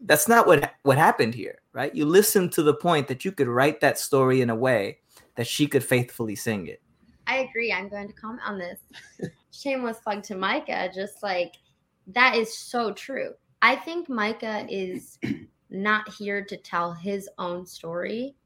That's 0.00 0.28
not 0.28 0.46
what 0.46 0.72
what 0.82 0.98
happened 0.98 1.34
here, 1.34 1.60
right? 1.72 1.94
You 1.94 2.06
listened 2.06 2.52
to 2.52 2.62
the 2.62 2.74
point 2.74 3.08
that 3.08 3.24
you 3.24 3.32
could 3.32 3.48
write 3.48 3.80
that 3.80 3.98
story 3.98 4.40
in 4.40 4.50
a 4.50 4.56
way 4.56 4.98
that 5.36 5.46
she 5.46 5.66
could 5.66 5.84
faithfully 5.84 6.34
sing 6.34 6.66
it. 6.66 6.82
I 7.26 7.38
agree. 7.38 7.72
I'm 7.72 7.88
going 7.88 8.08
to 8.08 8.14
comment 8.14 8.42
on 8.46 8.58
this. 8.58 8.80
Shameless 9.50 9.98
plug 9.98 10.22
to 10.24 10.36
Micah. 10.36 10.90
Just 10.94 11.22
like 11.22 11.54
that 12.08 12.36
is 12.36 12.56
so 12.56 12.92
true. 12.92 13.32
I 13.62 13.76
think 13.76 14.08
Micah 14.08 14.66
is 14.68 15.18
not 15.70 16.08
here 16.08 16.44
to 16.44 16.56
tell 16.56 16.92
his 16.92 17.28
own 17.38 17.66
story. 17.66 18.36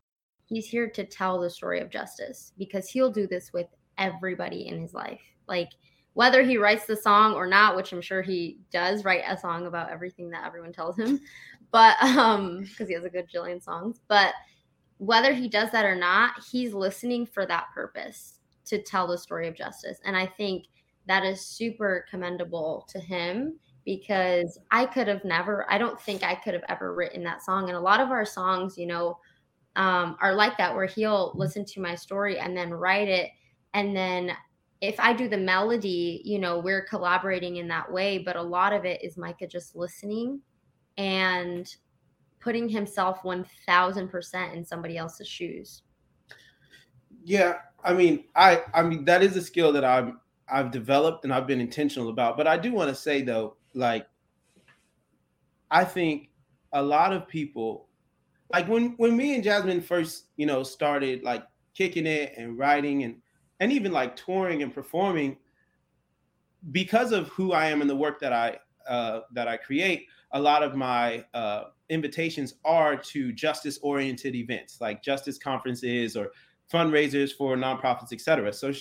He's 0.47 0.67
here 0.67 0.89
to 0.91 1.05
tell 1.05 1.39
the 1.39 1.51
story 1.51 1.81
of 1.81 1.91
justice 1.91 2.53
because 2.59 2.89
he'll 2.89 3.11
do 3.11 3.27
this 3.27 3.53
with 3.53 3.67
everybody 3.99 4.67
in 4.67 4.81
his 4.81 4.95
life. 4.95 5.21
Like 5.51 5.69
whether 6.15 6.43
he 6.43 6.57
writes 6.57 6.87
the 6.87 6.97
song 6.97 7.35
or 7.35 7.47
not, 7.47 7.77
which 7.77 7.93
I'm 7.93 8.01
sure 8.01 8.23
he 8.23 8.59
does 8.73 9.05
write 9.05 9.25
a 9.29 9.37
song 9.37 9.67
about 9.67 9.91
everything 9.91 10.31
that 10.31 10.47
everyone 10.47 10.73
tells 10.73 10.99
him, 10.99 11.21
but 11.71 12.03
um 12.03 12.63
because 12.63 12.89
he 12.89 12.95
has 12.95 13.05
a 13.05 13.11
good 13.11 13.29
jillion 13.29 13.63
songs, 13.63 14.01
but 14.09 14.33
whether 14.97 15.33
he 15.33 15.49
does 15.49 15.71
that 15.73 15.85
or 15.85 15.95
not, 15.95 16.33
he's 16.51 16.73
listening 16.73 17.27
for 17.27 17.47
that 17.47 17.67
purpose 17.75 18.39
to 18.67 18.83
tell 18.83 19.07
the 19.07 19.19
story 19.19 19.49
of 19.49 19.57
justice. 19.57 19.99
And 20.05 20.17
I 20.17 20.27
think 20.27 20.67
that 21.07 21.25
is 21.25 21.41
super 21.41 22.07
commendable 22.11 22.87
to 22.91 23.01
him 23.01 23.59
because 23.85 24.59
I 24.71 24.87
could 24.87 25.09
have 25.09 25.25
never, 25.25 25.67
I 25.71 25.79
don't 25.79 26.01
think 26.01 26.23
I 26.23 26.35
could 26.35 26.55
have 26.55 26.65
ever 26.69 26.95
written 26.95 27.25
that 27.25 27.43
song. 27.43 27.69
And 27.69 27.77
a 27.77 27.81
lot 27.81 28.01
of 28.01 28.11
our 28.11 28.27
songs, 28.27 28.77
you 28.77 28.87
know, 28.87 29.19
um, 29.77 30.17
are 30.21 30.35
like 30.35 30.59
that, 30.59 30.75
where 30.75 30.87
he'll 30.87 31.33
listen 31.35 31.65
to 31.65 31.81
my 31.81 31.95
story 31.95 32.39
and 32.39 32.57
then 32.57 32.71
write 32.71 33.09
it. 33.09 33.31
And 33.73 33.97
then 33.97 34.33
if 34.81 34.99
I 34.99 35.13
do 35.13 35.29
the 35.29 35.37
melody, 35.37 36.23
you 36.25 36.39
know, 36.39 36.59
we're 36.59 36.83
collaborating 36.83 37.57
in 37.57 37.69
that 37.69 37.91
way. 37.91 38.19
But 38.19 38.37
a 38.37 38.43
lot 38.43 38.73
of 38.73 38.85
it 38.85 39.03
is 39.05 39.17
Micah 39.17 39.47
just 39.47 39.77
listening 39.77 40.41
and 40.97 41.75
putting 42.41 42.69
himself 42.69 43.23
1000% 43.23 44.55
in 44.55 44.65
somebody 44.65 44.97
else's 44.97 45.29
shoes. 45.29 45.83
Yeah, 47.25 47.59
I 47.85 47.93
mean, 47.93 48.25
I 48.35 48.63
I 48.73 48.83
mean 48.83 49.05
that 49.05 49.23
is 49.23 49.37
a 49.37 49.43
skill 49.43 49.73
that 49.73 49.85
I'm 49.85 50.21
I've 50.51 50.71
developed 50.71 51.25
and 51.25 51.33
I've 51.33 51.47
been 51.47 51.61
intentional 51.61 52.09
about. 52.09 52.39
But 52.39 52.47
I 52.47 52.57
do 52.57 52.73
want 52.73 52.89
to 52.89 52.95
say 52.95 53.21
though, 53.21 53.57
like 53.75 54.07
I 55.71 55.85
think 55.85 56.31
a 56.73 56.83
lot 56.83 57.13
of 57.13 57.29
people 57.29 57.89
like 58.53 58.69
when 58.69 58.95
when 58.97 59.17
me 59.17 59.35
and 59.35 59.45
Jasmine 59.45 59.83
first, 59.83 60.27
you 60.37 60.47
know, 60.47 60.63
started 60.63 61.23
like 61.23 61.45
kicking 61.75 62.07
it 62.07 62.33
and 62.37 62.59
writing 62.59 63.05
and 63.05 63.17
and 63.61 63.71
even 63.71 63.93
like 63.93 64.17
touring 64.17 64.63
and 64.63 64.75
performing 64.75 65.37
because 66.73 67.13
of 67.13 67.29
who 67.29 67.53
I 67.53 67.67
am 67.67 67.81
and 67.81 67.89
the 67.89 67.97
work 67.97 68.19
that 68.21 68.33
I 68.33 68.59
uh 68.89 69.21
that 69.33 69.47
I 69.47 69.57
create, 69.57 70.07
a 70.33 70.41
lot 70.41 70.63
of 70.63 70.75
my 70.75 71.25
uh 71.35 71.65
invitations 71.91 72.55
are 72.65 72.97
to 72.97 73.33
justice 73.33 73.79
oriented 73.83 74.35
events 74.35 74.81
like 74.81 75.03
justice 75.03 75.39
conferences 75.39 76.17
or 76.17 76.31
fundraisers 76.73 77.33
for 77.33 77.57
nonprofits, 77.57 78.13
etc. 78.13 78.53
So 78.53 78.73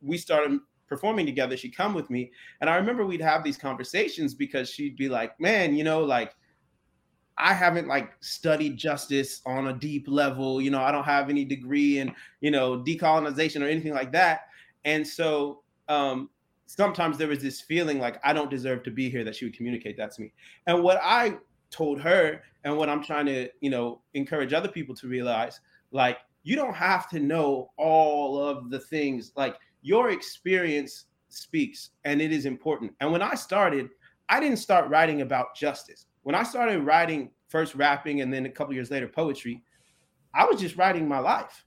we 0.00 0.18
started 0.18 0.58
performing 0.88 1.24
together. 1.24 1.56
She'd 1.56 1.76
come 1.76 1.94
with 1.94 2.10
me, 2.10 2.30
and 2.60 2.68
I 2.68 2.76
remember 2.76 3.06
we'd 3.06 3.20
have 3.20 3.42
these 3.42 3.56
conversations 3.56 4.34
because 4.34 4.68
she'd 4.68 4.96
be 4.96 5.08
like, 5.08 5.38
"Man, 5.40 5.74
you 5.74 5.84
know, 5.84 6.04
like." 6.04 6.34
I 7.38 7.54
haven't 7.54 7.88
like 7.88 8.12
studied 8.20 8.76
justice 8.76 9.40
on 9.46 9.68
a 9.68 9.72
deep 9.72 10.06
level. 10.08 10.60
You 10.60 10.70
know, 10.70 10.82
I 10.82 10.92
don't 10.92 11.04
have 11.04 11.30
any 11.30 11.44
degree 11.44 11.98
in, 11.98 12.14
you 12.40 12.50
know, 12.50 12.78
decolonization 12.78 13.62
or 13.62 13.68
anything 13.68 13.94
like 13.94 14.12
that. 14.12 14.48
And 14.84 15.06
so 15.06 15.62
um, 15.88 16.30
sometimes 16.66 17.18
there 17.18 17.28
was 17.28 17.40
this 17.40 17.60
feeling 17.60 17.98
like 17.98 18.18
I 18.24 18.32
don't 18.32 18.50
deserve 18.50 18.82
to 18.84 18.90
be 18.90 19.08
here 19.08 19.24
that 19.24 19.36
she 19.36 19.44
would 19.44 19.56
communicate 19.56 19.96
that 19.96 20.12
to 20.12 20.22
me. 20.22 20.32
And 20.66 20.82
what 20.82 21.00
I 21.02 21.36
told 21.70 22.00
her 22.00 22.42
and 22.64 22.76
what 22.76 22.88
I'm 22.88 23.02
trying 23.02 23.26
to, 23.26 23.48
you 23.60 23.70
know, 23.70 24.02
encourage 24.14 24.52
other 24.52 24.68
people 24.68 24.94
to 24.96 25.08
realize, 25.08 25.60
like 25.90 26.18
you 26.42 26.56
don't 26.56 26.74
have 26.74 27.08
to 27.10 27.20
know 27.20 27.70
all 27.76 28.42
of 28.42 28.70
the 28.70 28.78
things 28.78 29.32
like 29.36 29.56
your 29.82 30.10
experience 30.10 31.06
speaks 31.28 31.90
and 32.04 32.20
it 32.20 32.32
is 32.32 32.46
important 32.46 32.92
and 33.00 33.10
when 33.10 33.22
i 33.22 33.34
started 33.34 33.88
i 34.28 34.40
didn't 34.40 34.58
start 34.58 34.88
writing 34.90 35.22
about 35.22 35.54
justice 35.54 36.06
when 36.22 36.34
i 36.34 36.42
started 36.42 36.80
writing 36.80 37.30
first 37.48 37.74
rapping 37.74 38.20
and 38.20 38.32
then 38.32 38.46
a 38.46 38.50
couple 38.50 38.74
years 38.74 38.90
later 38.90 39.08
poetry 39.08 39.62
i 40.34 40.44
was 40.44 40.60
just 40.60 40.76
writing 40.76 41.06
my 41.06 41.18
life. 41.18 41.64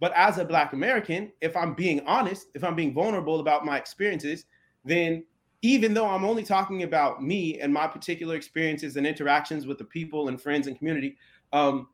But 0.00 0.12
as 0.14 0.38
a 0.38 0.44
black 0.44 0.72
american 0.72 1.32
if 1.40 1.56
i'm 1.56 1.74
being 1.74 2.00
honest 2.06 2.48
if 2.54 2.64
i'm 2.64 2.74
being 2.74 2.92
vulnerable 2.92 3.40
about 3.40 3.64
my 3.64 3.78
experiences 3.78 4.44
then 4.84 5.24
even 5.62 5.94
though 5.94 6.06
i'm 6.06 6.24
only 6.24 6.42
talking 6.42 6.82
about 6.82 7.22
me 7.22 7.60
and 7.60 7.72
my 7.72 7.86
particular 7.86 8.36
experiences 8.36 8.96
and 8.96 9.06
interactions 9.06 9.66
with 9.66 9.78
the 9.78 9.84
people 9.84 10.28
and 10.28 10.40
friends 10.40 10.66
and 10.66 10.76
community 10.76 11.16
um, 11.52 11.88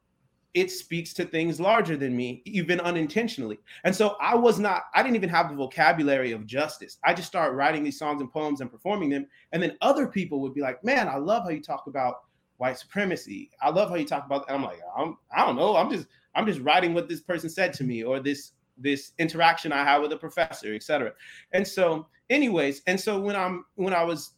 it 0.53 0.71
speaks 0.71 1.13
to 1.15 1.25
things 1.25 1.61
larger 1.61 1.97
than 1.97 2.17
me, 2.17 2.43
even 2.45 2.81
unintentionally. 2.81 3.59
And 3.85 3.95
so 3.95 4.17
I 4.21 4.35
was 4.35 4.59
not, 4.59 4.85
I 4.95 5.03
didn't 5.03 5.17
even 5.17 5.29
have 5.29 5.49
the 5.49 5.55
vocabulary 5.55 6.33
of 6.33 6.45
justice. 6.45 6.99
I 7.05 7.15
just 7.15 7.29
started 7.29 7.55
writing 7.55 7.85
these 7.85 7.99
songs 7.99 8.21
and 8.21 8.33
poems 8.33 8.61
and 8.61 8.71
performing 8.71 9.11
them. 9.11 9.27
And 9.53 9.63
then 9.63 9.77
other 9.81 10.09
people 10.09 10.41
would 10.41 10.55
be 10.55 10.61
like, 10.61 10.83
man, 10.83 11.09
I 11.09 11.17
love 11.17 11.45
how 11.45 11.51
you 11.51 11.63
talk 11.63 11.87
about 11.87 12.23
white 12.57 12.79
supremacy. 12.79 13.51
I 13.63 13.71
love 13.71 13.91
how 13.91 13.95
you 13.95 14.05
talk 14.05 14.27
about, 14.27 14.45
and 14.49 14.57
I'm 14.57 14.65
like, 14.65 14.81
I'm, 14.97 15.17
I 15.35 15.47
don't 15.47 15.57
know. 15.57 15.77
I'm 15.77 15.91
just, 15.91 16.09
I'm 16.35 16.47
just 16.47 16.61
writing 16.61 16.95
what 16.95 17.09
this 17.09 17.21
person 17.21 17.49
said 17.49 17.73
to 17.75 17.85
me 17.85 18.03
or 18.03 18.19
this, 18.19 18.53
this 18.77 19.13
interaction 19.19 19.73
I 19.73 19.85
had 19.85 19.99
with 19.99 20.13
a 20.13 20.17
professor, 20.17 20.75
etc. 20.75 21.13
And 21.53 21.67
so 21.67 22.09
anyways, 22.29 22.83
and 22.87 22.99
so 22.99 23.21
when 23.21 23.37
I'm, 23.37 23.65
when 23.77 23.95
I 23.95 24.03
was 24.03 24.33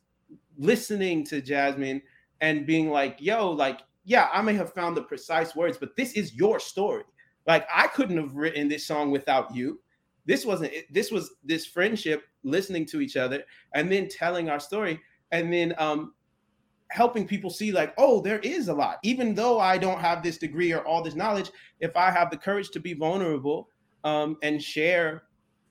listening 0.58 1.24
to 1.24 1.40
Jasmine 1.40 2.02
and 2.42 2.66
being 2.66 2.90
like, 2.90 3.16
yo, 3.18 3.50
like, 3.50 3.80
yeah, 4.04 4.28
I 4.32 4.42
may 4.42 4.54
have 4.54 4.72
found 4.72 4.96
the 4.96 5.02
precise 5.02 5.54
words, 5.54 5.78
but 5.78 5.96
this 5.96 6.12
is 6.14 6.34
your 6.34 6.58
story. 6.58 7.04
Like 7.46 7.66
I 7.72 7.86
couldn't 7.88 8.18
have 8.18 8.34
written 8.34 8.68
this 8.68 8.86
song 8.86 9.10
without 9.10 9.54
you. 9.54 9.80
This 10.26 10.44
wasn't 10.44 10.72
this 10.90 11.10
was 11.10 11.34
this 11.44 11.66
friendship, 11.66 12.24
listening 12.44 12.86
to 12.86 13.00
each 13.00 13.16
other, 13.16 13.44
and 13.74 13.90
then 13.90 14.08
telling 14.08 14.48
our 14.48 14.60
story, 14.60 15.00
and 15.32 15.52
then 15.52 15.74
um 15.78 16.14
helping 16.92 17.26
people 17.26 17.48
see 17.48 17.72
like, 17.72 17.94
oh, 17.96 18.20
there 18.20 18.38
is 18.40 18.68
a 18.68 18.74
lot. 18.74 18.98
Even 19.02 19.34
though 19.34 19.58
I 19.58 19.78
don't 19.78 19.98
have 19.98 20.22
this 20.22 20.36
degree 20.36 20.72
or 20.72 20.86
all 20.86 21.02
this 21.02 21.14
knowledge, 21.14 21.50
if 21.80 21.96
I 21.96 22.10
have 22.10 22.30
the 22.30 22.36
courage 22.36 22.70
to 22.70 22.80
be 22.80 22.92
vulnerable 22.92 23.70
um, 24.04 24.36
and 24.42 24.62
share 24.62 25.22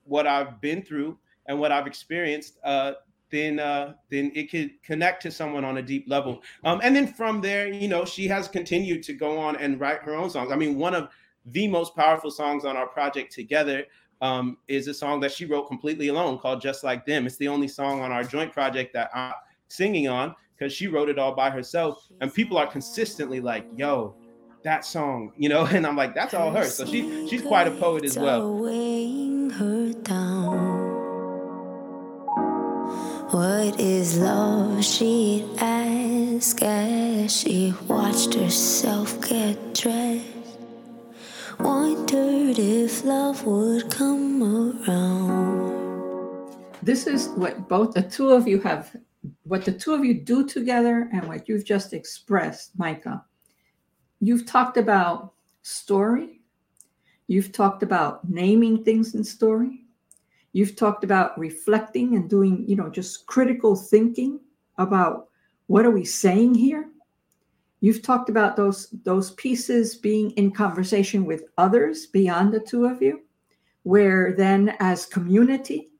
what 0.04 0.26
I've 0.26 0.60
been 0.60 0.82
through 0.82 1.16
and 1.46 1.60
what 1.60 1.70
I've 1.70 1.86
experienced, 1.86 2.58
uh, 2.64 2.94
then 3.32 3.58
uh, 3.58 3.94
then 4.10 4.30
it 4.34 4.50
could 4.50 4.70
connect 4.84 5.22
to 5.22 5.32
someone 5.32 5.64
on 5.64 5.78
a 5.78 5.82
deep 5.82 6.04
level. 6.08 6.42
Um, 6.62 6.80
and 6.84 6.94
then 6.94 7.08
from 7.08 7.40
there, 7.40 7.66
you 7.66 7.88
know, 7.88 8.04
she 8.04 8.28
has 8.28 8.46
continued 8.46 9.02
to 9.04 9.14
go 9.14 9.38
on 9.38 9.56
and 9.56 9.80
write 9.80 10.02
her 10.02 10.14
own 10.14 10.30
songs. 10.30 10.52
I 10.52 10.56
mean, 10.56 10.78
one 10.78 10.94
of 10.94 11.08
the 11.46 11.66
most 11.66 11.96
powerful 11.96 12.30
songs 12.30 12.64
on 12.64 12.76
our 12.76 12.86
project 12.86 13.32
together 13.32 13.84
um, 14.20 14.58
is 14.68 14.86
a 14.86 14.94
song 14.94 15.18
that 15.20 15.32
she 15.32 15.46
wrote 15.46 15.66
completely 15.66 16.08
alone 16.08 16.38
called 16.38 16.60
"Just 16.60 16.84
Like 16.84 17.04
Them." 17.06 17.26
It's 17.26 17.38
the 17.38 17.48
only 17.48 17.66
song 17.66 18.02
on 18.02 18.12
our 18.12 18.22
joint 18.22 18.52
project 18.52 18.92
that 18.92 19.10
I'm 19.14 19.32
singing 19.66 20.06
on 20.08 20.36
because 20.56 20.72
she 20.72 20.86
wrote 20.86 21.08
it 21.08 21.18
all 21.18 21.34
by 21.34 21.50
herself. 21.50 22.06
And 22.20 22.32
people 22.32 22.58
are 22.58 22.66
consistently 22.66 23.40
like, 23.40 23.66
"Yo." 23.76 24.14
That 24.64 24.84
song, 24.84 25.32
you 25.36 25.48
know, 25.48 25.64
and 25.72 25.84
I'm 25.84 25.96
like, 25.96 26.14
that's 26.14 26.34
all 26.34 26.52
her. 26.52 26.64
So 26.66 26.86
she 26.86 27.26
she's 27.28 27.42
quite 27.42 27.66
a 27.66 27.72
poet 27.72 28.04
as 28.04 28.16
well. 28.16 28.48
What 33.32 33.80
is 33.80 34.18
love? 34.18 34.84
She'd 34.84 35.46
ask 35.56 36.60
as 36.60 37.34
she 37.34 37.72
watched 37.88 38.34
herself 38.34 39.18
get 39.26 39.72
dressed. 39.72 40.58
Wondered 41.58 42.58
if 42.58 43.02
love 43.06 43.42
would 43.46 43.90
come 43.90 44.42
around. 44.42 45.72
This 46.82 47.06
is 47.06 47.28
what 47.28 47.70
both 47.70 47.94
the 47.94 48.02
two 48.02 48.32
of 48.32 48.46
you 48.46 48.60
have, 48.60 48.94
what 49.44 49.64
the 49.64 49.72
two 49.72 49.94
of 49.94 50.04
you 50.04 50.12
do 50.12 50.46
together, 50.46 51.08
and 51.14 51.26
what 51.26 51.48
you've 51.48 51.64
just 51.64 51.94
expressed, 51.94 52.78
Micah. 52.78 53.24
you've 54.20 54.44
talked 54.44 54.76
about 54.76 55.32
story. 55.62 56.42
You've 57.28 57.52
talked 57.52 57.82
about 57.82 58.28
naming 58.28 58.84
things 58.84 59.14
in 59.14 59.24
story. 59.24 59.81
You've 60.52 60.76
talked 60.76 61.04
about 61.04 61.38
reflecting 61.38 62.14
and 62.16 62.28
doing, 62.28 62.64
you 62.68 62.76
know, 62.76 62.90
just 62.90 63.26
critical 63.26 63.74
thinking 63.74 64.40
about 64.78 65.28
what 65.66 65.86
are 65.86 65.90
we 65.90 66.04
saying 66.04 66.54
here? 66.54 66.88
You've 67.80 68.02
talked 68.02 68.28
about 68.28 68.56
those 68.56 68.90
those 69.04 69.32
pieces 69.32 69.96
being 69.96 70.30
in 70.32 70.52
conversation 70.52 71.24
with 71.24 71.44
others 71.58 72.06
beyond 72.06 72.52
the 72.52 72.60
two 72.60 72.84
of 72.84 73.02
you, 73.02 73.22
where 73.82 74.34
then 74.36 74.76
as 74.78 75.06
community 75.06 75.92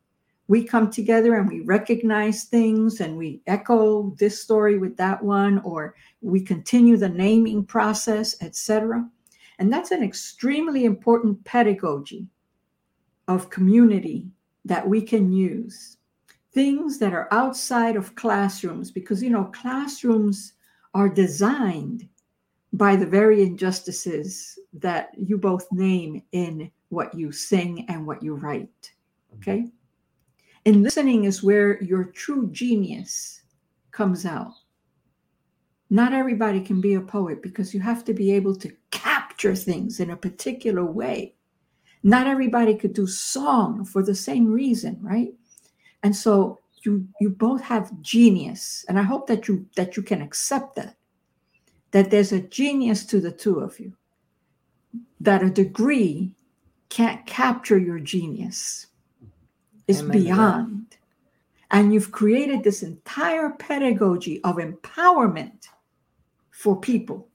we 0.48 0.62
come 0.62 0.90
together 0.90 1.36
and 1.36 1.48
we 1.48 1.60
recognize 1.60 2.44
things 2.44 3.00
and 3.00 3.16
we 3.16 3.40
echo 3.46 4.14
this 4.18 4.42
story 4.42 4.76
with 4.76 4.96
that 4.98 5.22
one 5.22 5.58
or 5.60 5.94
we 6.20 6.42
continue 6.42 6.96
the 6.96 7.08
naming 7.08 7.64
process 7.64 8.36
etc 8.42 9.08
and 9.58 9.72
that's 9.72 9.92
an 9.92 10.02
extremely 10.02 10.84
important 10.84 11.42
pedagogy 11.44 12.26
of 13.28 13.48
community 13.50 14.26
that 14.64 14.88
we 14.88 15.02
can 15.02 15.32
use. 15.32 15.96
Things 16.52 16.98
that 16.98 17.12
are 17.12 17.28
outside 17.30 17.96
of 17.96 18.14
classrooms 18.14 18.90
because 18.90 19.22
you 19.22 19.30
know 19.30 19.44
classrooms 19.44 20.52
are 20.94 21.08
designed 21.08 22.08
by 22.74 22.96
the 22.96 23.06
very 23.06 23.42
injustices 23.42 24.58
that 24.74 25.10
you 25.16 25.38
both 25.38 25.66
name 25.72 26.22
in 26.32 26.70
what 26.90 27.14
you 27.14 27.32
sing 27.32 27.86
and 27.88 28.06
what 28.06 28.22
you 28.22 28.34
write 28.34 28.92
okay? 29.42 29.66
And 30.64 30.82
listening 30.82 31.24
is 31.24 31.42
where 31.42 31.82
your 31.82 32.04
true 32.04 32.48
genius 32.52 33.42
comes 33.90 34.24
out. 34.24 34.52
Not 35.90 36.12
everybody 36.12 36.60
can 36.60 36.80
be 36.80 36.94
a 36.94 37.00
poet 37.00 37.42
because 37.42 37.74
you 37.74 37.80
have 37.80 38.04
to 38.04 38.14
be 38.14 38.32
able 38.32 38.56
to 38.56 38.72
capture 38.90 39.54
things 39.54 40.00
in 40.00 40.10
a 40.10 40.16
particular 40.16 40.84
way 40.84 41.34
not 42.02 42.26
everybody 42.26 42.74
could 42.74 42.92
do 42.92 43.06
song 43.06 43.84
for 43.84 44.02
the 44.02 44.14
same 44.14 44.50
reason 44.50 44.98
right? 45.02 45.34
And 46.02 46.14
so 46.14 46.60
you 46.82 47.06
you 47.20 47.30
both 47.30 47.62
have 47.62 47.92
genius 48.02 48.84
and 48.88 48.98
i 48.98 49.02
hope 49.02 49.28
that 49.28 49.46
you 49.46 49.64
that 49.76 49.96
you 49.96 50.02
can 50.02 50.20
accept 50.20 50.74
that 50.74 50.96
that 51.92 52.10
there's 52.10 52.32
a 52.32 52.40
genius 52.40 53.04
to 53.06 53.20
the 53.20 53.30
two 53.30 53.60
of 53.60 53.78
you 53.78 53.92
that 55.20 55.42
a 55.42 55.50
degree 55.50 56.34
can't 56.88 57.24
capture 57.26 57.78
your 57.78 57.98
genius. 57.98 58.88
It's 59.88 60.00
Amen 60.00 60.22
beyond. 60.22 60.96
And 61.70 61.94
you've 61.94 62.12
created 62.12 62.62
this 62.62 62.82
entire 62.82 63.50
pedagogy 63.50 64.42
of 64.44 64.56
empowerment 64.56 65.68
for 66.50 66.78
people. 66.78 67.28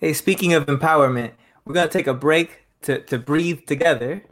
Hey, 0.00 0.12
speaking 0.12 0.54
of 0.54 0.66
empowerment, 0.66 1.32
we're 1.64 1.74
going 1.74 1.86
to 1.86 1.92
take 1.92 2.06
a 2.08 2.14
break 2.14 2.66
to, 2.82 3.00
to 3.02 3.18
breathe 3.18 3.66
together. 3.66 4.22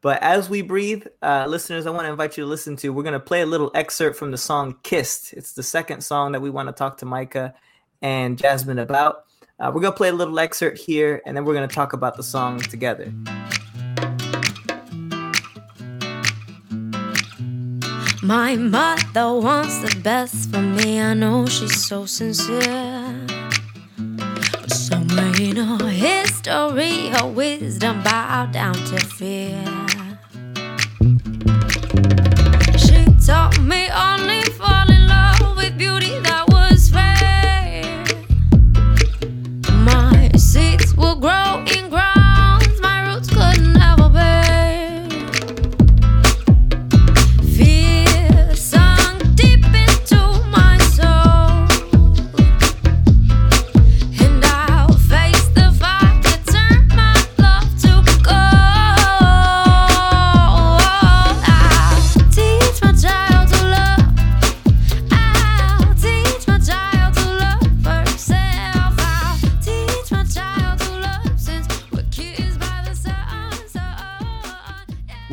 But 0.00 0.20
as 0.22 0.50
we 0.50 0.62
breathe, 0.62 1.06
uh, 1.22 1.46
listeners, 1.48 1.86
I 1.86 1.90
want 1.90 2.06
to 2.06 2.10
invite 2.10 2.36
you 2.36 2.44
to 2.44 2.50
listen 2.50 2.76
to. 2.78 2.92
We're 2.92 3.04
going 3.04 3.12
to 3.12 3.20
play 3.20 3.42
a 3.42 3.46
little 3.46 3.70
excerpt 3.74 4.16
from 4.16 4.32
the 4.32 4.38
song 4.38 4.76
Kiss. 4.82 5.32
It's 5.32 5.52
the 5.52 5.62
second 5.62 6.02
song 6.02 6.32
that 6.32 6.40
we 6.40 6.50
want 6.50 6.68
to 6.68 6.72
talk 6.72 6.98
to 6.98 7.06
Micah 7.06 7.54
and 8.02 8.36
Jasmine 8.36 8.80
about. 8.80 9.24
Uh, 9.60 9.70
we're 9.72 9.80
going 9.80 9.92
to 9.92 9.96
play 9.96 10.08
a 10.08 10.12
little 10.12 10.40
excerpt 10.40 10.78
here, 10.78 11.22
and 11.24 11.36
then 11.36 11.44
we're 11.44 11.54
going 11.54 11.68
to 11.68 11.74
talk 11.74 11.92
about 11.92 12.16
the 12.16 12.22
song 12.22 12.58
together. 12.58 13.12
My 18.24 18.56
mother 18.56 19.34
wants 19.34 19.78
the 19.82 20.00
best 20.00 20.50
for 20.50 20.60
me. 20.60 21.00
I 21.00 21.14
know 21.14 21.46
she's 21.46 21.84
so 21.84 22.06
sincere. 22.06 23.26
But 23.96 24.72
somewhere 24.72 25.32
in 25.40 25.56
her 25.56 25.88
history, 26.44 27.08
her 27.08 27.26
wisdom 27.26 28.02
bowed 28.02 28.52
down 28.52 28.74
to 28.74 28.98
fear. 29.16 29.62
She 32.78 33.04
taught 33.24 33.58
me 33.60 33.88
only 33.90 34.42
fall 34.50 34.71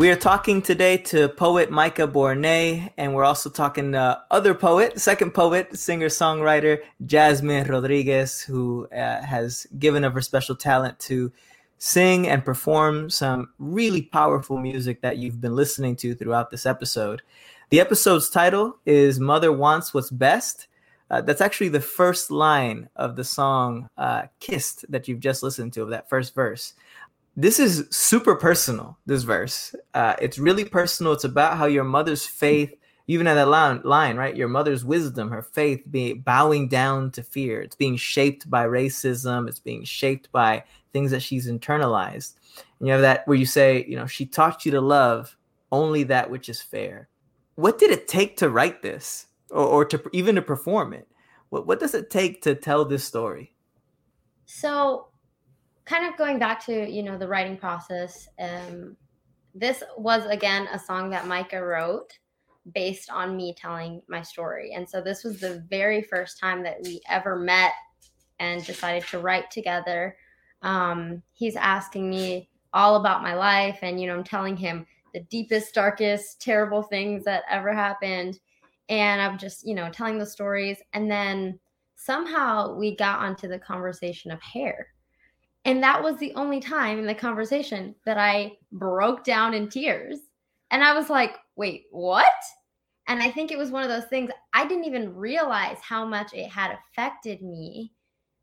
We 0.10 0.14
are 0.14 0.18
talking 0.18 0.64
today 0.64 0.98
to 0.98 1.30
poet 1.30 1.70
Micah 1.70 2.08
Bournes, 2.08 2.90
and 2.98 3.14
we're 3.14 3.24
also 3.24 3.48
talking 3.48 3.92
to 3.92 4.20
other 4.32 4.56
poet, 4.56 5.00
second 5.00 5.36
poet, 5.36 5.78
singer 5.78 6.08
songwriter 6.08 6.80
Jasmine 7.06 7.68
Rodriguez, 7.68 8.42
who 8.42 8.88
uh, 8.88 9.22
has 9.22 9.68
given 9.78 10.04
of 10.04 10.16
her 10.16 10.22
special 10.22 10.56
talent 10.56 10.98
to 11.02 11.32
sing 11.78 12.28
and 12.28 12.44
perform 12.44 13.12
some 13.12 13.50
really 13.60 14.02
powerful 14.02 14.58
music 14.58 15.02
that 15.02 15.18
you've 15.18 15.42
been 15.42 15.56
listening 15.56 15.96
to 15.98 16.16
throughout 16.16 16.50
this 16.50 16.66
episode. 16.66 17.22
The 17.70 17.80
episode's 17.80 18.32
title 18.32 18.80
is 18.88 19.20
Mother 19.20 19.52
Wants 19.52 19.94
What's 19.94 20.10
Best. 20.10 20.66
Uh, 21.12 21.22
that's 21.22 21.40
actually 21.40 21.70
the 21.70 21.82
first 21.82 22.32
line 22.32 22.90
of 22.96 23.16
the 23.16 23.24
song 23.24 23.88
uh, 23.96 24.24
Kiss 24.40 24.84
that 24.90 25.08
you've 25.08 25.20
just 25.20 25.44
listened 25.44 25.74
to, 25.74 25.84
of 25.84 25.90
that 25.90 26.10
first 26.10 26.34
verse 26.34 26.74
this 27.40 27.58
is 27.58 27.88
super 27.90 28.36
personal 28.36 28.98
this 29.06 29.24
verse. 29.24 29.74
Uh, 29.94 30.16
it's 30.22 30.38
really 30.38 30.66
personal. 30.66 31.14
It's 31.14 31.24
about 31.24 31.58
how 31.58 31.68
your 31.68 31.86
mother's 31.86 32.26
faith 32.26 32.74
even 33.08 33.28
at 33.28 33.36
that 33.36 33.48
line, 33.86 34.18
right? 34.18 34.36
Your 34.36 34.50
mother's 34.50 34.84
wisdom 34.84 35.32
her 35.32 35.42
faith 35.42 35.82
being 35.90 36.20
bowing 36.20 36.68
down 36.68 37.12
to 37.12 37.24
fear. 37.24 37.62
It's 37.62 37.78
being 37.78 37.96
shaped 37.96 38.50
by 38.50 38.66
racism. 38.66 39.48
It's 39.48 39.60
being 39.60 39.86
shaped 39.86 40.30
by 40.34 40.64
things 40.92 41.12
that 41.12 41.22
she's 41.22 41.50
internalized. 41.50 42.36
And 42.80 42.88
you 42.88 42.92
have 42.92 43.02
that 43.02 43.26
where 43.26 43.38
you 43.38 43.46
say 43.46 43.86
you 43.88 43.96
know 43.96 44.06
she 44.06 44.26
taught 44.26 44.66
you 44.66 44.74
to 44.74 44.82
love 44.82 45.38
only 45.72 46.04
that 46.04 46.30
which 46.30 46.50
is 46.50 46.62
fair. 46.62 47.08
What 47.56 47.80
did 47.80 47.92
it 47.92 48.10
take 48.10 48.36
to 48.38 48.50
write 48.50 48.82
this 48.82 49.28
or, 49.50 49.66
or 49.66 49.86
to 49.86 50.04
even 50.12 50.36
to 50.36 50.42
perform 50.42 50.92
it? 50.92 51.08
What, 51.52 51.66
what 51.66 51.80
does 51.80 51.94
it 51.94 52.10
take 52.10 52.42
to 52.42 52.54
tell 52.54 52.84
this 52.84 53.06
story? 53.06 53.56
So, 54.46 55.08
kind 55.90 56.06
of 56.06 56.18
going 56.18 56.38
back 56.38 56.64
to 56.68 56.90
you 56.90 57.02
know 57.02 57.18
the 57.18 57.28
writing 57.28 57.58
process, 57.58 58.30
um, 58.40 58.96
this 59.56 59.84
was 59.98 60.26
again 60.28 60.68
a 60.72 60.78
song 60.78 61.10
that 61.10 61.28
Micah 61.28 61.64
wrote 61.64 62.18
based 62.76 63.10
on 63.10 63.36
me 63.36 63.56
telling 63.58 64.02
my 64.08 64.22
story, 64.22 64.74
and 64.74 64.88
so 64.88 65.02
this 65.02 65.24
was 65.24 65.40
the 65.40 65.66
very 65.70 66.04
first 66.04 66.40
time 66.40 66.62
that 66.64 66.78
we 66.84 67.02
ever 67.10 67.36
met 67.36 67.74
and 68.40 68.64
decided 68.64 69.06
to 69.10 69.20
write 69.20 69.50
together. 69.50 70.16
Um, 70.62 71.24
he's 71.34 71.56
asking 71.56 72.10
me 72.10 72.50
all 72.72 72.98
about 72.98 73.24
my 73.24 73.34
life, 73.34 73.80
and 73.82 74.00
you 74.00 74.08
know 74.08 74.16
I'm 74.16 74.24
telling 74.24 74.56
him 74.56 74.86
the 75.14 75.22
deepest, 75.22 75.74
darkest, 75.74 76.40
terrible 76.40 76.84
things 76.84 77.24
that 77.24 77.44
ever 77.50 77.74
happened, 77.74 78.40
and 78.90 79.20
I'm 79.20 79.40
just 79.40 79.66
you 79.66 79.74
know 79.74 79.90
telling 79.90 80.20
the 80.20 80.26
stories, 80.26 80.78
and 80.94 81.10
then 81.10 81.60
somehow 81.96 82.76
we 82.76 82.96
got 82.96 83.20
onto 83.22 83.48
the 83.48 83.58
conversation 83.58 84.30
of 84.30 84.40
hair. 84.42 84.88
And 85.70 85.84
that 85.84 86.02
was 86.02 86.18
the 86.18 86.34
only 86.34 86.60
time 86.60 86.98
in 86.98 87.06
the 87.06 87.14
conversation 87.14 87.94
that 88.04 88.18
I 88.18 88.54
broke 88.72 89.24
down 89.24 89.54
in 89.54 89.70
tears. 89.70 90.18
And 90.72 90.84
I 90.84 90.96
was 90.96 91.12
like, 91.12 91.36
wait, 91.58 91.84
what? 91.92 92.26
And 93.08 93.22
I 93.22 93.30
think 93.30 93.52
it 93.52 93.58
was 93.58 93.70
one 93.70 93.84
of 93.84 93.90
those 93.90 94.06
things 94.06 94.32
I 94.52 94.68
didn't 94.68 94.86
even 94.86 95.16
realize 95.16 95.78
how 95.80 96.06
much 96.06 96.34
it 96.34 96.50
had 96.50 96.72
affected 96.72 97.44
me 97.44 97.94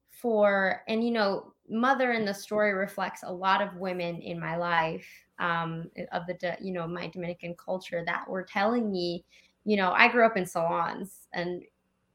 for, 0.08 0.82
and 0.86 1.02
you 1.02 1.10
know, 1.10 1.52
mother 1.68 2.12
in 2.12 2.24
the 2.24 2.32
story 2.32 2.72
reflects 2.72 3.24
a 3.24 3.32
lot 3.32 3.60
of 3.60 3.74
women 3.74 4.20
in 4.20 4.38
my 4.38 4.56
life 4.56 5.08
um, 5.40 5.90
of 6.12 6.28
the, 6.28 6.56
you 6.60 6.72
know, 6.72 6.86
my 6.86 7.08
Dominican 7.08 7.56
culture 7.56 8.04
that 8.06 8.30
were 8.30 8.44
telling 8.44 8.88
me, 8.88 9.24
you 9.64 9.76
know, 9.76 9.90
I 9.90 10.06
grew 10.06 10.24
up 10.24 10.36
in 10.36 10.46
salons 10.46 11.26
and 11.32 11.64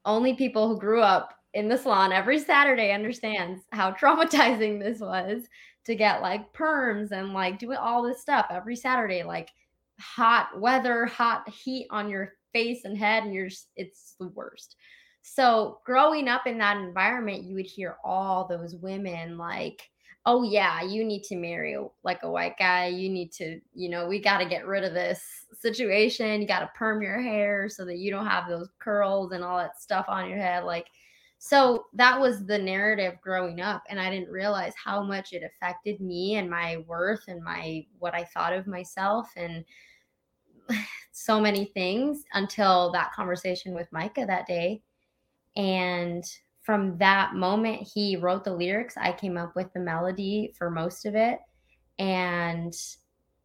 only 0.06 0.32
people 0.32 0.68
who 0.68 0.80
grew 0.80 1.02
up 1.02 1.34
in 1.54 1.68
the 1.68 1.76
salon 1.76 2.12
every 2.12 2.38
Saturday 2.38 2.92
understands 2.92 3.62
how 3.72 3.90
traumatizing 3.92 4.80
this 4.80 5.00
was 5.00 5.42
to 5.84 5.94
get 5.94 6.22
like 6.22 6.52
perms 6.52 7.10
and 7.10 7.32
like 7.32 7.58
do 7.58 7.74
all 7.74 8.02
this 8.02 8.20
stuff 8.20 8.46
every 8.50 8.76
Saturday, 8.76 9.22
like 9.22 9.50
hot 9.98 10.58
weather, 10.58 11.06
hot 11.06 11.48
heat 11.48 11.86
on 11.90 12.08
your 12.08 12.34
face 12.52 12.84
and 12.84 12.96
head, 12.96 13.24
and 13.24 13.34
you're 13.34 13.48
just, 13.48 13.68
it's 13.76 14.14
the 14.18 14.28
worst. 14.28 14.76
So 15.22 15.78
growing 15.84 16.28
up 16.28 16.46
in 16.46 16.58
that 16.58 16.78
environment, 16.78 17.44
you 17.44 17.54
would 17.54 17.66
hear 17.66 17.96
all 18.04 18.46
those 18.46 18.74
women 18.74 19.38
like, 19.38 19.88
oh 20.24 20.42
yeah, 20.44 20.82
you 20.82 21.04
need 21.04 21.24
to 21.24 21.36
marry 21.36 21.76
like 22.04 22.22
a 22.22 22.30
white 22.30 22.56
guy. 22.58 22.86
You 22.86 23.08
need 23.08 23.32
to, 23.32 23.60
you 23.74 23.88
know, 23.88 24.06
we 24.06 24.20
got 24.20 24.38
to 24.38 24.48
get 24.48 24.66
rid 24.66 24.84
of 24.84 24.94
this 24.94 25.46
situation. 25.58 26.40
You 26.40 26.46
got 26.46 26.60
to 26.60 26.70
perm 26.76 27.02
your 27.02 27.20
hair 27.20 27.68
so 27.68 27.84
that 27.84 27.98
you 27.98 28.10
don't 28.10 28.26
have 28.26 28.48
those 28.48 28.70
curls 28.78 29.32
and 29.32 29.42
all 29.42 29.58
that 29.58 29.80
stuff 29.80 30.06
on 30.08 30.28
your 30.28 30.38
head. 30.38 30.64
Like, 30.64 30.86
so 31.44 31.86
that 31.94 32.20
was 32.20 32.46
the 32.46 32.56
narrative 32.56 33.14
growing 33.20 33.60
up. 33.60 33.82
And 33.88 33.98
I 33.98 34.08
didn't 34.10 34.30
realize 34.30 34.74
how 34.76 35.02
much 35.02 35.32
it 35.32 35.42
affected 35.42 36.00
me 36.00 36.36
and 36.36 36.48
my 36.48 36.84
worth 36.86 37.24
and 37.26 37.42
my, 37.42 37.84
what 37.98 38.14
I 38.14 38.22
thought 38.22 38.52
of 38.52 38.68
myself 38.68 39.28
and 39.36 39.64
so 41.10 41.40
many 41.40 41.64
things 41.64 42.22
until 42.34 42.92
that 42.92 43.12
conversation 43.12 43.74
with 43.74 43.90
Micah 43.90 44.24
that 44.24 44.46
day. 44.46 44.82
And 45.56 46.24
from 46.60 46.96
that 46.98 47.34
moment, 47.34 47.88
he 47.92 48.14
wrote 48.14 48.44
the 48.44 48.54
lyrics. 48.54 48.94
I 48.96 49.10
came 49.10 49.36
up 49.36 49.56
with 49.56 49.72
the 49.72 49.80
melody 49.80 50.54
for 50.56 50.70
most 50.70 51.06
of 51.06 51.16
it. 51.16 51.40
And 51.98 52.72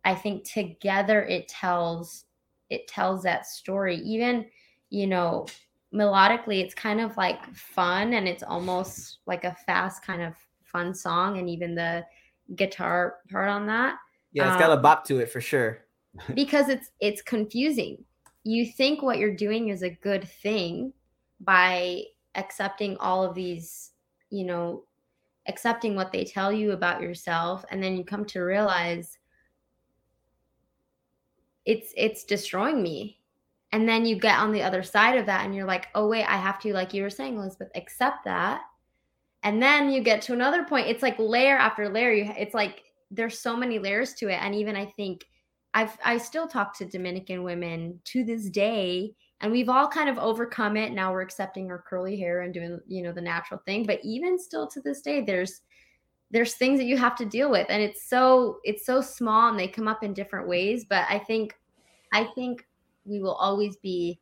I 0.05 0.13
think 0.13 0.43
together 0.43 1.23
it 1.23 1.47
tells 1.47 2.25
it 2.69 2.87
tells 2.87 3.23
that 3.23 3.47
story. 3.47 3.95
Even, 3.95 4.45
you 4.91 5.07
know, 5.07 5.47
melodically, 5.93 6.61
it's 6.61 6.73
kind 6.73 6.99
of 6.99 7.15
like 7.17 7.53
fun 7.55 8.13
and 8.13 8.27
it's 8.27 8.43
almost 8.43 9.19
like 9.25 9.43
a 9.43 9.55
fast 9.65 10.03
kind 10.03 10.21
of 10.21 10.33
fun 10.63 10.93
song. 10.93 11.37
And 11.37 11.49
even 11.49 11.75
the 11.75 12.05
guitar 12.55 13.15
part 13.29 13.49
on 13.49 13.67
that. 13.67 13.97
Yeah, 14.31 14.51
it's 14.51 14.61
got 14.61 14.71
um, 14.71 14.79
a 14.79 14.81
bop 14.81 15.05
to 15.05 15.19
it 15.19 15.31
for 15.31 15.41
sure. 15.41 15.85
because 16.33 16.69
it's 16.69 16.91
it's 16.99 17.21
confusing. 17.21 18.03
You 18.43 18.65
think 18.65 19.01
what 19.01 19.17
you're 19.17 19.35
doing 19.35 19.69
is 19.69 19.83
a 19.83 19.89
good 19.89 20.27
thing 20.27 20.93
by 21.41 22.03
accepting 22.35 22.97
all 22.97 23.23
of 23.23 23.35
these, 23.35 23.91
you 24.29 24.45
know, 24.45 24.83
accepting 25.47 25.95
what 25.95 26.11
they 26.11 26.23
tell 26.23 26.51
you 26.51 26.71
about 26.71 27.01
yourself 27.01 27.63
and 27.71 27.81
then 27.81 27.95
you 27.95 28.03
come 28.03 28.25
to 28.25 28.41
realize 28.41 29.17
it's 31.65 31.93
it's 31.95 32.23
destroying 32.23 32.81
me 32.81 33.16
and 33.77 33.87
then 33.87 34.07
you 34.07 34.15
get 34.15 34.39
on 34.39 34.51
the 34.51 34.63
other 34.63 34.81
side 34.81 35.19
of 35.19 35.27
that 35.27 35.45
and 35.45 35.53
you're 35.53 35.67
like 35.67 35.87
oh 35.93 36.07
wait 36.07 36.25
i 36.25 36.35
have 36.35 36.59
to 36.59 36.73
like 36.73 36.95
you 36.95 37.03
were 37.03 37.11
saying 37.11 37.35
elizabeth 37.35 37.69
accept 37.75 38.25
that. 38.25 38.61
And 39.43 39.61
then 39.61 39.91
you 39.91 40.01
get 40.01 40.23
to 40.23 40.33
another 40.33 40.63
point. 40.63 40.87
It's 40.87 41.03
like 41.03 41.17
layer 41.19 41.57
after 41.57 41.87
layer. 41.87 42.33
It's 42.37 42.55
like 42.55 42.83
there's 43.11 43.39
so 43.39 43.55
many 43.55 43.77
layers 43.77 44.15
to 44.15 44.29
it. 44.29 44.41
And 44.41 44.55
even 44.55 44.75
i 44.75 44.85
think 44.97 45.25
i've 45.75 45.95
i 46.03 46.17
still 46.17 46.47
talk 46.47 46.75
to 46.77 46.85
dominican 46.85 47.43
women 47.43 47.99
to 48.05 48.23
this 48.23 48.49
day 48.49 49.13
and 49.41 49.51
we've 49.51 49.69
all 49.69 49.87
kind 49.87 50.09
of 50.09 50.17
overcome 50.17 50.75
it. 50.75 50.93
Now 50.93 51.11
we're 51.11 51.21
accepting 51.21 51.69
our 51.69 51.83
curly 51.87 52.17
hair 52.17 52.41
and 52.41 52.51
doing 52.51 52.79
you 52.87 53.03
know 53.03 53.11
the 53.11 53.21
natural 53.21 53.61
thing. 53.63 53.85
But 53.85 53.99
even 54.03 54.39
still 54.39 54.65
to 54.69 54.81
this 54.81 55.01
day 55.01 55.21
there's 55.21 55.61
there's 56.31 56.55
things 56.55 56.79
that 56.79 56.87
you 56.87 56.97
have 56.97 57.15
to 57.17 57.25
deal 57.25 57.51
with. 57.51 57.67
And 57.69 57.83
it's 57.83 58.09
so 58.09 58.57
it's 58.63 58.87
so 58.87 59.01
small 59.01 59.49
and 59.49 59.59
they 59.59 59.67
come 59.67 59.87
up 59.87 60.03
in 60.03 60.15
different 60.15 60.47
ways. 60.47 60.83
But 60.89 61.05
i 61.09 61.19
think 61.19 61.53
i 62.11 62.23
think 62.23 62.65
we 63.07 63.19
will 63.19 63.35
always 63.35 63.77
be 63.77 64.19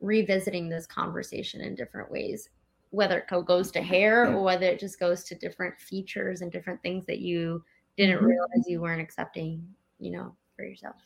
revisiting 0.00 0.68
this 0.68 0.86
conversation 0.86 1.60
in 1.60 1.74
different 1.74 2.10
ways 2.10 2.48
whether 2.92 3.18
it 3.18 3.46
goes 3.46 3.70
to 3.70 3.80
hair 3.80 4.32
or 4.34 4.42
whether 4.42 4.66
it 4.66 4.80
just 4.80 4.98
goes 4.98 5.22
to 5.22 5.36
different 5.36 5.78
features 5.78 6.40
and 6.40 6.50
different 6.50 6.82
things 6.82 7.06
that 7.06 7.20
you 7.20 7.62
didn't 7.96 8.16
mm-hmm. 8.16 8.26
realize 8.26 8.66
you 8.66 8.80
weren't 8.80 9.00
accepting 9.00 9.62
you 9.98 10.10
know 10.10 10.34
for 10.56 10.64
yourself 10.64 10.96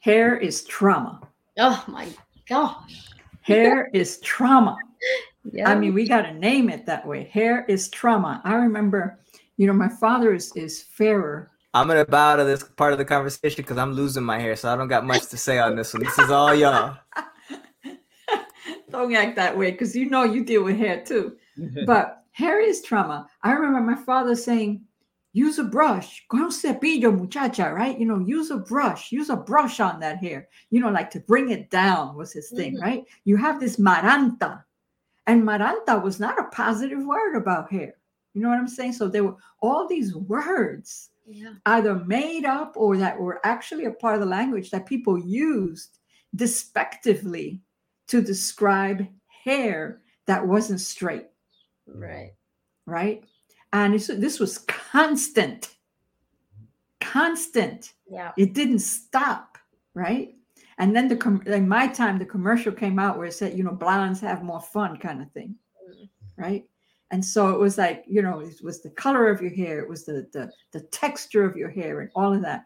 hair 0.00 0.36
is 0.36 0.64
trauma 0.64 1.20
oh 1.58 1.84
my 1.88 2.08
gosh. 2.48 3.10
Hair 3.42 3.90
is 3.92 4.20
trauma. 4.20 4.76
Yeah. 5.52 5.70
I 5.70 5.76
mean, 5.76 5.94
we 5.94 6.08
got 6.08 6.22
to 6.22 6.34
name 6.34 6.68
it 6.68 6.86
that 6.86 7.06
way. 7.06 7.22
Hair 7.32 7.66
is 7.68 7.88
trauma. 7.88 8.40
I 8.42 8.56
remember, 8.56 9.20
you 9.56 9.68
know, 9.68 9.72
my 9.72 9.88
father 9.88 10.34
is, 10.34 10.50
is 10.56 10.82
fairer. 10.82 11.52
I'm 11.76 11.88
gonna 11.88 12.06
bow 12.06 12.32
out 12.32 12.40
of 12.40 12.46
this 12.46 12.62
part 12.62 12.92
of 12.92 12.98
the 12.98 13.04
conversation 13.04 13.56
because 13.58 13.76
I'm 13.76 13.92
losing 13.92 14.24
my 14.24 14.38
hair, 14.38 14.56
so 14.56 14.72
I 14.72 14.76
don't 14.76 14.88
got 14.88 15.04
much 15.04 15.26
to 15.26 15.36
say 15.36 15.58
on 15.58 15.76
this 15.76 15.92
one. 15.92 16.04
This 16.04 16.18
is 16.18 16.30
all 16.30 16.54
y'all. 16.54 16.96
don't 18.90 19.14
act 19.14 19.36
that 19.36 19.58
way 19.58 19.72
because 19.72 19.94
you 19.94 20.08
know 20.08 20.24
you 20.24 20.42
deal 20.42 20.64
with 20.64 20.78
hair 20.78 21.04
too. 21.04 21.36
but 21.86 22.24
hair 22.32 22.60
is 22.60 22.80
trauma. 22.80 23.28
I 23.42 23.52
remember 23.52 23.80
my 23.80 24.02
father 24.02 24.34
saying, 24.34 24.86
use 25.34 25.58
a 25.58 25.64
brush. 25.64 26.24
Con 26.30 26.48
cepillo, 26.48 27.14
muchacha, 27.14 27.70
right? 27.74 27.98
You 28.00 28.06
know, 28.06 28.20
use 28.20 28.50
a 28.50 28.56
brush, 28.56 29.12
use 29.12 29.28
a 29.28 29.36
brush 29.36 29.78
on 29.78 30.00
that 30.00 30.16
hair, 30.16 30.48
you 30.70 30.80
know, 30.80 30.88
like 30.88 31.10
to 31.10 31.20
bring 31.20 31.50
it 31.50 31.68
down 31.68 32.16
was 32.16 32.32
his 32.32 32.48
thing, 32.48 32.76
mm-hmm. 32.76 32.84
right? 32.84 33.04
You 33.24 33.36
have 33.36 33.60
this 33.60 33.76
maranta. 33.76 34.62
And 35.26 35.42
maranta 35.42 36.02
was 36.02 36.18
not 36.18 36.40
a 36.40 36.44
positive 36.44 37.04
word 37.04 37.36
about 37.36 37.70
hair. 37.70 37.96
You 38.32 38.40
know 38.40 38.48
what 38.48 38.58
I'm 38.58 38.68
saying? 38.68 38.94
So 38.94 39.08
there 39.08 39.24
were 39.24 39.36
all 39.60 39.86
these 39.86 40.14
words 40.14 41.10
yeah. 41.26 41.54
either 41.66 41.96
made 42.06 42.44
up 42.44 42.74
or 42.76 42.96
that 42.96 43.18
were 43.18 43.40
actually 43.44 43.84
a 43.84 43.90
part 43.90 44.14
of 44.14 44.20
the 44.20 44.26
language 44.26 44.70
that 44.70 44.86
people 44.86 45.18
used 45.18 45.98
despectively 46.34 47.60
to 48.08 48.22
describe 48.22 49.06
hair 49.44 50.00
that 50.26 50.46
wasn't 50.46 50.80
straight. 50.80 51.26
Right. 51.86 52.32
Right 52.86 53.24
and 53.72 53.94
this 53.94 54.40
was 54.40 54.58
constant 54.58 55.74
constant 57.00 57.92
yeah 58.08 58.32
it 58.36 58.54
didn't 58.54 58.78
stop 58.78 59.58
right 59.94 60.34
and 60.78 60.94
then 60.96 61.08
the 61.08 61.16
com- 61.16 61.42
in 61.46 61.68
my 61.68 61.86
time 61.86 62.18
the 62.18 62.24
commercial 62.24 62.72
came 62.72 62.98
out 62.98 63.18
where 63.18 63.26
it 63.26 63.34
said 63.34 63.56
you 63.56 63.62
know 63.62 63.72
blondes 63.72 64.20
have 64.20 64.42
more 64.42 64.60
fun 64.60 64.96
kind 64.96 65.20
of 65.22 65.30
thing 65.32 65.54
mm. 65.88 66.08
right 66.36 66.64
and 67.10 67.24
so 67.24 67.50
it 67.50 67.58
was 67.58 67.78
like 67.78 68.04
you 68.06 68.22
know 68.22 68.40
it 68.40 68.62
was 68.62 68.82
the 68.82 68.90
color 68.90 69.28
of 69.28 69.40
your 69.40 69.50
hair 69.50 69.78
it 69.78 69.88
was 69.88 70.04
the, 70.04 70.26
the 70.32 70.50
the 70.72 70.80
texture 70.88 71.44
of 71.44 71.56
your 71.56 71.70
hair 71.70 72.00
and 72.00 72.10
all 72.14 72.32
of 72.32 72.42
that 72.42 72.64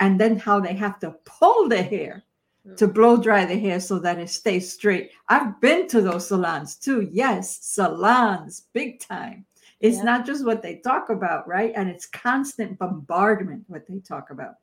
and 0.00 0.20
then 0.20 0.38
how 0.38 0.58
they 0.58 0.74
have 0.74 0.98
to 0.98 1.10
pull 1.24 1.68
the 1.68 1.82
hair 1.82 2.22
mm. 2.66 2.76
to 2.76 2.86
blow 2.88 3.16
dry 3.16 3.44
the 3.44 3.58
hair 3.58 3.80
so 3.80 3.98
that 3.98 4.18
it 4.18 4.30
stays 4.30 4.72
straight 4.72 5.10
i've 5.28 5.60
been 5.60 5.86
to 5.86 6.00
those 6.00 6.28
salons 6.28 6.76
too 6.76 7.08
yes 7.12 7.58
salons 7.62 8.64
big 8.72 8.98
time 9.00 9.44
it's 9.82 9.98
yeah. 9.98 10.04
not 10.04 10.24
just 10.24 10.46
what 10.46 10.62
they 10.62 10.76
talk 10.76 11.10
about, 11.10 11.46
right? 11.46 11.72
And 11.74 11.90
it's 11.90 12.06
constant 12.06 12.78
bombardment 12.78 13.64
what 13.66 13.86
they 13.86 13.98
talk 13.98 14.30
about. 14.30 14.54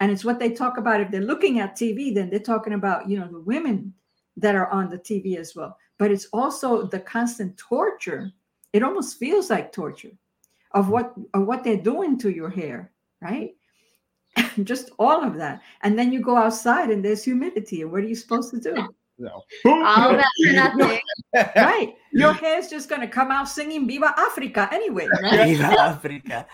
And 0.00 0.12
it's 0.12 0.24
what 0.24 0.38
they 0.38 0.50
talk 0.50 0.76
about 0.76 1.00
if 1.00 1.10
they're 1.10 1.22
looking 1.22 1.58
at 1.58 1.76
TV, 1.76 2.14
then 2.14 2.28
they're 2.28 2.38
talking 2.38 2.74
about, 2.74 3.08
you 3.08 3.18
know, 3.18 3.26
the 3.26 3.40
women 3.40 3.94
that 4.36 4.54
are 4.54 4.68
on 4.68 4.90
the 4.90 4.98
TV 4.98 5.38
as 5.38 5.56
well. 5.56 5.78
But 5.98 6.10
it's 6.10 6.26
also 6.30 6.86
the 6.86 7.00
constant 7.00 7.56
torture. 7.56 8.30
It 8.72 8.82
almost 8.82 9.18
feels 9.18 9.50
like 9.50 9.72
torture 9.72 10.12
of 10.72 10.86
hmm. 10.86 10.92
what 10.92 11.14
of 11.34 11.46
what 11.46 11.64
they're 11.64 11.76
doing 11.76 12.18
to 12.18 12.30
your 12.30 12.50
hair, 12.50 12.92
right? 13.20 13.54
just 14.64 14.90
all 14.98 15.24
of 15.24 15.36
that. 15.36 15.62
And 15.82 15.98
then 15.98 16.12
you 16.12 16.20
go 16.20 16.36
outside 16.36 16.90
and 16.90 17.04
there's 17.04 17.24
humidity. 17.24 17.82
And 17.82 17.90
what 17.90 18.02
are 18.02 18.08
you 18.08 18.16
supposed 18.16 18.50
to 18.50 18.60
do? 18.60 18.88
No. 19.18 19.42
All 19.64 20.12
that 20.12 20.26
for 20.44 20.52
nothing. 20.78 21.00
right. 21.56 21.94
Your 22.12 22.34
hair's 22.34 22.68
just 22.68 22.88
going 22.88 23.00
to 23.00 23.08
come 23.08 23.30
out 23.30 23.48
singing 23.48 23.86
Viva 23.86 24.14
Africa 24.16 24.68
anyway, 24.72 25.08
right? 25.22 25.48
Viva 25.48 25.80
Africa. 25.80 26.46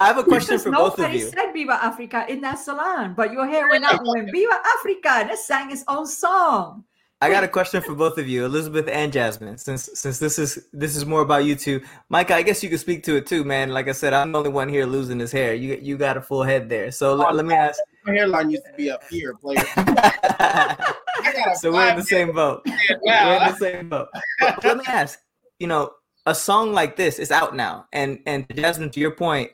I 0.00 0.06
have 0.06 0.18
a 0.18 0.24
question 0.24 0.58
for 0.58 0.70
both 0.70 0.94
of 0.94 1.12
you. 1.12 1.24
Nobody 1.24 1.36
said 1.36 1.52
Viva 1.52 1.84
Africa 1.84 2.24
in 2.28 2.40
that 2.42 2.60
salon, 2.60 3.14
but 3.14 3.32
your 3.32 3.46
hair 3.46 3.68
went 3.68 3.84
out 3.84 3.98
and 3.98 4.08
went 4.08 4.30
Viva 4.32 4.60
Africa 4.78 5.10
and 5.10 5.30
it 5.30 5.38
sang 5.38 5.72
its 5.72 5.84
own 5.88 6.06
song. 6.06 6.84
I 7.24 7.30
got 7.30 7.42
a 7.42 7.48
question 7.48 7.80
for 7.80 7.94
both 7.94 8.18
of 8.18 8.28
you, 8.28 8.44
Elizabeth 8.44 8.86
and 8.86 9.10
Jasmine. 9.10 9.56
Since 9.56 9.88
since 9.94 10.18
this 10.18 10.38
is 10.38 10.68
this 10.74 10.94
is 10.94 11.06
more 11.06 11.22
about 11.22 11.46
you 11.46 11.56
two, 11.56 11.80
Mike. 12.10 12.30
I 12.30 12.42
guess 12.42 12.62
you 12.62 12.68
could 12.68 12.80
speak 12.80 13.02
to 13.04 13.16
it 13.16 13.26
too, 13.26 13.44
man. 13.44 13.70
Like 13.70 13.88
I 13.88 13.92
said, 13.92 14.12
I'm 14.12 14.30
the 14.30 14.36
only 14.36 14.50
one 14.50 14.68
here 14.68 14.84
losing 14.84 15.18
his 15.20 15.32
hair. 15.32 15.54
You 15.54 15.78
you 15.80 15.96
got 15.96 16.18
a 16.18 16.20
full 16.20 16.42
head 16.42 16.68
there. 16.68 16.90
So 16.90 17.12
oh, 17.12 17.14
let, 17.14 17.34
let 17.34 17.46
me 17.46 17.54
ask. 17.54 17.80
My 18.04 18.12
hairline 18.12 18.50
used 18.50 18.66
to 18.66 18.74
be 18.74 18.90
up 18.90 19.04
here, 19.08 19.32
player. 19.32 19.56
so 21.54 21.72
we're 21.72 21.88
in 21.88 21.96
the 21.96 22.04
same 22.06 22.32
boat. 22.32 22.60
we're 22.66 23.36
in 23.36 23.52
the 23.52 23.56
same 23.58 23.88
boat. 23.88 24.08
But 24.40 24.62
let 24.62 24.76
me 24.76 24.84
ask. 24.86 25.18
You 25.58 25.68
know, 25.68 25.92
a 26.26 26.34
song 26.34 26.74
like 26.74 26.96
this 26.96 27.18
is 27.18 27.30
out 27.30 27.56
now, 27.56 27.86
and 27.90 28.18
and 28.26 28.44
Jasmine, 28.54 28.90
to 28.90 29.00
your 29.00 29.12
point, 29.12 29.50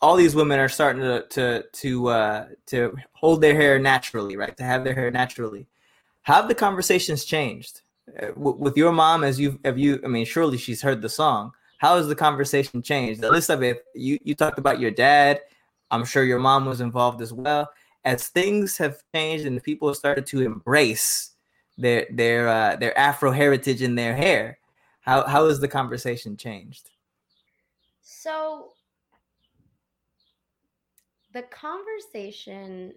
all 0.00 0.14
these 0.14 0.36
women 0.36 0.60
are 0.60 0.68
starting 0.68 1.02
to 1.02 1.26
to 1.30 1.64
to 1.80 2.08
uh, 2.10 2.46
to 2.66 2.94
hold 3.14 3.40
their 3.40 3.56
hair 3.56 3.80
naturally, 3.80 4.36
right? 4.36 4.56
To 4.56 4.62
have 4.62 4.84
their 4.84 4.94
hair 4.94 5.10
naturally 5.10 5.66
have 6.22 6.48
the 6.48 6.54
conversations 6.54 7.24
changed 7.24 7.82
uh, 8.22 8.28
with 8.36 8.76
your 8.76 8.92
mom 8.92 9.24
as 9.24 9.38
you 9.38 9.58
have 9.64 9.78
you? 9.78 10.00
I 10.04 10.08
mean, 10.08 10.24
surely 10.24 10.58
she's 10.58 10.82
heard 10.82 11.02
the 11.02 11.08
song. 11.08 11.52
How 11.78 11.96
has 11.96 12.08
the 12.08 12.14
conversation 12.14 12.82
changed? 12.82 13.22
Elizabeth, 13.22 13.78
you 13.94 14.18
you 14.22 14.34
talked 14.34 14.58
about 14.58 14.80
your 14.80 14.90
dad. 14.90 15.40
I'm 15.90 16.04
sure 16.04 16.24
your 16.24 16.38
mom 16.38 16.66
was 16.66 16.80
involved 16.80 17.22
as 17.22 17.32
well. 17.32 17.70
As 18.04 18.28
things 18.28 18.76
have 18.78 19.02
changed 19.14 19.46
and 19.46 19.62
people 19.62 19.88
have 19.88 19.96
started 19.96 20.26
to 20.26 20.42
embrace 20.42 21.32
their 21.76 22.06
their 22.10 22.48
uh, 22.48 22.76
their 22.76 22.96
Afro 22.98 23.30
heritage 23.30 23.82
in 23.82 23.94
their 23.94 24.14
hair, 24.14 24.58
how 25.00 25.26
how 25.26 25.46
has 25.46 25.60
the 25.60 25.68
conversation 25.68 26.36
changed? 26.36 26.90
So 28.02 28.72
the 31.32 31.42
conversation 31.42 32.94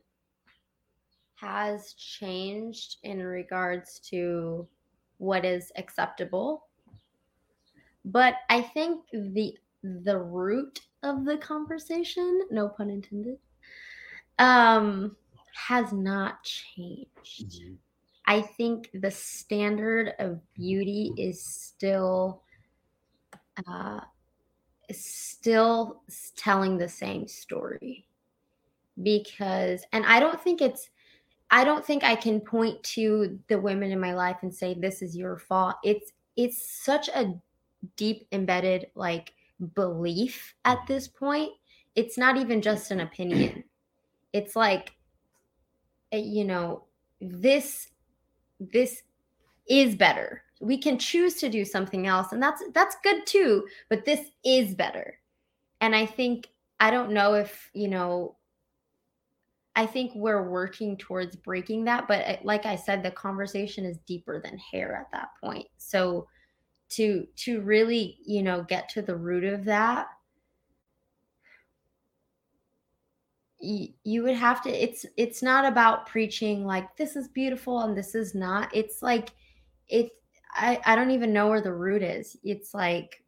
has 1.41 1.93
changed 1.93 2.97
in 3.03 3.23
regards 3.23 3.99
to 3.99 4.67
what 5.17 5.43
is 5.43 5.71
acceptable. 5.75 6.67
But 8.05 8.35
I 8.49 8.61
think 8.61 9.05
the 9.11 9.57
the 9.83 10.17
root 10.17 10.79
of 11.01 11.25
the 11.25 11.37
conversation, 11.37 12.41
no 12.51 12.69
pun 12.69 12.91
intended, 12.91 13.39
um, 14.37 15.15
has 15.55 15.91
not 15.91 16.43
changed. 16.43 17.61
Mm-hmm. 17.61 17.73
I 18.27 18.41
think 18.41 18.89
the 18.93 19.09
standard 19.09 20.13
of 20.19 20.39
beauty 20.53 21.11
is 21.17 21.43
still 21.43 22.43
uh, 23.67 24.01
still 24.91 26.03
telling 26.35 26.77
the 26.77 26.89
same 26.89 27.27
story 27.27 28.05
because 29.01 29.83
and 29.93 30.05
I 30.05 30.19
don't 30.19 30.39
think 30.39 30.61
it's 30.61 30.89
I 31.51 31.65
don't 31.65 31.85
think 31.85 32.03
I 32.03 32.15
can 32.15 32.39
point 32.39 32.81
to 32.83 33.37
the 33.49 33.59
women 33.59 33.91
in 33.91 33.99
my 33.99 34.13
life 34.13 34.37
and 34.41 34.53
say 34.53 34.73
this 34.73 35.01
is 35.01 35.15
your 35.15 35.37
fault. 35.37 35.75
It's 35.83 36.13
it's 36.37 36.83
such 36.83 37.09
a 37.09 37.33
deep 37.97 38.25
embedded 38.31 38.87
like 38.95 39.33
belief 39.75 40.55
at 40.63 40.79
this 40.87 41.09
point. 41.09 41.51
It's 41.95 42.17
not 42.17 42.37
even 42.37 42.61
just 42.61 42.91
an 42.91 43.01
opinion. 43.01 43.63
It's 44.33 44.55
like 44.55 44.93
eh, 46.13 46.19
you 46.19 46.45
know, 46.45 46.85
this 47.19 47.89
this 48.61 49.03
is 49.67 49.93
better. 49.95 50.43
We 50.61 50.77
can 50.77 50.97
choose 50.97 51.35
to 51.41 51.49
do 51.49 51.65
something 51.65 52.07
else 52.07 52.31
and 52.31 52.41
that's 52.41 52.63
that's 52.73 52.95
good 53.03 53.25
too, 53.25 53.67
but 53.89 54.05
this 54.05 54.21
is 54.45 54.73
better. 54.73 55.19
And 55.81 55.93
I 55.93 56.05
think 56.05 56.47
I 56.79 56.91
don't 56.91 57.11
know 57.11 57.33
if, 57.33 57.69
you 57.73 57.89
know, 57.89 58.37
I 59.75 59.85
think 59.85 60.11
we're 60.15 60.49
working 60.49 60.97
towards 60.97 61.35
breaking 61.35 61.85
that, 61.85 62.07
but 62.07 62.21
eh, 62.25 62.37
like 62.43 62.65
I 62.65 62.75
said 62.75 63.03
the 63.03 63.11
conversation 63.11 63.85
is 63.85 63.97
deeper 64.05 64.41
than 64.41 64.57
hair 64.57 64.95
at 64.95 65.11
that 65.11 65.29
point. 65.41 65.67
So 65.77 66.27
to 66.89 67.25
to 67.37 67.61
really, 67.61 68.17
you 68.25 68.43
know, 68.43 68.63
get 68.63 68.89
to 68.89 69.01
the 69.01 69.15
root 69.15 69.45
of 69.45 69.65
that 69.65 70.07
you 73.61 74.23
would 74.23 74.35
have 74.35 74.61
to 74.63 74.69
it's 74.69 75.05
it's 75.17 75.43
not 75.43 75.65
about 75.65 76.07
preaching 76.07 76.65
like 76.65 76.95
this 76.97 77.15
is 77.15 77.27
beautiful 77.27 77.81
and 77.81 77.95
this 77.95 78.15
is 78.15 78.33
not 78.33 78.75
it's 78.75 79.03
like 79.03 79.29
it 79.87 80.09
i 80.55 80.79
i 80.85 80.95
don't 80.95 81.11
even 81.11 81.31
know 81.31 81.47
where 81.47 81.61
the 81.61 81.71
root 81.71 82.01
is 82.01 82.35
it's 82.43 82.73
like 82.73 83.23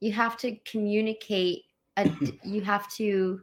you 0.00 0.12
have 0.12 0.36
to 0.36 0.54
communicate 0.66 1.62
a, 1.96 2.10
you 2.44 2.60
have 2.60 2.90
to 2.92 3.40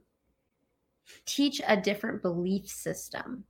teach 1.26 1.62
a 1.68 1.78
different 1.78 2.22
belief 2.22 2.68
system 2.68 3.44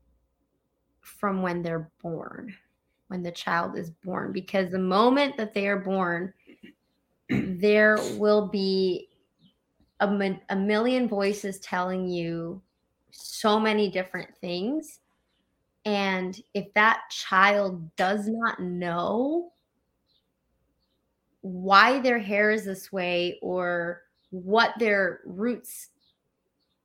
from 1.02 1.42
when 1.42 1.62
they're 1.62 1.90
born 2.02 2.54
when 3.08 3.24
the 3.24 3.32
child 3.32 3.78
is 3.78 3.90
born 3.90 4.32
because 4.32 4.72
the 4.72 4.80
moment 4.80 5.36
that 5.36 5.54
they 5.54 5.68
are 5.68 5.80
born 5.80 6.34
there 7.30 7.98
will 8.18 8.48
be 8.48 9.10
a, 10.00 10.38
a 10.50 10.56
million 10.56 11.08
voices 11.08 11.60
telling 11.60 12.08
you 12.08 12.62
so 13.12 13.60
many 13.60 13.90
different 13.90 14.30
things. 14.38 15.00
And 15.86 16.40
if 16.54 16.74
that 16.74 17.02
child 17.10 17.96
does 17.96 18.28
not 18.28 18.60
know 18.60 19.52
why 21.42 22.00
their 22.00 22.20
hair 22.20 22.52
is 22.52 22.66
this 22.66 22.92
way 22.92 23.40
or 23.42 24.04
what 24.30 24.74
their 24.80 25.22
roots 25.26 25.90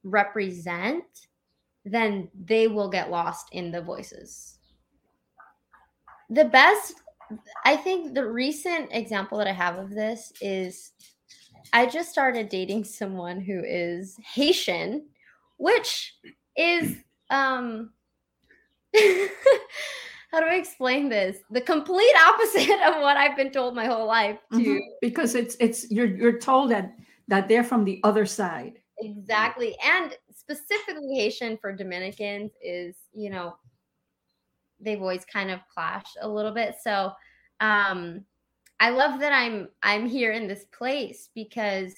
represent, 0.07 1.05
then 1.85 2.29
they 2.45 2.69
will 2.69 2.89
get 2.89 3.11
lost 3.11 3.49
in 3.53 3.71
the 3.71 3.83
voices. 3.83 4.59
The 6.31 6.47
best, 6.47 6.95
I 7.65 7.77
think, 7.77 8.15
the 8.15 8.27
recent 8.27 8.89
example 8.93 9.39
that 9.39 9.47
I 9.47 9.53
have 9.53 9.79
of 9.79 9.91
this 9.91 10.33
is 10.41 10.93
I 11.73 11.87
just 11.87 12.11
started 12.11 12.49
dating 12.49 12.85
someone 12.85 13.41
who 13.41 13.63
is 13.65 14.17
Haitian, 14.35 15.07
which 15.59 16.15
is 16.57 16.97
um 17.31 17.91
how 20.31 20.41
do 20.41 20.47
I 20.47 20.55
explain 20.55 21.09
this? 21.09 21.39
The 21.51 21.61
complete 21.61 22.15
opposite 22.27 22.71
of 22.87 23.03
what 23.03 23.17
I've 23.17 23.37
been 23.37 23.51
told 23.51 23.75
my 23.75 23.87
whole 23.87 24.07
life 24.07 24.39
to 24.53 24.59
mm-hmm. 24.59 24.79
because 25.01 25.35
it's 25.35 25.57
it's 25.61 25.91
you're 25.91 26.07
you're 26.07 26.39
told 26.39 26.71
that 26.71 26.95
that 27.29 27.49
they're 27.49 27.65
from 27.65 27.85
the 27.85 28.01
other 28.05 28.27
side. 28.27 28.81
Exactly. 28.99 29.77
And 29.85 30.17
specifically 30.35 31.15
Haitian 31.15 31.59
for 31.59 31.73
Dominicans 31.73 32.53
is, 32.63 32.97
you 33.13 33.31
know, 33.31 33.57
they've 34.81 35.01
always 35.01 35.25
kind 35.25 35.51
of 35.51 35.61
clashed 35.75 36.17
a 36.21 36.29
little 36.29 36.53
bit. 36.53 36.77
So 36.83 37.13
um 37.61 38.25
I 38.79 38.91
love 38.91 39.21
that 39.21 39.33
I'm 39.33 39.69
I'm 39.83 40.07
here 40.07 40.33
in 40.33 40.49
this 40.49 40.65
place 40.67 41.31
because 41.35 41.95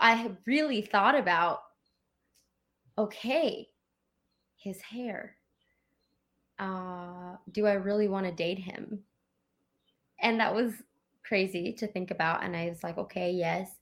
I 0.00 0.36
really 0.46 0.82
thought 0.82 1.14
about 1.14 1.60
okay, 2.98 3.70
his 4.56 4.80
hair. 4.82 5.36
Uh, 6.58 7.36
do 7.52 7.66
I 7.66 7.74
really 7.74 8.08
want 8.08 8.26
to 8.26 8.32
date 8.32 8.58
him? 8.58 9.04
And 10.20 10.40
that 10.40 10.54
was 10.54 10.72
crazy 11.24 11.72
to 11.74 11.86
think 11.86 12.10
about. 12.10 12.42
And 12.42 12.56
I 12.56 12.68
was 12.68 12.82
like, 12.82 12.98
okay, 12.98 13.32
yes. 13.32 13.77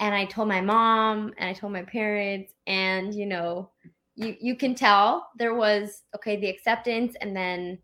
And 0.00 0.14
I 0.14 0.24
told 0.24 0.48
my 0.48 0.60
mom 0.60 1.32
and 1.38 1.48
I 1.48 1.52
told 1.52 1.72
my 1.72 1.82
parents, 1.82 2.54
and 2.66 3.14
you 3.14 3.26
know, 3.26 3.70
you 4.14 4.36
you 4.40 4.56
can 4.56 4.74
tell 4.74 5.28
there 5.38 5.54
was 5.54 6.02
okay 6.14 6.36
the 6.36 6.48
acceptance 6.48 7.14
and 7.20 7.34
then 7.34 7.78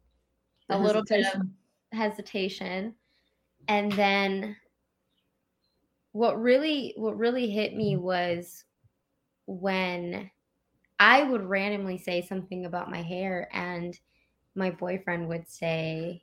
the 0.68 0.76
a 0.76 0.78
little 0.78 1.04
bit 1.04 1.26
of 1.34 1.42
hesitation. 1.92 2.94
and 3.68 3.92
then 3.92 4.56
what 6.12 6.40
really 6.40 6.94
what 6.96 7.16
really 7.18 7.50
hit 7.50 7.74
me 7.74 7.94
mm-hmm. 7.94 8.04
was 8.04 8.64
when 9.46 10.30
i 10.98 11.22
would 11.22 11.42
randomly 11.42 11.98
say 11.98 12.22
something 12.22 12.66
about 12.66 12.90
my 12.90 13.02
hair 13.02 13.48
and 13.52 13.98
my 14.54 14.70
boyfriend 14.70 15.28
would 15.28 15.48
say 15.48 16.22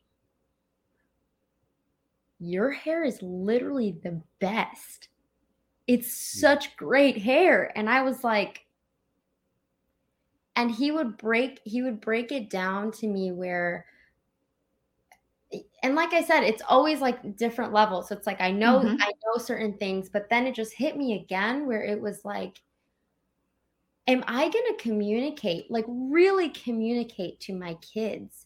your 2.39 2.71
hair 2.71 3.03
is 3.03 3.21
literally 3.21 3.99
the 4.03 4.21
best 4.39 5.09
it's 5.87 6.39
such 6.39 6.75
great 6.77 7.17
hair 7.17 7.71
and 7.75 7.89
i 7.89 8.01
was 8.01 8.23
like 8.23 8.65
and 10.55 10.71
he 10.71 10.91
would 10.91 11.17
break 11.17 11.59
he 11.63 11.81
would 11.81 11.99
break 12.01 12.31
it 12.31 12.49
down 12.49 12.91
to 12.91 13.07
me 13.07 13.31
where 13.31 13.85
and 15.83 15.95
like 15.95 16.13
I 16.13 16.23
said, 16.23 16.43
it's 16.43 16.61
always 16.67 17.01
like 17.01 17.35
different 17.35 17.73
levels. 17.73 18.07
So 18.07 18.15
it's 18.15 18.27
like 18.27 18.41
I 18.41 18.51
know 18.51 18.79
mm-hmm. 18.79 19.01
I 19.01 19.11
know 19.25 19.37
certain 19.37 19.73
things, 19.77 20.09
but 20.09 20.29
then 20.29 20.47
it 20.47 20.55
just 20.55 20.73
hit 20.73 20.97
me 20.97 21.13
again 21.15 21.67
where 21.67 21.83
it 21.83 21.99
was 21.99 22.23
like, 22.23 22.61
am 24.07 24.23
I 24.27 24.43
gonna 24.43 24.77
communicate, 24.79 25.69
like 25.69 25.85
really 25.87 26.49
communicate 26.49 27.39
to 27.41 27.53
my 27.53 27.75
kids 27.75 28.45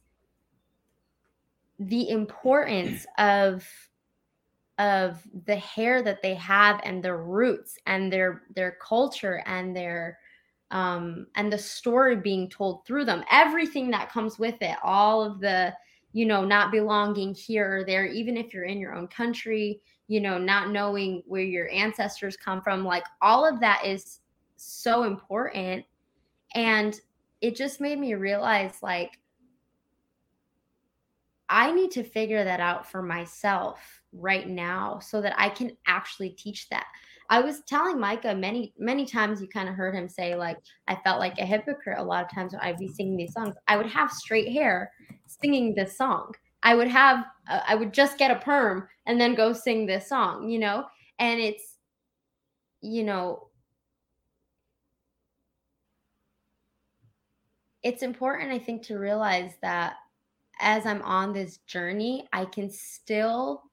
the 1.80 2.10
importance 2.10 3.06
of 3.18 3.68
of 4.78 5.22
the 5.46 5.56
hair 5.56 6.02
that 6.02 6.22
they 6.22 6.36
have 6.36 6.82
and 6.84 7.04
their 7.04 7.18
roots 7.18 7.78
and 7.86 8.12
their 8.12 8.44
their 8.56 8.78
culture 8.82 9.42
and 9.46 9.76
their 9.76 10.20
um 10.72 11.28
and 11.36 11.52
the 11.52 11.58
story 11.58 12.16
being 12.16 12.50
told 12.50 12.86
through 12.86 13.06
them 13.06 13.24
everything 13.32 13.90
that 13.90 14.12
comes 14.12 14.38
with 14.38 14.62
it 14.62 14.76
all 14.84 15.24
of 15.24 15.40
the 15.40 15.74
you 16.16 16.26
know, 16.26 16.46
not 16.46 16.72
belonging 16.72 17.34
here 17.34 17.80
or 17.80 17.84
there, 17.84 18.06
even 18.06 18.38
if 18.38 18.54
you're 18.54 18.64
in 18.64 18.80
your 18.80 18.96
own 18.96 19.06
country, 19.06 19.82
you 20.08 20.22
know, 20.22 20.38
not 20.38 20.70
knowing 20.70 21.22
where 21.28 21.44
your 21.44 21.70
ancestors 21.72 22.38
come 22.38 22.62
from. 22.62 22.86
Like 22.86 23.04
all 23.22 23.46
of 23.46 23.60
that 23.60 23.86
is 23.86 24.22
so 24.56 25.04
important. 25.04 25.84
And 26.54 26.98
it 27.42 27.58
just 27.58 27.82
made 27.82 28.00
me 28.00 28.14
realize 28.14 28.76
like, 28.82 29.20
I 31.50 31.74
need 31.74 31.92
to 31.92 32.04
figure 32.04 32.46
that 32.46 32.62
out 32.62 32.90
for 32.90 33.02
myself 33.04 34.02
right 34.18 34.48
now 34.48 35.00
so 35.00 35.22
that 35.22 35.34
I 35.38 35.50
can 35.50 35.72
actually 35.88 36.30
teach 36.30 36.70
that. 36.70 36.86
I 37.30 37.42
was 37.42 37.62
telling 37.68 38.00
Micah 38.00 38.36
many, 38.36 38.74
many 38.78 39.06
times 39.06 39.42
you 39.42 39.48
kind 39.48 39.68
of 39.68 39.76
heard 39.76 39.96
him 39.96 40.08
say, 40.08 40.36
like, 40.36 40.58
I 40.88 40.96
felt 41.04 41.20
like 41.20 41.38
a 41.40 41.46
hypocrite 41.46 41.98
a 41.98 42.04
lot 42.04 42.24
of 42.24 42.32
times 42.32 42.54
when 42.54 42.62
I'd 42.62 42.78
be 42.78 42.88
singing 42.88 43.18
these 43.18 43.34
songs. 43.34 43.56
I 43.68 43.78
would 43.78 43.88
have 43.88 44.12
straight 44.12 44.52
hair 44.52 44.92
singing 45.26 45.74
this 45.74 45.98
song. 45.98 46.34
I 46.62 46.76
would 46.76 46.88
have, 46.88 47.26
uh, 47.50 47.62
I 47.68 47.76
would 47.76 47.94
just 47.94 48.18
get 48.18 48.32
a 48.32 48.40
perm 48.40 48.88
and 49.06 49.20
then 49.20 49.36
go 49.36 49.54
sing 49.54 49.86
this 49.86 50.08
song, 50.08 50.50
you 50.50 50.60
know? 50.60 50.86
And 51.20 51.40
it's, 51.40 51.78
you 52.82 53.04
know, 53.04 53.48
it's 57.82 58.04
important, 58.04 58.52
I 58.52 58.60
think, 58.60 58.84
to 58.84 58.98
realize 58.98 59.54
that 59.62 59.96
as 60.60 60.86
I'm 60.86 61.02
on 61.04 61.34
this 61.34 61.58
journey, 61.68 62.28
I 62.34 62.46
can 62.46 62.70
still 62.70 63.65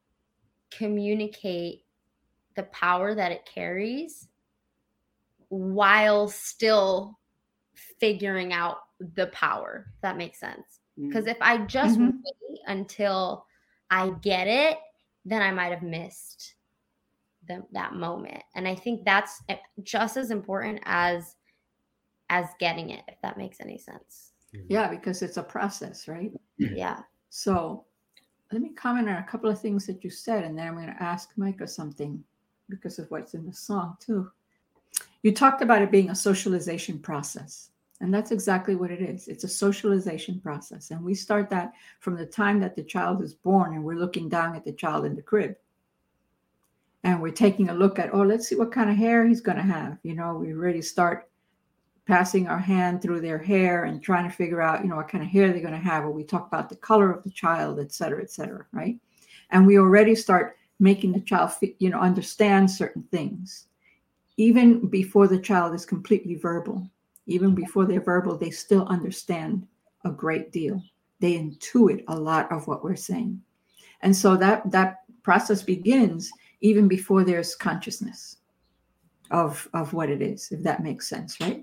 communicate 0.77 1.85
the 2.57 2.65
power 2.65 3.15
that 3.15 3.33
it 3.33 3.45
carries 3.47 4.29
while 5.49 6.29
still 6.29 7.19
figuring 8.01 8.53
out 8.53 8.79
the 9.01 9.27
power. 9.29 9.87
that 10.03 10.17
makes 10.17 10.39
sense. 10.39 10.81
Because 11.09 11.27
if 11.27 11.37
I 11.41 11.59
just 11.59 11.99
Mhm. 11.99 12.13
wait 12.25 12.61
until 12.67 13.47
I 13.91 14.11
get 14.23 14.47
it, 14.49 14.79
then 15.25 15.43
I 15.43 15.51
might 15.53 15.73
have 15.73 15.83
missed 15.83 16.55
the, 17.47 17.65
that 17.73 17.95
moment. 17.95 18.43
And 18.55 18.67
I 18.67 18.75
think 18.75 19.05
that's 19.05 19.43
eh, 19.49 19.59
just 19.83 20.17
as 20.17 20.31
important 20.31 20.81
as 20.85 21.37
as 22.31 22.47
getting 22.59 22.91
it, 22.91 23.05
if 23.09 23.21
that 23.23 23.37
makes 23.37 23.61
any 23.61 23.79
sense. 23.79 24.33
Yeah, 24.69 24.89
because 24.89 25.23
it's 25.23 25.37
a 25.37 25.43
process, 25.43 26.09
right? 26.09 26.33
Yeah. 26.59 27.03
So 27.31 27.87
let 28.53 28.63
me 28.63 28.71
comment 28.71 29.09
on 29.09 29.17
a 29.17 29.23
couple 29.25 29.51
of 29.51 29.61
things 29.61 29.87
that 29.87 30.05
you 30.05 30.11
said, 30.11 30.45
and 30.45 30.59
then 30.59 30.69
I'm 30.69 30.75
going 30.75 30.87
to 30.87 31.03
ask 31.03 31.31
Micah 31.37 31.67
something 31.67 32.23
because 32.69 32.99
of 32.99 33.11
what's 33.11 33.35
in 33.35 33.47
the 33.47 33.53
song, 33.53 33.97
too. 33.99 34.31
You 35.23 35.33
talked 35.33 35.63
about 35.63 35.83
it 35.83 35.91
being 35.91 36.11
a 36.11 36.15
socialization 36.15 36.99
process, 36.99 37.71
and 38.01 38.13
that's 38.13 38.31
exactly 38.31 38.75
what 38.75 38.91
it 38.91 39.01
is. 39.01 39.29
It's 39.29 39.45
a 39.45 39.49
socialization 39.49 40.41
process. 40.41 40.91
And 40.91 41.03
we 41.03 41.15
start 41.15 41.49
that 41.51 41.73
from 42.01 42.17
the 42.17 42.27
time 42.27 42.61
that 42.61 42.77
the 42.77 42.83
child 42.83 43.23
is 43.23 43.33
born, 43.33 43.75
and 43.75 43.83
we're 43.83 43.95
looking 43.95 44.29
down 44.29 44.55
at 44.55 44.65
the 44.65 44.73
child 44.73 45.05
in 45.05 45.17
the 45.17 45.23
crib. 45.23 45.57
And 47.05 47.21
we're 47.21 47.33
taking 47.33 47.69
a 47.69 47.75
look 47.75 47.99
at, 47.99 48.15
oh, 48.15 48.23
let's 48.23 48.49
see 48.49 48.55
what 48.55 48.71
kind 48.71 48.89
of 48.89 48.97
hair 48.97 49.27
he's 49.27 49.41
going 49.41 49.57
to 49.57 49.63
have. 49.63 49.99
You 50.05 50.15
know, 50.15 50.35
we 50.35 50.53
already 50.53 50.83
start 50.83 51.29
passing 52.07 52.49
our 52.49 52.59
hand 52.59 53.01
through 53.01 53.21
their 53.21 53.39
hair 53.39 53.85
and 53.85 54.03
trying 54.03 54.29
to 54.29 54.37
figure 54.37 54.61
out, 54.61 54.83
you 54.83 54.91
know, 54.91 54.97
what 54.97 55.09
kind 55.09 55.23
of 55.23 55.31
hair 55.31 55.53
they're 55.53 55.61
going 55.61 55.73
to 55.73 55.79
have, 55.79 56.05
or 56.05 56.11
we 56.11 56.25
talk 56.25 56.47
about 56.47 56.69
the 56.69 56.77
color 56.77 57.13
of 57.13 57.23
the 57.23 57.31
child, 57.31 57.79
et 57.79 57.93
cetera, 57.93 58.21
et 58.21 58.31
cetera, 58.31 58.67
right? 58.73 58.99
And 59.51 59.67
we 59.67 59.79
already 59.79 60.15
start 60.15 60.57
making 60.81 61.13
the 61.13 61.21
child, 61.21 61.53
you 61.79 61.91
know, 61.91 62.01
understand 62.01 62.71
certain 62.71 63.05
things, 63.13 63.67
even 64.37 64.89
before 64.89 65.29
the 65.29 65.39
child 65.39 65.75
is 65.75 65.87
completely 65.87 66.35
verbal. 66.35 66.89
Even 67.27 67.55
before 67.55 67.85
they're 67.85 68.01
verbal, 68.01 68.37
they 68.37 68.51
still 68.51 68.85
understand 68.89 69.65
a 70.05 70.11
great 70.11 70.51
deal. 70.51 70.83
They 71.21 71.35
intuit 71.35 72.03
a 72.09 72.19
lot 72.19 72.51
of 72.51 72.67
what 72.67 72.83
we're 72.83 72.97
saying, 72.97 73.41
and 74.01 74.17
so 74.17 74.37
that 74.39 74.69
that 74.73 75.03
process 75.23 75.63
begins 75.63 76.33
even 76.63 76.89
before 76.89 77.23
there's 77.23 77.55
consciousness 77.55 78.39
of 79.31 79.69
of 79.73 79.93
what 79.93 80.11
it 80.11 80.21
is, 80.21 80.51
if 80.51 80.65
that 80.65 80.83
makes 80.83 81.09
sense, 81.09 81.41
right? 81.41 81.62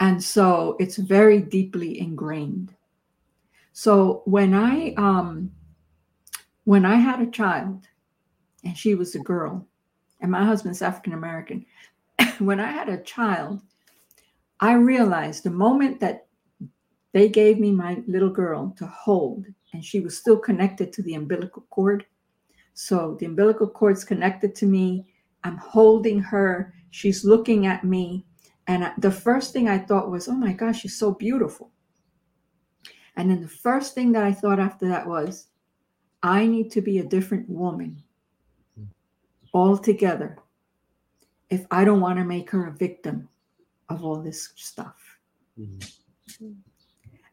And 0.00 0.22
so 0.22 0.76
it's 0.78 0.96
very 0.96 1.40
deeply 1.40 2.00
ingrained. 2.00 2.74
So 3.72 4.22
when 4.24 4.54
i 4.54 4.92
um 4.94 5.52
when 6.64 6.84
i 6.84 6.96
had 6.96 7.20
a 7.20 7.30
child 7.30 7.86
and 8.64 8.76
she 8.76 8.94
was 8.94 9.14
a 9.14 9.20
girl 9.20 9.66
and 10.20 10.30
my 10.30 10.44
husband's 10.44 10.82
african 10.82 11.14
american 11.14 11.64
when 12.40 12.60
i 12.60 12.70
had 12.70 12.88
a 12.88 13.02
child 13.04 13.62
i 14.60 14.72
realized 14.72 15.44
the 15.44 15.50
moment 15.50 15.98
that 16.00 16.26
they 17.12 17.26
gave 17.26 17.58
me 17.58 17.72
my 17.72 18.02
little 18.06 18.28
girl 18.28 18.74
to 18.76 18.86
hold 18.86 19.46
and 19.72 19.82
she 19.82 20.00
was 20.00 20.18
still 20.18 20.36
connected 20.36 20.92
to 20.92 21.02
the 21.02 21.14
umbilical 21.14 21.64
cord 21.70 22.04
so 22.74 23.16
the 23.20 23.26
umbilical 23.26 23.66
cord's 23.66 24.04
connected 24.04 24.54
to 24.54 24.66
me 24.66 25.06
i'm 25.44 25.56
holding 25.56 26.20
her 26.20 26.74
she's 26.90 27.24
looking 27.24 27.64
at 27.64 27.82
me 27.82 28.26
and 28.68 28.84
I- 28.84 28.92
the 28.98 29.10
first 29.10 29.52
thing 29.52 29.68
I 29.68 29.78
thought 29.78 30.10
was, 30.10 30.28
oh 30.28 30.36
my 30.36 30.52
gosh, 30.52 30.80
she's 30.80 30.98
so 30.98 31.12
beautiful. 31.12 31.72
And 33.16 33.30
then 33.30 33.40
the 33.40 33.48
first 33.48 33.94
thing 33.94 34.12
that 34.12 34.22
I 34.22 34.32
thought 34.32 34.60
after 34.60 34.86
that 34.88 35.06
was, 35.08 35.48
I 36.22 36.46
need 36.46 36.70
to 36.72 36.80
be 36.82 36.98
a 36.98 37.04
different 37.04 37.48
woman 37.48 38.02
altogether 39.54 40.38
if 41.50 41.66
I 41.70 41.84
don't 41.84 42.00
want 42.00 42.18
to 42.18 42.24
make 42.24 42.50
her 42.50 42.66
a 42.66 42.72
victim 42.72 43.28
of 43.88 44.04
all 44.04 44.20
this 44.22 44.52
stuff. 44.56 45.18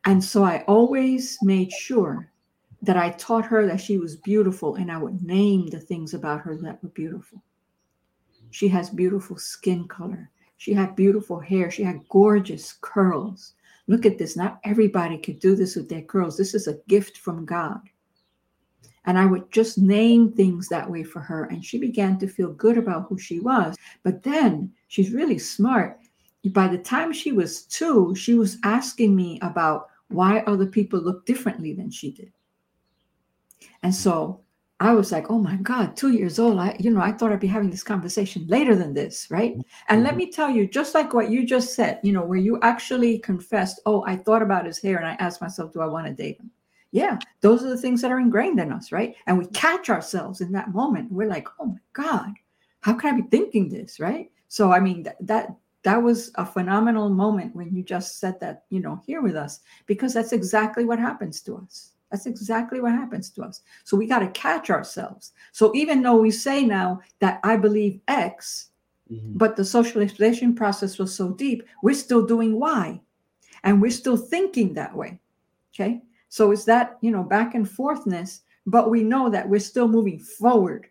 And 0.05 0.23
so 0.23 0.43
I 0.43 0.63
always 0.67 1.37
made 1.41 1.71
sure 1.71 2.31
that 2.81 2.95
I 2.95 3.09
taught 3.11 3.45
her 3.45 3.65
that 3.67 3.81
she 3.81 3.97
was 3.97 4.15
beautiful 4.15 4.75
and 4.75 4.91
I 4.91 4.97
would 4.97 5.21
name 5.23 5.67
the 5.67 5.79
things 5.79 6.13
about 6.13 6.41
her 6.41 6.55
that 6.57 6.81
were 6.81 6.89
beautiful. 6.89 7.43
She 8.51 8.67
has 8.69 8.89
beautiful 8.89 9.37
skin 9.37 9.87
color. 9.87 10.29
She 10.57 10.73
had 10.73 10.95
beautiful 10.95 11.39
hair. 11.39 11.69
She 11.69 11.83
had 11.83 12.07
gorgeous 12.09 12.73
curls. 12.81 13.53
Look 13.87 14.05
at 14.05 14.17
this. 14.17 14.35
Not 14.35 14.59
everybody 14.63 15.17
could 15.17 15.39
do 15.39 15.55
this 15.55 15.75
with 15.75 15.89
their 15.89 16.01
curls. 16.01 16.37
This 16.37 16.53
is 16.53 16.67
a 16.67 16.79
gift 16.87 17.17
from 17.17 17.45
God. 17.45 17.81
And 19.05 19.19
I 19.19 19.25
would 19.25 19.51
just 19.51 19.77
name 19.77 20.31
things 20.31 20.67
that 20.69 20.89
way 20.89 21.03
for 21.03 21.19
her. 21.19 21.45
And 21.45 21.63
she 21.63 21.77
began 21.77 22.17
to 22.19 22.27
feel 22.27 22.51
good 22.53 22.77
about 22.77 23.05
who 23.07 23.19
she 23.19 23.39
was. 23.39 23.75
But 24.03 24.23
then 24.23 24.71
she's 24.87 25.11
really 25.11 25.37
smart. 25.37 25.99
By 26.45 26.67
the 26.67 26.77
time 26.77 27.13
she 27.13 27.31
was 27.31 27.63
two, 27.63 28.15
she 28.15 28.33
was 28.33 28.57
asking 28.63 29.15
me 29.15 29.39
about 29.41 29.89
why 30.09 30.39
other 30.41 30.65
people 30.65 30.99
look 30.99 31.25
differently 31.25 31.73
than 31.73 31.91
she 31.91 32.11
did. 32.11 32.31
And 33.83 33.93
so 33.93 34.41
I 34.79 34.93
was 34.93 35.11
like, 35.11 35.31
oh 35.31 35.39
my 35.39 35.55
God, 35.57 35.95
two 35.95 36.11
years 36.11 36.37
old. 36.37 36.59
I, 36.59 36.75
you 36.79 36.91
know, 36.91 36.99
I 36.99 37.13
thought 37.13 37.31
I'd 37.31 37.39
be 37.39 37.47
having 37.47 37.69
this 37.69 37.83
conversation 37.83 38.45
later 38.47 38.75
than 38.75 38.93
this, 38.93 39.27
right? 39.31 39.55
And 39.87 40.03
let 40.03 40.11
mm-hmm. 40.11 40.17
me 40.17 40.31
tell 40.31 40.49
you, 40.49 40.67
just 40.67 40.93
like 40.93 41.13
what 41.13 41.29
you 41.29 41.45
just 41.45 41.75
said, 41.75 41.99
you 42.03 42.11
know, 42.11 42.25
where 42.25 42.37
you 42.37 42.59
actually 42.61 43.19
confessed, 43.19 43.79
oh, 43.85 44.03
I 44.05 44.17
thought 44.17 44.41
about 44.41 44.65
his 44.65 44.81
hair 44.81 44.97
and 44.97 45.07
I 45.07 45.13
asked 45.13 45.41
myself, 45.41 45.71
do 45.71 45.81
I 45.81 45.85
want 45.85 46.07
to 46.07 46.13
date 46.13 46.39
him? 46.39 46.51
Yeah, 46.91 47.19
those 47.41 47.63
are 47.63 47.69
the 47.69 47.77
things 47.77 48.01
that 48.01 48.11
are 48.11 48.19
ingrained 48.19 48.59
in 48.59 48.71
us, 48.71 48.91
right? 48.91 49.15
And 49.27 49.37
we 49.37 49.47
catch 49.47 49.89
ourselves 49.89 50.41
in 50.41 50.51
that 50.53 50.73
moment. 50.73 51.11
We're 51.11 51.27
like, 51.27 51.47
oh 51.59 51.67
my 51.67 51.79
God, 51.93 52.33
how 52.81 52.93
can 52.93 53.13
I 53.13 53.21
be 53.21 53.27
thinking 53.29 53.69
this, 53.69 53.99
right? 53.99 54.29
So, 54.49 54.71
I 54.71 54.79
mean, 54.79 55.03
that, 55.03 55.17
that 55.21 55.55
that 55.83 56.01
was 56.01 56.31
a 56.35 56.45
phenomenal 56.45 57.09
moment 57.09 57.55
when 57.55 57.73
you 57.73 57.83
just 57.83 58.19
said 58.19 58.39
that, 58.39 58.63
you 58.69 58.79
know, 58.79 59.01
here 59.05 59.21
with 59.21 59.35
us, 59.35 59.59
because 59.85 60.13
that's 60.13 60.33
exactly 60.33 60.83
what 60.83 60.99
happens 60.99 61.41
to 61.41 61.57
us. 61.57 61.91
That's 62.11 62.25
exactly 62.25 62.79
what 62.79 62.91
happens 62.91 63.29
to 63.31 63.43
us. 63.43 63.61
So 63.83 63.97
we 63.97 64.07
got 64.07 64.19
to 64.19 64.27
catch 64.29 64.69
ourselves. 64.69 65.33
So 65.51 65.71
even 65.75 66.01
though 66.01 66.17
we 66.17 66.31
say 66.31 66.63
now 66.63 67.01
that 67.19 67.39
I 67.43 67.57
believe 67.57 67.99
X, 68.07 68.69
Mhm. 69.11 69.37
but 69.37 69.55
the 69.55 69.65
socialization 69.65 70.55
process 70.55 70.97
was 70.97 71.13
so 71.13 71.31
deep, 71.31 71.63
we're 71.83 71.93
still 71.93 72.25
doing 72.25 72.59
Y 72.59 72.99
and 73.63 73.81
we're 73.81 73.91
still 73.91 74.17
thinking 74.17 74.73
that 74.73 74.95
way. 74.95 75.19
Okay. 75.73 76.01
So 76.29 76.51
it's 76.51 76.65
that, 76.65 76.97
you 77.01 77.11
know, 77.11 77.23
back 77.23 77.53
and 77.55 77.67
forthness, 77.67 78.41
but 78.65 78.89
we 78.89 79.03
know 79.03 79.29
that 79.29 79.47
we're 79.47 79.59
still 79.59 79.87
moving 79.87 80.19
forward 80.19 80.87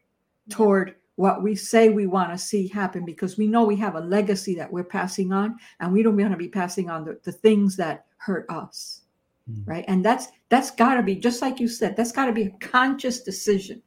toward 0.49 0.95
what 1.17 1.43
we 1.43 1.55
say 1.55 1.91
we 1.91 2.07
want 2.07 2.31
to 2.31 2.39
see 2.39 2.67
happen 2.69 3.05
because 3.05 3.37
we 3.39 3.47
know 3.47 3.65
we 3.65 3.77
have 3.77 3.95
a 3.95 4.01
legacy 4.01 4.55
that 4.57 4.73
we're 4.73 4.85
passing 4.85 5.33
on 5.33 5.57
and 5.81 5.93
we 5.93 6.03
don't 6.03 6.17
want 6.17 6.33
to 6.33 6.37
be 6.37 6.49
passing 6.49 6.91
on 6.91 7.05
the, 7.05 7.19
the 7.23 7.33
things 7.33 7.77
that 7.77 8.07
hurt 8.17 8.47
us 8.49 9.03
Mhm. 9.51 9.67
right? 9.67 9.85
And 9.89 10.05
that's 10.05 10.29
that's 10.49 10.71
got 10.71 10.95
to 10.95 11.03
be 11.03 11.17
just 11.17 11.43
like 11.43 11.61
you 11.61 11.69
said 11.69 11.97
that's 11.97 12.13
got 12.13 12.27
to 12.27 12.33
be 12.33 12.45
a 12.45 12.51
conscious 12.61 13.23
decision. 13.23 13.83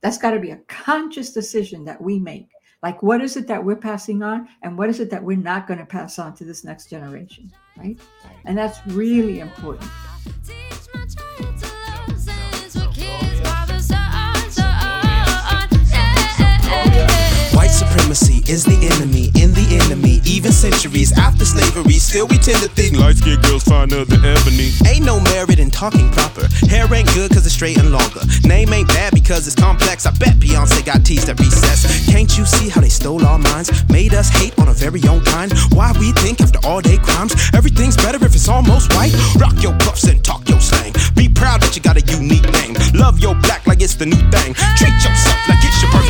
That's 0.00 0.18
got 0.18 0.30
to 0.30 0.38
be 0.40 0.52
a 0.52 0.58
conscious 0.68 1.32
decision 1.32 1.84
that 1.86 2.00
we 2.00 2.18
make. 2.20 2.48
Like 2.82 3.02
what 3.02 3.20
is 3.20 3.36
it 3.36 3.48
that 3.48 3.64
we're 3.64 3.76
passing 3.76 4.22
on 4.22 4.48
and 4.62 4.78
what 4.78 4.88
is 4.88 5.00
it 5.00 5.10
that 5.10 5.24
we're 5.24 5.36
not 5.36 5.66
going 5.66 5.80
to 5.80 5.86
pass 5.86 6.18
on 6.20 6.34
to 6.36 6.44
this 6.44 6.62
next 6.62 6.88
generation 6.88 7.52
right. 7.76 7.98
And 8.44 8.56
that's 8.56 8.78
really 8.86 9.40
important 9.40 9.90
supremacy 17.78 18.42
is 18.50 18.64
the 18.64 18.74
enemy 18.90 19.30
in 19.38 19.54
the 19.54 19.66
enemy. 19.78 20.18
Even 20.26 20.50
centuries 20.50 21.14
after 21.16 21.44
slavery, 21.44 21.94
still 22.02 22.26
we 22.26 22.36
tend 22.38 22.58
to 22.58 22.68
think 22.74 22.98
light 22.98 23.16
skinned 23.16 23.42
girls 23.42 23.62
finer 23.62 24.04
than 24.04 24.24
ebony. 24.24 24.74
Ain't 24.90 25.06
no 25.06 25.20
merit 25.30 25.62
in 25.62 25.70
talking 25.70 26.10
proper. 26.10 26.42
Hair 26.66 26.92
ain't 26.92 27.06
good 27.14 27.30
cause 27.30 27.46
it's 27.46 27.54
straight 27.54 27.78
and 27.78 27.92
longer. 27.92 28.20
Name 28.42 28.72
ain't 28.72 28.88
bad 28.88 29.14
because 29.14 29.46
it's 29.46 29.54
complex. 29.54 30.06
I 30.06 30.10
bet 30.18 30.42
Beyonce 30.42 30.84
got 30.84 31.06
teased 31.06 31.28
at 31.28 31.38
recess. 31.38 31.86
Can't 32.10 32.36
you 32.36 32.44
see 32.44 32.68
how 32.68 32.80
they 32.80 32.88
stole 32.88 33.24
our 33.24 33.38
minds? 33.38 33.70
Made 33.88 34.12
us 34.12 34.28
hate 34.28 34.58
on 34.58 34.66
our 34.66 34.74
very 34.74 35.02
own 35.06 35.22
kind. 35.24 35.52
Why 35.70 35.92
we 36.00 36.10
think 36.18 36.40
after 36.40 36.58
all 36.66 36.80
day 36.80 36.98
crimes, 36.98 37.34
everything's 37.54 37.96
better 37.96 38.18
if 38.24 38.34
it's 38.34 38.48
almost 38.48 38.92
white? 38.94 39.14
Rock 39.38 39.54
your 39.62 39.76
puffs 39.78 40.04
and 40.04 40.18
talk 40.24 40.48
your 40.48 40.60
slang. 40.60 40.92
Be 41.14 41.28
proud 41.28 41.62
that 41.62 41.76
you 41.76 41.82
got 41.82 41.96
a 41.96 42.04
unique 42.10 42.48
name. 42.58 42.74
Love 42.94 43.20
your 43.20 43.36
black 43.46 43.66
like 43.68 43.80
it's 43.82 43.94
the 43.94 44.06
new 44.06 44.22
thing. 44.34 44.54
Treat 44.74 44.98
yourself 45.06 45.38
like 45.46 45.62
it's 45.62 45.82
your 45.82 45.92
birthday. 45.92 46.07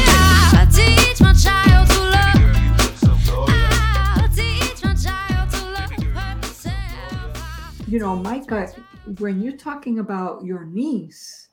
You. 7.89 7.99
Know 7.99 8.14
micah 8.14 8.70
when 9.18 9.43
you're 9.43 9.57
talking 9.57 9.99
about 9.99 10.45
your 10.45 10.64
niece 10.64 11.49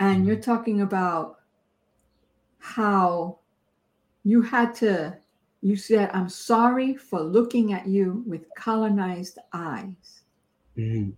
and 0.00 0.26
you're 0.26 0.40
talking 0.40 0.80
about 0.80 1.40
how 2.58 3.40
you 4.22 4.40
had 4.40 4.74
to 4.76 5.14
you 5.60 5.76
said 5.76 6.10
i'm 6.14 6.30
sorry 6.30 6.94
for 6.96 7.20
looking 7.20 7.74
at 7.74 7.86
you 7.86 8.24
with 8.26 8.46
colonized 8.56 9.38
eyes. 9.52 10.22
Mhm. 10.78 11.12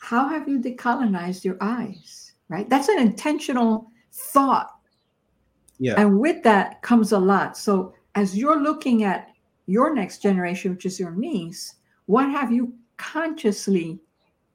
how 0.00 0.28
have 0.28 0.48
you 0.48 0.58
decolonized 0.58 1.44
your 1.44 1.58
eyes 1.60 2.32
right? 2.48 2.68
That's 2.68 2.88
an 2.88 2.98
intentional 2.98 3.90
thought 4.12 4.75
Yeah. 5.78 5.94
and 5.98 6.18
with 6.18 6.42
that 6.42 6.82
comes 6.82 7.12
a 7.12 7.18
lot 7.18 7.56
so 7.56 7.94
as 8.14 8.36
you're 8.36 8.60
looking 8.60 9.04
at 9.04 9.28
your 9.66 9.94
next 9.94 10.22
generation 10.22 10.72
which 10.72 10.86
is 10.86 10.98
your 10.98 11.10
niece 11.10 11.76
what 12.06 12.30
have 12.30 12.50
you 12.52 12.72
consciously 12.96 14.00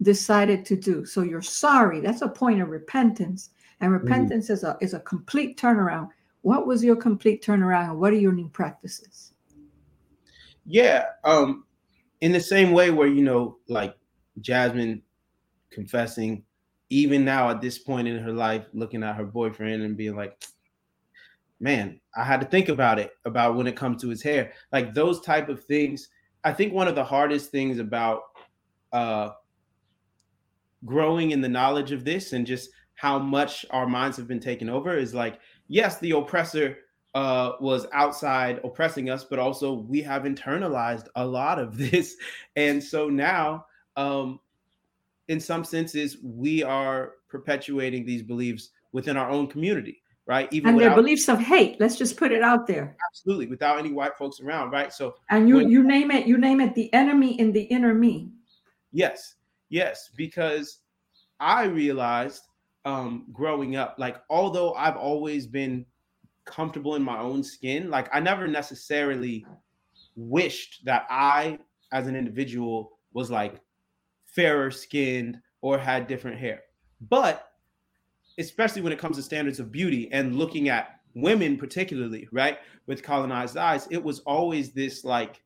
decided 0.02 0.66
to 0.66 0.76
do. 0.76 1.06
So 1.06 1.22
you're 1.22 1.42
sorry. 1.42 2.00
That's 2.02 2.22
a 2.22 2.28
point 2.28 2.62
of 2.62 2.70
repentance. 2.70 3.52
And 3.80 3.92
Mm-hmm. 3.92 4.04
repentance 4.04 4.50
is 4.50 4.64
a 4.64 4.78
is 4.82 4.94
a 4.94 5.00
complete 5.00 5.58
turnaround. 5.60 6.10
What 6.42 6.68
was 6.68 6.84
your 6.84 6.96
complete 6.96 7.44
turnaround 7.44 7.90
and 7.90 8.00
what 8.00 8.14
are 8.14 8.18
your 8.18 8.32
new 8.32 8.50
practices? 8.50 9.34
Yeah. 10.66 11.06
Um, 11.24 11.66
in 12.22 12.32
the 12.32 12.40
same 12.40 12.72
way 12.72 12.92
where 12.92 13.08
you 13.08 13.24
know, 13.24 13.58
like 13.68 13.96
Jasmine 14.40 15.02
confessing, 15.72 16.44
even 16.90 17.26
now 17.26 17.50
at 17.50 17.62
this 17.62 17.80
point 17.80 18.08
in 18.08 18.18
her 18.20 18.34
life, 18.34 18.66
looking 18.74 19.04
at 19.04 19.16
her 19.16 19.26
boyfriend 19.26 19.82
and 19.82 19.98
being 19.98 20.16
like, 20.16 20.38
man, 21.62 22.00
I 22.16 22.24
had 22.24 22.42
to 22.42 22.48
think 22.48 22.70
about 22.70 23.00
it, 23.00 23.12
about 23.26 23.56
when 23.56 23.68
it 23.68 23.76
comes 23.76 24.02
to 24.02 24.10
his 24.10 24.22
hair. 24.22 24.52
Like 24.72 24.94
those 24.94 25.22
type 25.22 25.48
of 25.48 25.64
things. 25.64 26.10
I 26.44 26.52
think 26.52 26.74
one 26.74 26.88
of 26.88 26.96
the 26.96 27.04
hardest 27.04 27.52
things 27.52 27.80
about 27.80 28.22
uh 28.92 29.30
growing 30.84 31.32
in 31.32 31.42
the 31.42 31.50
knowledge 31.50 31.92
of 31.92 32.04
this 32.04 32.34
and 32.34 32.46
just 32.46 32.72
how 32.96 33.20
much 33.20 33.66
our 33.72 33.88
minds 33.88 34.18
have 34.18 34.28
been 34.28 34.40
taken 34.40 34.70
over 34.70 34.98
is 34.98 35.14
like, 35.14 35.40
yes, 35.68 36.00
the 36.00 36.12
oppressor 36.12 36.78
uh, 37.14 37.54
was 37.60 37.88
outside 37.94 38.60
oppressing 38.64 39.10
us, 39.10 39.24
but 39.24 39.40
also 39.40 39.74
we 39.74 40.02
have 40.02 40.24
internalized 40.24 41.08
a 41.16 41.26
lot 41.26 41.60
of 41.60 41.78
this. 41.92 42.16
And 42.56 42.84
so 42.84 43.10
now, 43.10 43.66
um, 43.96 44.40
in 45.28 45.40
some 45.40 45.64
senses, 45.64 46.18
we 46.24 46.64
are 46.64 47.14
perpetuating 47.30 48.06
these 48.06 48.24
beliefs 48.24 48.70
within 48.92 49.18
our 49.18 49.30
own 49.30 49.48
community, 49.48 50.01
right? 50.28 50.48
Even 50.52 50.72
And 50.72 50.80
their 50.80 50.96
beliefs 50.96 51.28
of 51.30 51.40
hate. 51.40 51.80
Let's 51.80 51.98
just 51.98 52.18
put 52.18 52.32
it 52.32 52.42
out 52.42 52.68
there. 52.68 52.96
absolutely 53.10 53.48
without 53.48 53.80
any 53.80 53.92
white 53.92 54.18
folks 54.18 54.40
around, 54.40 54.72
right? 54.72 54.94
So 54.94 55.16
And 55.30 55.48
you 55.50 55.56
When- 55.58 55.70
you 55.70 55.84
name 55.84 56.12
it, 56.12 56.28
you 56.28 56.38
name 56.38 56.62
it 56.62 56.76
the 56.76 56.94
enemy 56.94 57.40
in 57.40 57.52
the 57.52 57.64
inner 57.64 57.94
me. 57.94 58.30
Yes, 58.92 59.36
yes, 59.70 60.10
because 60.16 60.80
I 61.40 61.64
realized 61.66 62.44
um, 62.84 63.28
growing 63.32 63.76
up, 63.76 63.96
like, 64.00 64.18
although 64.30 64.74
I've 64.74 64.98
always 64.98 65.46
been 65.46 65.86
comfortable 66.46 66.96
in 66.96 67.04
my 67.04 67.20
own 67.20 67.44
skin, 67.44 67.92
like, 67.92 68.10
I 68.12 68.20
never 68.20 68.48
necessarily 68.48 69.46
wished 70.16 70.84
that 70.86 71.06
I, 71.10 71.60
as 71.92 72.08
an 72.08 72.16
individual, 72.16 72.98
was 73.14 73.30
like 73.30 73.62
fairer 74.26 74.72
skinned 74.72 75.40
or 75.62 75.78
had 75.78 76.08
different 76.08 76.40
hair. 76.40 76.62
But 77.02 77.51
especially 78.38 78.82
when 78.82 78.94
it 78.94 79.00
comes 79.00 79.18
to 79.18 79.24
standards 79.24 79.60
of 79.60 79.72
beauty 79.72 80.10
and 80.12 80.36
looking 80.36 80.70
at 80.70 81.00
women, 81.14 81.58
particularly, 81.58 82.28
right, 82.32 82.60
with 82.88 83.04
colonized 83.04 83.58
eyes, 83.58 83.88
it 83.92 84.04
was 84.04 84.20
always 84.22 84.72
this 84.72 85.04
like, 85.04 85.42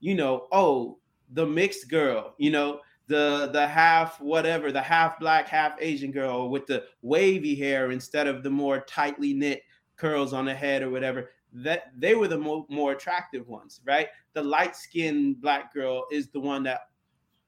you 0.00 0.14
know, 0.14 0.46
oh, 0.52 0.98
the 1.32 1.46
mixed 1.46 1.90
girl, 1.90 2.34
you 2.38 2.50
know, 2.50 2.80
the 3.06 3.50
the 3.52 3.66
half 3.66 4.20
whatever, 4.20 4.70
the 4.70 4.80
half 4.80 5.18
black, 5.18 5.48
half 5.48 5.72
Asian 5.80 6.12
girl 6.12 6.48
with 6.48 6.66
the 6.66 6.84
wavy 7.02 7.54
hair 7.54 7.90
instead 7.90 8.26
of 8.26 8.42
the 8.42 8.50
more 8.50 8.80
tightly 8.80 9.32
knit 9.32 9.62
curls 9.96 10.32
on 10.32 10.44
the 10.44 10.54
head 10.54 10.82
or 10.82 10.90
whatever. 10.90 11.30
That 11.52 11.92
they 11.96 12.14
were 12.14 12.28
the 12.28 12.38
mo- 12.38 12.66
more 12.68 12.92
attractive 12.92 13.48
ones, 13.48 13.80
right? 13.84 14.08
The 14.34 14.42
light 14.42 14.76
skinned 14.76 15.40
black 15.40 15.72
girl 15.72 16.04
is 16.12 16.28
the 16.28 16.40
one 16.40 16.62
that 16.64 16.80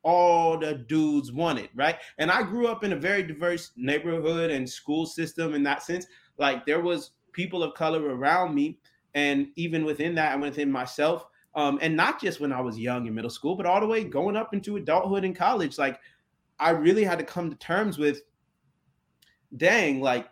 all 0.02 0.58
the 0.58 0.74
dudes 0.74 1.32
wanted, 1.32 1.68
right? 1.74 1.96
And 2.18 2.30
I 2.30 2.42
grew 2.42 2.66
up 2.66 2.84
in 2.84 2.92
a 2.92 2.96
very 2.96 3.22
diverse 3.22 3.72
neighborhood 3.76 4.50
and 4.50 4.68
school 4.68 5.06
system 5.06 5.54
in 5.54 5.62
that 5.64 5.82
sense. 5.82 6.06
Like 6.38 6.64
there 6.66 6.80
was 6.80 7.12
people 7.32 7.62
of 7.62 7.74
color 7.74 8.02
around 8.02 8.54
me, 8.54 8.78
and 9.14 9.48
even 9.56 9.84
within 9.84 10.14
that, 10.14 10.32
and 10.32 10.42
within 10.42 10.70
myself, 10.70 11.26
um, 11.54 11.78
and 11.82 11.96
not 11.96 12.20
just 12.20 12.40
when 12.40 12.52
I 12.52 12.60
was 12.60 12.78
young 12.78 13.06
in 13.06 13.14
middle 13.14 13.30
school, 13.30 13.56
but 13.56 13.66
all 13.66 13.80
the 13.80 13.86
way 13.86 14.04
going 14.04 14.36
up 14.36 14.54
into 14.54 14.76
adulthood 14.76 15.24
and 15.24 15.34
college. 15.36 15.78
Like 15.78 16.00
I 16.58 16.70
really 16.70 17.04
had 17.04 17.18
to 17.18 17.24
come 17.24 17.50
to 17.50 17.56
terms 17.56 17.98
with, 17.98 18.22
dang, 19.56 20.00
like 20.00 20.28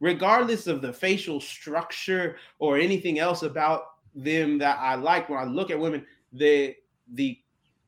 regardless 0.00 0.66
of 0.66 0.82
the 0.82 0.92
facial 0.92 1.40
structure 1.40 2.36
or 2.58 2.78
anything 2.78 3.18
else 3.18 3.42
about 3.42 3.86
them 4.14 4.58
that 4.58 4.78
I 4.80 4.94
like, 4.94 5.28
when 5.28 5.38
I 5.38 5.44
look 5.44 5.70
at 5.70 5.78
women, 5.78 6.06
the 6.32 6.74
the 7.14 7.38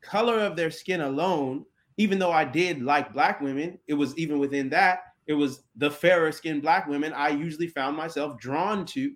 color 0.00 0.40
of 0.40 0.56
their 0.56 0.70
skin 0.70 1.02
alone, 1.02 1.64
even 1.96 2.18
though 2.18 2.32
I 2.32 2.44
did 2.44 2.82
like 2.82 3.12
black 3.12 3.40
women, 3.40 3.78
it 3.86 3.94
was 3.94 4.16
even 4.16 4.38
within 4.38 4.68
that, 4.70 5.00
it 5.26 5.34
was 5.34 5.62
the 5.76 5.90
fairer 5.90 6.32
skinned 6.32 6.62
black 6.62 6.86
women 6.86 7.12
I 7.12 7.28
usually 7.28 7.68
found 7.68 7.96
myself 7.96 8.38
drawn 8.38 8.86
to. 8.86 9.12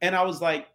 And 0.00 0.16
I 0.16 0.22
was 0.24 0.40
like, 0.40 0.68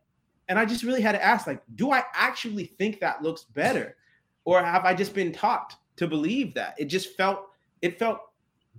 and 0.48 0.58
I 0.58 0.66
just 0.66 0.84
really 0.84 1.02
had 1.02 1.12
to 1.12 1.24
ask, 1.24 1.46
like, 1.46 1.62
do 1.76 1.92
I 1.92 2.04
actually 2.14 2.66
think 2.78 3.00
that 3.00 3.22
looks 3.22 3.44
better? 3.44 3.98
Or 4.46 4.64
have 4.64 4.86
I 4.86 4.94
just 4.94 5.14
been 5.14 5.34
taught 5.34 5.76
to 5.98 6.08
believe 6.08 6.54
that? 6.54 6.76
It 6.78 6.86
just 6.86 7.18
felt, 7.18 7.48
it 7.82 8.00
felt 8.00 8.20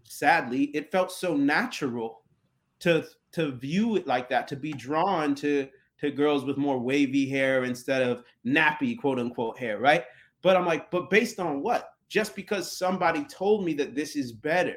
sadly, 0.04 0.64
it 0.74 0.90
felt 0.90 1.12
so 1.12 1.36
natural 1.36 2.22
to 2.80 3.04
to 3.32 3.52
view 3.52 3.96
it 3.96 4.06
like 4.06 4.30
that, 4.30 4.48
to 4.48 4.56
be 4.56 4.72
drawn 4.72 5.34
to 5.34 5.68
to 6.00 6.10
girls 6.10 6.44
with 6.44 6.56
more 6.56 6.78
wavy 6.78 7.28
hair 7.28 7.64
instead 7.64 8.02
of 8.02 8.22
nappy 8.46 8.96
quote 8.98 9.18
unquote 9.18 9.58
hair, 9.58 9.78
right? 9.78 10.04
But 10.42 10.56
I'm 10.56 10.66
like, 10.66 10.90
but 10.90 11.10
based 11.10 11.40
on 11.40 11.62
what? 11.62 11.90
Just 12.08 12.34
because 12.34 12.76
somebody 12.76 13.24
told 13.24 13.64
me 13.64 13.74
that 13.74 13.94
this 13.94 14.16
is 14.16 14.32
better. 14.32 14.76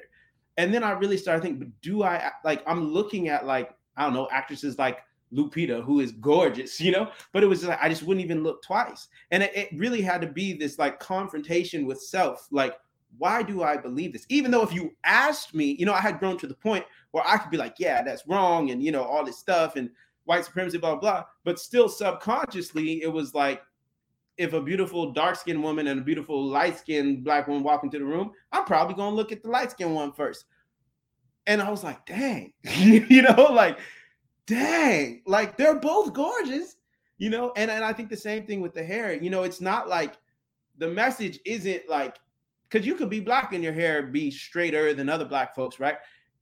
And 0.58 0.74
then 0.74 0.84
I 0.84 0.92
really 0.92 1.18
started 1.18 1.42
thinking, 1.42 1.60
but 1.60 1.82
do 1.82 2.04
I 2.04 2.32
like 2.44 2.62
I'm 2.68 2.92
looking 2.92 3.30
at 3.30 3.46
like, 3.46 3.72
I 3.96 4.04
don't 4.04 4.14
know, 4.14 4.28
actresses 4.32 4.78
like 4.78 5.00
Lupita, 5.34 5.84
who 5.84 6.02
is 6.02 6.12
gorgeous, 6.14 6.80
you 6.82 6.92
know, 6.92 7.10
but 7.32 7.44
it 7.44 7.48
was 7.48 7.64
like 7.64 7.80
I 7.82 7.90
just 7.90 8.04
wouldn't 8.04 8.24
even 8.24 8.44
look 8.44 8.62
twice. 8.64 9.08
And 9.32 9.44
it, 9.44 9.56
it 9.56 9.70
really 9.76 10.02
had 10.02 10.22
to 10.22 10.28
be 10.28 10.54
this 10.54 10.78
like 10.78 11.00
confrontation 11.00 11.86
with 11.86 12.02
self, 12.02 12.48
like, 12.52 12.76
why 13.18 13.44
do 13.44 13.62
I 13.62 13.76
believe 13.76 14.14
this? 14.14 14.26
Even 14.30 14.52
though 14.52 14.64
if 14.64 14.74
you 14.74 14.96
asked 15.04 15.54
me, 15.54 15.76
you 15.78 15.86
know, 15.86 15.94
I 15.94 16.00
had 16.00 16.20
grown 16.20 16.38
to 16.38 16.48
the 16.48 16.54
point 16.54 16.86
where 17.12 17.28
I 17.28 17.38
could 17.38 17.52
be 17.52 17.58
like, 17.58 17.76
yeah, 17.78 18.02
that's 18.02 18.28
wrong, 18.28 18.72
and 18.72 18.82
you 18.84 18.92
know, 18.92 19.04
all 19.04 19.26
this 19.26 19.38
stuff 19.38 19.76
and 19.76 19.90
white 20.26 20.46
supremacy, 20.46 20.78
blah, 20.78 20.96
blah, 20.96 21.26
but 21.44 21.60
still 21.60 21.90
subconsciously, 21.90 23.02
it 23.02 23.12
was 23.12 23.34
like 23.34 23.62
if 24.42 24.54
a 24.54 24.62
beautiful 24.62 25.12
dark 25.12 25.36
skinned 25.36 25.62
woman 25.62 25.88
and 25.88 26.00
a 26.00 26.04
beautiful 26.04 26.44
light 26.44 26.78
skinned 26.78 27.24
black 27.24 27.48
woman 27.48 27.64
walk 27.64 27.84
into 27.84 28.00
the 28.00 28.06
room, 28.06 28.32
I'm 28.52 28.66
probably 28.66 28.96
gonna 28.96 29.16
look 29.16 29.32
at 29.32 29.44
the 29.44 29.50
light 29.50 29.72
skinned 29.72 29.94
one 29.94 30.12
first. 30.12 30.46
And 31.48 31.62
I 31.62 31.70
was 31.70 31.84
like, 31.84 32.06
dang, 32.06 32.54
you 32.64 33.22
know, 33.22 33.50
like, 33.52 33.80
dang, 34.48 35.22
like 35.26 35.58
they're 35.58 35.80
both 35.80 36.14
gorgeous, 36.14 36.78
you 37.18 37.30
know. 37.30 37.54
And, 37.56 37.70
and 37.70 37.84
I 37.84 37.94
think 37.94 38.10
the 38.10 38.18
same 38.18 38.46
thing 38.46 38.62
with 38.62 38.74
the 38.74 38.84
hair, 38.84 39.14
you 39.14 39.30
know, 39.30 39.44
it's 39.44 39.62
not 39.62 39.88
like 39.88 40.18
the 40.78 40.88
message 40.88 41.40
isn't 41.46 41.88
like 41.88 42.18
because 42.70 42.86
you 42.86 42.96
could 42.96 43.10
be 43.10 43.20
black 43.20 43.54
and 43.54 43.64
your 43.64 43.74
hair 43.74 44.02
be 44.04 44.32
straighter 44.32 44.94
than 44.94 45.10
other 45.10 45.26
black 45.26 45.54
folks, 45.54 45.80
right? 45.80 45.98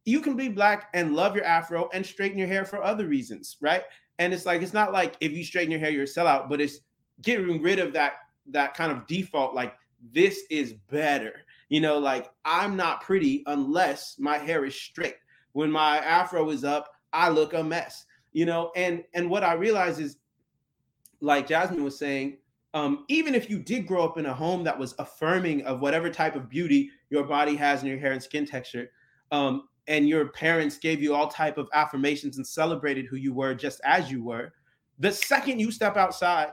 You 0.06 0.22
can 0.22 0.38
be 0.38 0.48
black 0.48 0.90
and 0.94 1.16
love 1.16 1.36
your 1.36 1.46
afro 1.46 1.90
and 1.94 2.06
straighten 2.06 2.38
your 2.38 2.48
hair 2.48 2.66
for 2.66 2.82
other 2.84 3.08
reasons, 3.08 3.58
right? 3.62 3.84
And 4.20 4.34
it's 4.34 4.46
like 4.46 4.62
it's 4.62 4.74
not 4.74 4.94
like 4.94 5.16
if 5.20 5.32
you 5.34 5.44
straighten 5.44 5.72
your 5.72 5.80
hair, 5.80 5.90
you're 5.90 6.04
a 6.04 6.08
sellout, 6.08 6.50
but 6.50 6.62
it's 6.62 6.80
getting 7.22 7.62
rid 7.62 7.80
of 7.80 7.94
that 7.94 8.14
that 8.48 8.74
kind 8.74 8.92
of 8.92 9.06
default, 9.08 9.54
like 9.54 9.76
this 10.14 10.42
is 10.50 10.74
better. 10.90 11.42
You 11.70 11.82
know, 11.82 12.00
like 12.00 12.32
I'm 12.46 12.76
not 12.76 13.02
pretty 13.02 13.44
unless 13.46 14.18
my 14.18 14.38
hair 14.38 14.66
is 14.66 14.76
straight. 14.76 15.16
When 15.54 15.72
my 15.72 15.98
afro 15.98 16.50
is 16.50 16.64
up, 16.64 16.90
I 17.14 17.30
look 17.30 17.54
a 17.54 17.64
mess. 17.64 18.06
You 18.34 18.46
know, 18.46 18.72
and 18.76 19.04
and 19.14 19.30
what 19.30 19.44
I 19.44 19.54
realize 19.54 20.00
is, 20.00 20.18
like 21.22 21.48
Jasmine 21.48 21.84
was 21.84 21.98
saying, 21.98 22.38
um, 22.74 23.06
even 23.08 23.34
if 23.36 23.50
you 23.50 23.60
did 23.60 23.88
grow 23.88 24.04
up 24.04 24.18
in 24.18 24.28
a 24.28 24.34
home 24.34 24.64
that 24.64 24.78
was 24.78 24.96
affirming 25.00 25.64
of 25.64 25.80
whatever 25.80 26.10
type 26.10 26.36
of 26.36 26.50
beauty 26.50 26.92
your 27.10 27.24
body 27.24 27.56
has 27.56 27.82
in 27.82 27.88
your 27.88 27.98
hair 27.98 28.12
and 28.12 28.22
skin 28.22 28.46
texture, 28.46 28.92
um, 29.32 29.68
and 29.88 30.08
your 30.08 30.28
parents 30.30 30.78
gave 30.78 31.02
you 31.02 31.16
all 31.16 31.28
type 31.28 31.58
of 31.58 31.68
affirmations 31.74 32.38
and 32.38 32.46
celebrated 32.46 33.08
who 33.08 33.16
you 33.16 33.34
were 33.34 33.56
just 33.56 33.82
as 33.84 34.12
you 34.12 34.24
were, 34.24 34.54
the 35.00 35.12
second 35.12 35.60
you 35.60 35.72
step 35.72 35.98
outside 35.98 36.52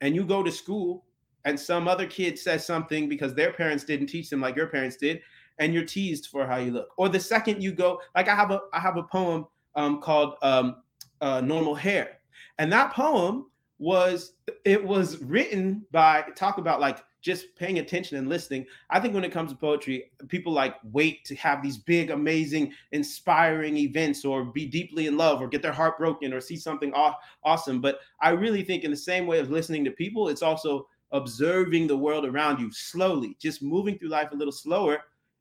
and 0.00 0.14
you 0.14 0.24
go 0.24 0.42
to 0.42 0.50
school 0.52 1.04
and 1.44 1.58
some 1.58 1.86
other 1.86 2.06
kid 2.06 2.38
says 2.38 2.66
something 2.66 3.08
because 3.08 3.34
their 3.34 3.52
parents 3.52 3.84
didn't 3.84 4.08
teach 4.08 4.28
them 4.28 4.40
like 4.40 4.56
your 4.56 4.66
parents 4.66 4.96
did, 4.96 5.20
and 5.58 5.72
you're 5.72 5.84
teased 5.84 6.26
for 6.26 6.46
how 6.46 6.56
you 6.56 6.72
look, 6.72 6.88
or 6.96 7.08
the 7.08 7.20
second 7.20 7.62
you 7.62 7.72
go, 7.72 8.00
like 8.14 8.28
I 8.28 8.34
have 8.34 8.50
a 8.50 8.60
I 8.72 8.80
have 8.80 8.96
a 8.96 9.02
poem 9.04 9.46
um, 9.74 10.00
called 10.00 10.34
um, 10.42 10.82
uh, 11.20 11.40
"Normal 11.40 11.74
Hair," 11.74 12.18
and 12.58 12.70
that 12.72 12.92
poem 12.92 13.46
was 13.78 14.34
it 14.64 14.82
was 14.82 15.18
written 15.18 15.86
by 15.92 16.24
talk 16.34 16.58
about 16.58 16.80
like 16.80 17.04
just 17.26 17.56
paying 17.56 17.80
attention 17.80 18.16
and 18.16 18.28
listening. 18.28 18.64
I 18.88 19.00
think 19.00 19.12
when 19.12 19.24
it 19.24 19.32
comes 19.32 19.50
to 19.50 19.58
poetry, 19.58 20.12
people 20.28 20.52
like 20.52 20.76
wait 20.92 21.24
to 21.24 21.34
have 21.34 21.60
these 21.60 21.76
big, 21.76 22.10
amazing, 22.10 22.72
inspiring 22.92 23.76
events 23.78 24.24
or 24.24 24.44
be 24.44 24.64
deeply 24.64 25.08
in 25.08 25.16
love 25.16 25.42
or 25.42 25.48
get 25.48 25.60
their 25.60 25.72
heart 25.72 25.98
broken 25.98 26.32
or 26.32 26.40
see 26.40 26.56
something 26.56 26.92
aw- 26.94 27.18
awesome. 27.42 27.80
But 27.80 27.98
I 28.20 28.30
really 28.30 28.62
think 28.62 28.84
in 28.84 28.92
the 28.92 28.96
same 28.96 29.26
way 29.26 29.40
of 29.40 29.50
listening 29.50 29.84
to 29.86 29.90
people, 29.90 30.28
it's 30.28 30.40
also 30.40 30.86
observing 31.10 31.88
the 31.88 31.96
world 31.96 32.24
around 32.24 32.60
you 32.60 32.70
slowly, 32.70 33.36
just 33.40 33.60
moving 33.60 33.98
through 33.98 34.10
life 34.10 34.30
a 34.30 34.36
little 34.36 34.52
slower. 34.52 35.00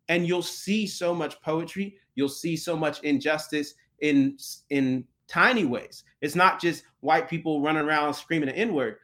And 0.09 0.27
you'll 0.27 0.41
see 0.41 0.87
so 0.87 1.13
much 1.13 1.39
poetry. 1.41 1.97
You'll 2.15 2.29
see 2.29 2.57
so 2.57 2.75
much 2.75 2.99
injustice 3.03 3.75
in 3.99 4.37
in 4.71 5.05
tiny 5.27 5.65
ways. 5.65 6.03
It's 6.21 6.35
not 6.35 6.59
just 6.59 6.83
white 7.01 7.29
people 7.29 7.61
running 7.61 7.85
around 7.85 8.15
screaming 8.15 8.49
an 8.49 8.55
N 8.55 8.73
word. 8.73 8.97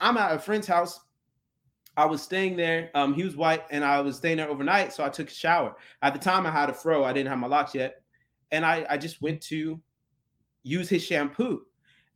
I'm 0.00 0.16
at 0.16 0.34
a 0.34 0.38
friend's 0.38 0.66
house 0.66 1.00
I 1.96 2.06
was 2.06 2.22
staying 2.22 2.56
there. 2.56 2.90
Um, 2.94 3.14
he 3.14 3.22
was 3.22 3.36
white, 3.36 3.62
and 3.70 3.84
I 3.84 4.00
was 4.00 4.16
staying 4.16 4.38
there 4.38 4.48
overnight. 4.48 4.92
So 4.92 5.04
I 5.04 5.08
took 5.08 5.28
a 5.28 5.34
shower. 5.34 5.76
At 6.02 6.12
the 6.12 6.18
time, 6.18 6.46
I 6.46 6.50
had 6.50 6.70
a 6.70 6.74
fro. 6.74 7.04
I 7.04 7.12
didn't 7.12 7.28
have 7.28 7.38
my 7.38 7.46
locks 7.46 7.74
yet, 7.74 8.02
and 8.50 8.64
I 8.64 8.86
I 8.90 8.96
just 8.96 9.22
went 9.22 9.40
to 9.42 9.80
use 10.62 10.88
his 10.88 11.04
shampoo, 11.04 11.62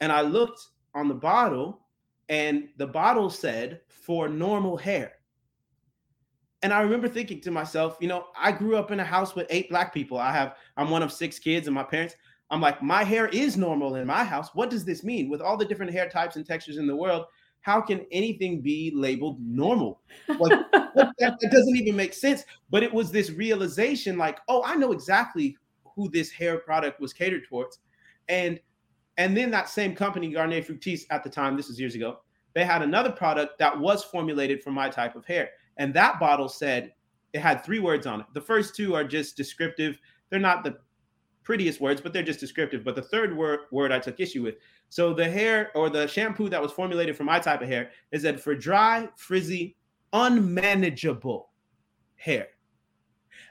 and 0.00 0.10
I 0.10 0.22
looked 0.22 0.60
on 0.94 1.08
the 1.08 1.14
bottle, 1.14 1.86
and 2.28 2.68
the 2.76 2.86
bottle 2.86 3.30
said 3.30 3.80
for 3.88 4.28
normal 4.28 4.76
hair. 4.76 5.12
And 6.62 6.72
I 6.72 6.80
remember 6.80 7.08
thinking 7.08 7.40
to 7.42 7.52
myself, 7.52 7.96
you 8.00 8.08
know, 8.08 8.26
I 8.36 8.50
grew 8.50 8.76
up 8.76 8.90
in 8.90 8.98
a 8.98 9.04
house 9.04 9.36
with 9.36 9.46
eight 9.48 9.70
black 9.70 9.94
people. 9.94 10.18
I 10.18 10.32
have, 10.32 10.56
I'm 10.76 10.90
one 10.90 11.04
of 11.04 11.12
six 11.12 11.38
kids, 11.38 11.68
and 11.68 11.74
my 11.74 11.84
parents, 11.84 12.16
I'm 12.50 12.60
like, 12.60 12.82
my 12.82 13.04
hair 13.04 13.28
is 13.28 13.56
normal 13.56 13.94
in 13.94 14.06
my 14.06 14.24
house. 14.24 14.48
What 14.54 14.70
does 14.70 14.84
this 14.84 15.04
mean? 15.04 15.28
With 15.28 15.40
all 15.40 15.56
the 15.56 15.64
different 15.64 15.92
hair 15.92 16.08
types 16.08 16.34
and 16.34 16.44
textures 16.44 16.78
in 16.78 16.86
the 16.86 16.96
world, 16.96 17.26
how 17.60 17.80
can 17.80 18.06
anything 18.10 18.60
be 18.60 18.92
labeled 18.94 19.40
normal? 19.40 20.00
Like 20.28 20.52
that, 20.72 21.38
that, 21.40 21.50
doesn't 21.50 21.76
even 21.76 21.96
make 21.96 22.12
sense. 22.12 22.44
But 22.70 22.82
it 22.82 22.92
was 22.92 23.10
this 23.10 23.30
realization, 23.30 24.18
like, 24.18 24.38
oh, 24.48 24.62
I 24.64 24.74
know 24.74 24.92
exactly 24.92 25.56
who 25.84 26.10
this 26.10 26.30
hair 26.30 26.58
product 26.58 27.00
was 27.00 27.12
catered 27.12 27.44
towards, 27.48 27.78
and 28.28 28.58
and 29.16 29.36
then 29.36 29.50
that 29.50 29.68
same 29.68 29.94
company, 29.94 30.30
Garnier 30.30 30.62
Fructis, 30.62 31.02
at 31.10 31.24
the 31.24 31.30
time, 31.30 31.56
this 31.56 31.68
is 31.68 31.78
years 31.78 31.94
ago, 31.94 32.18
they 32.54 32.64
had 32.64 32.82
another 32.82 33.10
product 33.10 33.58
that 33.58 33.78
was 33.78 34.04
formulated 34.04 34.62
for 34.62 34.70
my 34.70 34.88
type 34.88 35.16
of 35.16 35.24
hair, 35.24 35.50
and 35.76 35.92
that 35.94 36.20
bottle 36.20 36.48
said 36.48 36.92
it 37.32 37.40
had 37.40 37.64
three 37.64 37.80
words 37.80 38.06
on 38.06 38.20
it. 38.20 38.26
The 38.34 38.40
first 38.40 38.74
two 38.74 38.94
are 38.94 39.04
just 39.04 39.36
descriptive; 39.36 39.98
they're 40.30 40.40
not 40.40 40.64
the 40.64 40.78
prettiest 41.42 41.80
words, 41.80 42.00
but 42.00 42.12
they're 42.12 42.22
just 42.22 42.40
descriptive. 42.40 42.84
But 42.84 42.94
the 42.94 43.02
third 43.02 43.36
word 43.36 43.60
word 43.70 43.92
I 43.92 43.98
took 43.98 44.20
issue 44.20 44.42
with 44.42 44.56
so 44.88 45.12
the 45.12 45.28
hair 45.28 45.70
or 45.74 45.90
the 45.90 46.06
shampoo 46.06 46.48
that 46.48 46.62
was 46.62 46.72
formulated 46.72 47.16
for 47.16 47.24
my 47.24 47.38
type 47.38 47.60
of 47.60 47.68
hair 47.68 47.90
is 48.10 48.22
that 48.22 48.40
for 48.40 48.54
dry, 48.54 49.08
frizzy, 49.16 49.76
unmanageable 50.12 51.50
hair. 52.16 52.48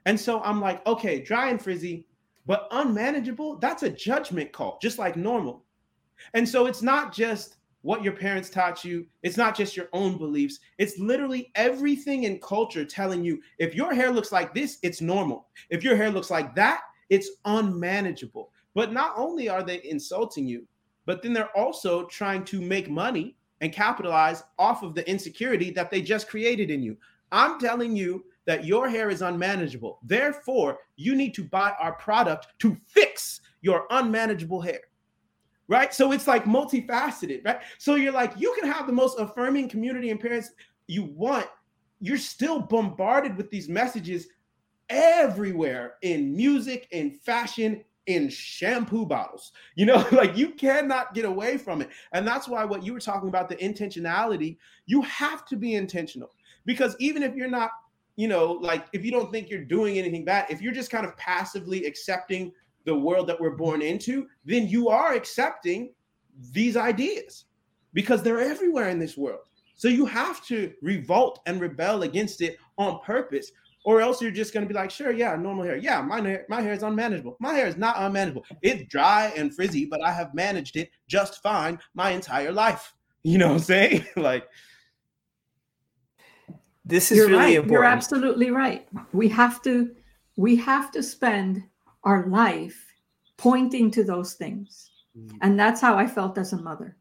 And 0.06 0.20
so 0.20 0.42
I'm 0.42 0.62
like, 0.62 0.86
okay, 0.88 1.22
dry 1.22 1.50
and 1.50 1.62
frizzy, 1.62 2.08
but 2.46 2.68
unmanageable, 2.72 3.58
that's 3.60 3.84
a 3.84 3.90
judgment 3.90 4.52
call, 4.52 4.80
just 4.82 4.98
like 4.98 5.16
normal. 5.16 5.66
And 6.34 6.48
so 6.48 6.66
it's 6.66 6.82
not 6.82 7.14
just 7.14 7.58
what 7.82 8.04
your 8.04 8.14
parents 8.14 8.50
taught 8.50 8.84
you, 8.84 9.06
it's 9.22 9.38
not 9.38 9.56
just 9.56 9.78
your 9.78 9.88
own 9.94 10.18
beliefs. 10.18 10.60
It's 10.78 10.98
literally 10.98 11.52
everything 11.56 12.24
in 12.24 12.40
culture 12.40 12.84
telling 12.84 13.24
you 13.24 13.40
if 13.60 13.76
your 13.76 13.94
hair 13.94 14.12
looks 14.12 14.32
like 14.32 14.54
this, 14.54 14.80
it's 14.82 15.02
normal. 15.02 15.48
If 15.70 15.84
your 15.84 15.96
hair 15.96 16.10
looks 16.10 16.32
like 16.32 16.56
that, 16.56 16.82
it's 17.10 17.30
unmanageable. 17.46 18.52
But 18.74 18.92
not 18.92 19.14
only 19.16 19.48
are 19.48 19.64
they 19.64 19.82
insulting 19.84 20.48
you, 20.48 20.68
but 21.08 21.24
then 21.24 21.34
they're 21.34 21.58
also 21.58 22.06
trying 22.06 22.44
to 22.44 22.62
make 22.62 22.90
money 22.90 23.36
and 23.62 23.74
capitalize 23.74 24.44
off 24.60 24.84
of 24.84 24.94
the 24.94 25.10
insecurity 25.10 25.72
that 25.72 25.90
they 25.90 26.02
just 26.02 26.28
created 26.28 26.70
in 26.70 26.84
you. 26.84 26.98
I'm 27.32 27.60
telling 27.60 27.96
you 27.96 28.26
that 28.46 28.66
your 28.66 28.88
hair 28.90 29.10
is 29.10 29.22
unmanageable. 29.22 30.00
Therefore, 30.04 30.78
you 30.98 31.16
need 31.16 31.34
to 31.36 31.46
buy 31.46 31.74
our 31.80 31.94
product 31.94 32.48
to 32.60 32.78
fix 32.86 33.42
your 33.62 33.86
unmanageable 33.90 34.62
hair. 34.62 34.82
Right? 35.70 35.94
So 35.94 36.12
it's 36.12 36.28
like 36.28 36.44
multifaceted, 36.44 37.46
right? 37.46 37.62
So 37.78 37.96
you're 37.96 38.14
like, 38.14 38.34
you 38.38 38.56
can 38.60 38.70
have 38.72 38.86
the 38.86 38.94
most 38.94 39.20
affirming 39.20 39.70
community 39.70 40.12
and 40.12 40.20
parents 40.20 40.52
you 40.88 41.06
want. 41.06 41.48
You're 42.00 42.18
still 42.18 42.60
bombarded 42.60 43.36
with 43.36 43.50
these 43.50 43.68
messages 43.68 44.28
everywhere 44.90 45.96
in 46.02 46.36
music, 46.36 46.88
in 46.92 47.12
fashion, 47.12 47.84
in 48.08 48.30
shampoo 48.30 49.06
bottles. 49.06 49.52
You 49.76 49.86
know, 49.86 50.06
like 50.12 50.36
you 50.36 50.50
cannot 50.50 51.14
get 51.14 51.26
away 51.26 51.58
from 51.58 51.82
it. 51.82 51.90
And 52.14 52.28
that's 52.28 52.48
why 52.48 52.66
what 52.66 52.84
you 52.84 52.94
were 52.94 53.00
talking 53.00 53.30
about 53.30 53.50
the 53.50 53.56
intentionality, 53.58 54.58
you 54.86 55.02
have 55.04 55.46
to 55.48 55.56
be 55.56 55.76
intentional 55.76 56.32
because 56.66 56.96
even 57.00 57.22
if 57.22 57.36
you're 57.36 57.50
not, 57.50 57.72
you 58.16 58.28
know, 58.28 58.54
like 58.54 58.88
if 58.94 59.06
you 59.06 59.12
don't 59.12 59.32
think 59.32 59.50
you're 59.50 59.64
doing 59.64 59.98
anything 59.98 60.26
bad, 60.26 60.48
if 60.50 60.62
you're 60.62 60.74
just 60.74 60.90
kind 60.90 61.06
of 61.06 61.16
passively 61.18 61.86
accepting 61.86 62.52
the 62.86 62.96
world 62.96 63.28
that 63.28 63.40
we're 63.40 63.56
born 63.56 63.82
into, 63.82 64.28
then 64.46 64.68
you 64.68 64.90
are 64.90 65.14
accepting 65.14 65.94
these 66.52 66.78
ideas 66.78 67.46
because 67.94 68.24
they're 68.24 68.40
everywhere 68.40 68.90
in 68.90 69.00
this 69.00 69.18
world. 69.18 69.42
So 69.76 69.88
you 69.88 70.06
have 70.06 70.44
to 70.48 70.74
revolt 70.82 71.40
and 71.46 71.62
rebel 71.62 72.04
against 72.04 72.42
it 72.42 72.58
on 72.78 73.00
purpose 73.02 73.52
or 73.88 74.02
else 74.02 74.22
you're 74.22 74.32
just 74.32 74.54
going 74.54 74.66
to 74.66 74.68
be 74.68 74.74
like, 74.74 74.92
sure, 74.92 75.12
yeah, 75.12 75.34
normal 75.38 75.64
hair. 75.64 75.78
Yeah, 75.78 76.02
my 76.02 76.20
hair, 76.20 76.46
my 76.50 76.62
hair 76.62 76.74
is 76.74 76.84
unmanageable. 76.84 77.38
My 77.40 77.54
hair 77.54 77.68
is 77.68 77.78
not 77.78 77.96
unmanageable. 77.98 78.44
It's 78.62 78.84
dry 78.92 79.32
and 79.38 79.56
frizzy, 79.56 79.86
but 79.86 80.04
I 80.04 80.12
have 80.12 80.34
managed 80.34 80.76
it 80.76 80.92
just 81.08 81.42
fine 81.42 81.80
my 81.94 82.12
entire 82.12 82.52
life. 82.52 82.94
You 83.24 83.38
know 83.38 83.48
what 83.48 83.54
I'm 83.54 83.60
saying? 83.60 84.06
like, 84.18 84.46
this 86.84 87.14
is 87.14 87.18
You're 87.18 87.28
really 87.28 87.38
right. 87.40 87.56
important. 87.56 87.72
You're 87.72 87.86
absolutely 87.86 88.52
right. 88.52 88.86
We 89.14 89.30
have 89.30 89.62
to 89.62 89.96
we 90.36 90.58
have 90.58 90.92
to 90.92 91.02
spend 91.02 91.64
our 92.04 92.28
life 92.28 92.94
pointing 93.38 93.90
to 93.92 94.04
those 94.04 94.34
things. 94.34 94.92
Mhm. 95.18 95.38
And 95.42 95.58
that's 95.58 95.80
how 95.80 95.96
I 95.98 96.08
felt 96.08 96.38
as 96.38 96.52
a 96.52 96.62
mother. 96.62 96.98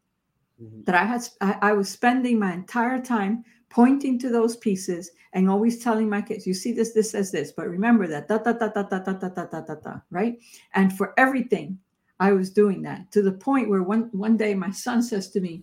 Mhm. 0.63 0.85
That 0.85 0.95
I 0.95 1.05
had 1.05 1.29
I, 1.41 1.59
I 1.63 1.73
was 1.73 1.89
spending 1.89 2.39
my 2.39 2.55
entire 2.55 3.03
time 3.03 3.45
pointing 3.77 4.19
to 4.19 4.31
those 4.31 4.57
pieces 4.57 5.11
and 5.35 5.51
always 5.51 5.85
telling 5.85 6.09
my 6.09 6.23
kids, 6.23 6.47
you 6.47 6.55
see 6.55 6.73
this, 6.73 6.95
this 6.95 7.11
says 7.11 7.31
this, 7.31 7.53
but 7.53 7.69
remember 7.69 8.07
that 8.07 8.27
da 8.27 8.39
da 8.39 8.55
da 8.55 8.69
da 8.69 8.83
da 8.85 8.99
da 9.01 9.13
da 9.13 9.29
da 9.29 9.45
da 9.45 9.61
da 9.61 9.75
da, 9.75 10.01
right? 10.11 10.39
And 10.73 10.97
for 10.97 11.13
everything, 11.19 11.79
I 12.19 12.33
was 12.33 12.49
doing 12.49 12.81
that 12.83 13.13
to 13.13 13.21
the 13.21 13.33
point 13.33 13.69
where 13.69 13.83
one 13.83 14.09
one 14.13 14.39
day 14.39 14.55
my 14.55 14.71
son 14.71 15.03
says 15.03 15.29
to 15.33 15.41
me, 15.43 15.63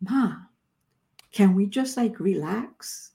Ma, 0.00 0.32
can 1.30 1.54
we 1.54 1.66
just 1.66 1.98
like 1.98 2.18
relax? 2.20 3.10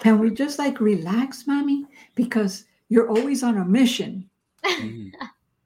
Can 0.00 0.18
we 0.18 0.30
just 0.30 0.58
like 0.58 0.78
relax, 0.78 1.46
mommy? 1.46 1.86
Because 2.16 2.64
you're 2.90 3.08
always 3.08 3.42
on 3.42 3.56
a 3.56 3.64
mission, 3.64 4.28
Mhm. 4.64 5.12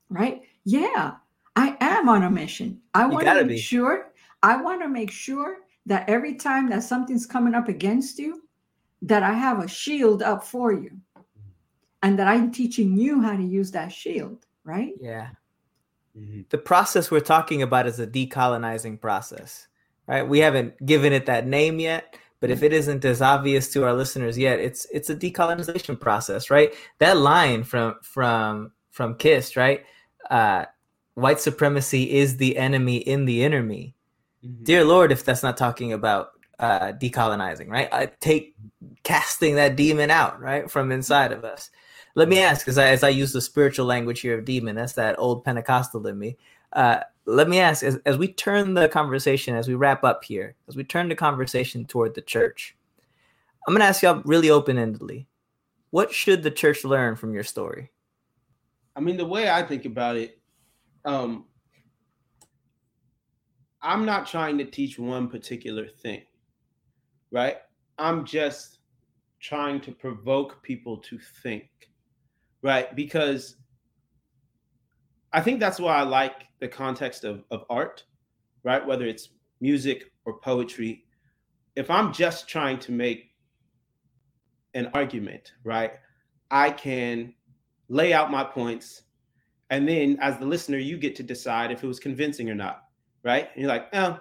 right? 0.09 0.43
Yeah, 0.65 1.15
I 1.57 1.77
am 1.81 2.09
on 2.09 2.23
a 2.23 2.31
mission. 2.31 2.81
I 2.95 3.07
want 3.07 3.27
to 3.27 3.35
make 3.35 3.49
be. 3.49 3.59
sure, 3.59 4.13
I 4.43 4.63
want 4.63 4.83
to 4.83 4.89
make 4.89 5.11
sure 5.11 5.64
that 5.87 6.09
every 6.09 6.35
time 6.35 6.69
that 6.71 6.83
something's 6.83 7.27
coming 7.27 7.55
up 7.55 7.69
against 7.69 8.19
you, 8.19 8.43
that 9.03 9.23
I 9.23 9.33
have 9.33 9.63
a 9.63 9.69
shield 9.69 10.23
up 10.23 10.45
for 10.45 10.73
you. 10.73 10.93
And 12.03 12.19
that 12.19 12.29
I'm 12.29 12.53
teaching 12.53 12.97
you 12.97 13.21
how 13.23 13.37
to 13.37 13.43
use 13.43 13.71
that 13.73 13.93
shield, 13.93 14.47
right? 14.65 14.93
yeah. 15.01 15.29
Mhm. 16.17 16.49
the 16.51 16.59
process 16.59 17.11
we're 17.11 17.19
talking 17.19 17.63
about 17.63 17.87
is 17.89 17.99
a 17.99 18.07
decolonizing 18.07 19.01
process, 19.01 19.67
right? 20.07 20.23
We 20.23 20.39
haven't 20.39 20.87
given 20.87 21.13
it 21.13 21.27
that 21.27 21.47
name 21.47 21.81
yet, 21.81 22.17
but 22.39 22.51
if 22.51 22.63
it 22.63 22.73
isn't 22.73 23.05
as 23.05 23.21
obvious 23.21 23.73
to 23.73 23.85
our 23.85 23.93
listeners 23.95 24.39
yet, 24.39 24.61
it's 24.61 24.87
it's 24.93 25.11
a 25.11 25.17
decolonization 25.17 25.99
process, 25.99 26.51
right? 26.51 26.73
That 26.99 27.17
line 27.17 27.65
from 27.65 27.97
from 28.03 28.71
from 28.91 29.17
Kiss, 29.17 29.57
right? 29.57 29.85
Uh, 30.31 30.67
white 31.15 31.41
supremacy 31.41 32.13
is 32.13 32.37
the 32.37 32.59
enemy 32.59 32.99
in 32.99 33.25
the 33.25 33.43
inner 33.43 33.63
me. 34.45 34.51
Mhm. 34.51 34.65
Dear 34.65 34.85
Lord, 34.85 35.13
if 35.13 35.25
that's 35.25 35.43
not 35.43 35.57
talking 35.57 35.93
about 35.93 36.31
uh, 36.59 36.93
decolonizing, 36.93 37.69
right? 37.69 37.89
I 37.93 38.07
take 38.21 38.55
casting 39.03 39.57
that 39.57 39.77
demon 39.77 40.11
out, 40.11 40.41
right, 40.41 40.71
from 40.71 40.93
inside 40.93 41.33
of 41.33 41.45
us. 41.45 41.71
Let 42.15 42.29
me 42.29 42.39
ask, 42.39 42.69
as 42.69 42.79
I, 42.79 42.89
as 42.89 43.03
I 43.03 43.09
use 43.09 43.33
the 43.33 43.41
spiritual 43.41 43.87
language 43.87 44.21
here 44.21 44.39
of 44.39 44.45
demon, 44.45 44.77
that's 44.77 44.93
that 44.93 45.19
old 45.19 45.45
Pentecostal 45.45 46.07
in 46.07 46.19
me. 46.19 46.37
Uh, 46.73 47.01
let 47.27 47.49
me 47.49 47.59
ask, 47.59 47.83
as, 47.83 47.97
as 48.07 48.17
we 48.17 48.29
turn 48.29 48.75
the 48.75 48.89
conversation, 48.89 49.57
as 49.57 49.67
we 49.67 49.75
wrap 49.75 50.05
up 50.05 50.23
here, 50.23 50.55
as 50.69 50.77
we 50.77 50.85
turn 50.85 51.09
the 51.09 51.17
conversation 51.17 51.85
toward 51.85 52.15
the 52.15 52.21
church, 52.21 52.77
I'm 53.67 53.75
going 53.75 53.81
to 53.81 53.87
ask 53.87 54.03
y'all 54.03 54.23
really 54.25 54.51
open 54.51 54.77
endedly 54.77 55.27
what 55.95 56.13
should 56.13 56.43
the 56.43 56.51
church 56.51 56.85
learn 56.85 57.15
from 57.15 57.33
your 57.33 57.45
story? 57.45 57.93
I 58.97 59.01
mean, 59.01 59.17
the 59.17 59.25
way 59.25 59.49
I 59.49 59.63
think 59.63 59.85
about 59.85 60.17
it, 60.17 60.41
um, 61.05 61.45
I'm 63.85 64.07
not 64.07 64.27
trying 64.27 64.57
to 64.59 64.65
teach 64.65 64.99
one 64.99 65.29
particular 65.29 65.87
thing, 65.87 66.23
right? 67.31 67.59
I'm 67.99 68.25
just 68.25 68.79
trying 69.41 69.79
to 69.83 69.93
provoke 69.93 70.63
people 70.63 70.97
to 70.97 71.19
think, 71.43 71.69
right? 72.63 72.97
Because 72.97 73.57
I 75.35 75.43
think 75.43 75.61
that's 75.61 75.79
why 75.79 75.97
I 75.97 76.03
like 76.03 76.47
the 76.61 76.69
context 76.69 77.25
of, 77.25 77.45
of 77.51 77.65
art, 77.69 78.05
right? 78.63 78.85
Whether 78.85 79.05
it's 79.05 79.29
music 79.61 80.11
or 80.25 80.39
poetry. 80.39 81.05
If 81.77 81.91
I'm 81.91 82.11
just 82.11 82.49
trying 82.49 82.79
to 82.81 82.93
make 82.93 83.33
an 84.73 84.91
argument, 84.95 85.53
right? 85.63 85.93
I 86.51 86.71
can 86.71 87.35
lay 87.89 88.15
out 88.15 88.31
my 88.31 88.45
points 88.45 89.03
and 89.69 89.87
then 89.87 90.17
as 90.21 90.39
the 90.39 90.47
listener 90.47 90.79
you 90.79 90.97
get 90.97 91.15
to 91.17 91.23
decide 91.23 91.71
if 91.71 91.85
it 91.85 91.87
was 91.87 92.01
convincing 92.01 92.49
or 92.49 92.55
not 92.55 92.84
right 93.25 93.51
and 93.53 93.63
you're 93.63 93.69
like 93.69 93.89
oh 93.95 94.19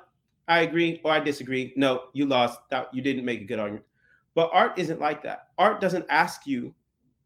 i 0.47 0.61
agree 0.61 0.99
or 1.03 1.11
i 1.11 1.19
disagree 1.19 1.73
no 1.75 2.05
you 2.13 2.25
lost 2.25 2.59
that 2.69 2.93
you 2.93 3.01
didn't 3.01 3.25
make 3.25 3.41
a 3.41 3.45
good 3.45 3.59
argument 3.59 3.85
but 4.33 4.49
art 4.51 4.77
isn't 4.77 4.99
like 4.99 5.21
that 5.21 5.49
art 5.57 5.79
doesn't 5.79 6.05
ask 6.09 6.47
you 6.47 6.73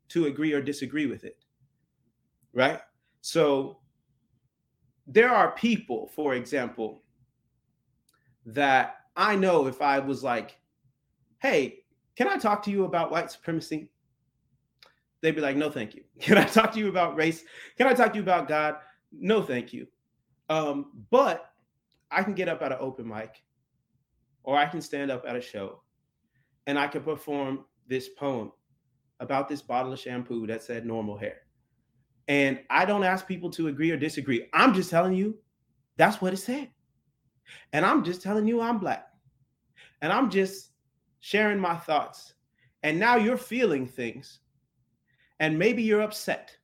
to 0.10 0.26
agree 0.26 0.52
or 0.54 0.62
disagree 0.62 1.06
with 1.06 1.24
it 1.24 1.38
right 2.54 2.82
so 3.22 3.78
there 5.08 5.30
are 5.30 5.52
people 5.52 6.10
for 6.14 6.34
example 6.36 7.02
that 8.48 8.98
I 9.18 9.36
know 9.36 9.66
if 9.66 9.82
I 9.82 10.00
was 10.00 10.24
like, 10.24 10.58
hey, 11.40 11.80
can 12.16 12.28
I 12.28 12.38
talk 12.38 12.64
to 12.64 12.72
you 12.72 12.86
about 12.86 13.12
white 13.12 13.32
supremacy? 13.32 13.90
They'd 15.22 15.36
be 15.36 15.42
like, 15.42 15.58
no, 15.58 15.72
thank 15.72 15.96
you. 15.96 16.04
Can 16.20 16.38
I 16.38 16.44
talk 16.44 16.72
to 16.74 16.80
you 16.80 16.90
about 16.90 17.16
race? 17.16 17.44
Can 17.78 17.88
I 17.88 17.94
talk 17.94 18.12
to 18.12 18.18
you 18.18 18.22
about 18.22 18.48
God? 18.48 18.76
No, 19.12 19.42
thank 19.42 19.74
you. 19.74 19.88
Um, 20.48 20.92
but 21.10 21.52
I 22.12 22.24
can 22.24 22.34
get 22.34 22.50
up 22.50 22.62
at 22.62 22.72
an 22.72 22.78
open 22.80 23.08
mic 23.08 23.44
or 24.44 24.58
I 24.58 24.66
can 24.66 24.82
stand 24.82 25.12
up 25.12 25.26
at 25.28 25.36
a 25.36 25.42
show 25.42 25.82
and 26.66 26.78
I 26.78 26.88
can 26.88 27.04
perform 27.04 27.66
this 27.88 28.10
poem 28.10 28.52
about 29.20 29.48
this 29.48 29.62
bottle 29.62 29.94
of 29.94 30.00
shampoo 30.00 30.48
that 30.48 30.64
said 30.64 30.86
normal 30.86 31.18
hair. 31.18 31.42
And 32.28 32.60
I 32.70 32.86
don't 32.86 33.04
ask 33.04 33.28
people 33.28 33.50
to 33.52 33.68
agree 33.68 33.92
or 33.92 33.98
disagree. 33.98 34.48
I'm 34.54 34.74
just 34.74 34.90
telling 34.90 35.14
you 35.14 35.38
that's 35.96 36.22
what 36.22 36.34
it 36.34 36.38
said. 36.38 36.70
And 37.74 37.86
I'm 37.86 38.04
just 38.04 38.22
telling 38.22 38.48
you 38.48 38.62
I'm 38.62 38.80
black. 38.80 39.08
And 40.02 40.12
I'm 40.12 40.30
just 40.30 40.72
sharing 41.22 41.60
my 41.60 41.76
thoughts. 41.76 42.34
And 42.84 43.00
now 43.00 43.16
you're 43.16 43.38
feeling 43.38 43.88
things. 43.88 44.40
And 45.40 45.58
maybe 45.58 45.82
you're 45.82 46.02
upset 46.02 46.58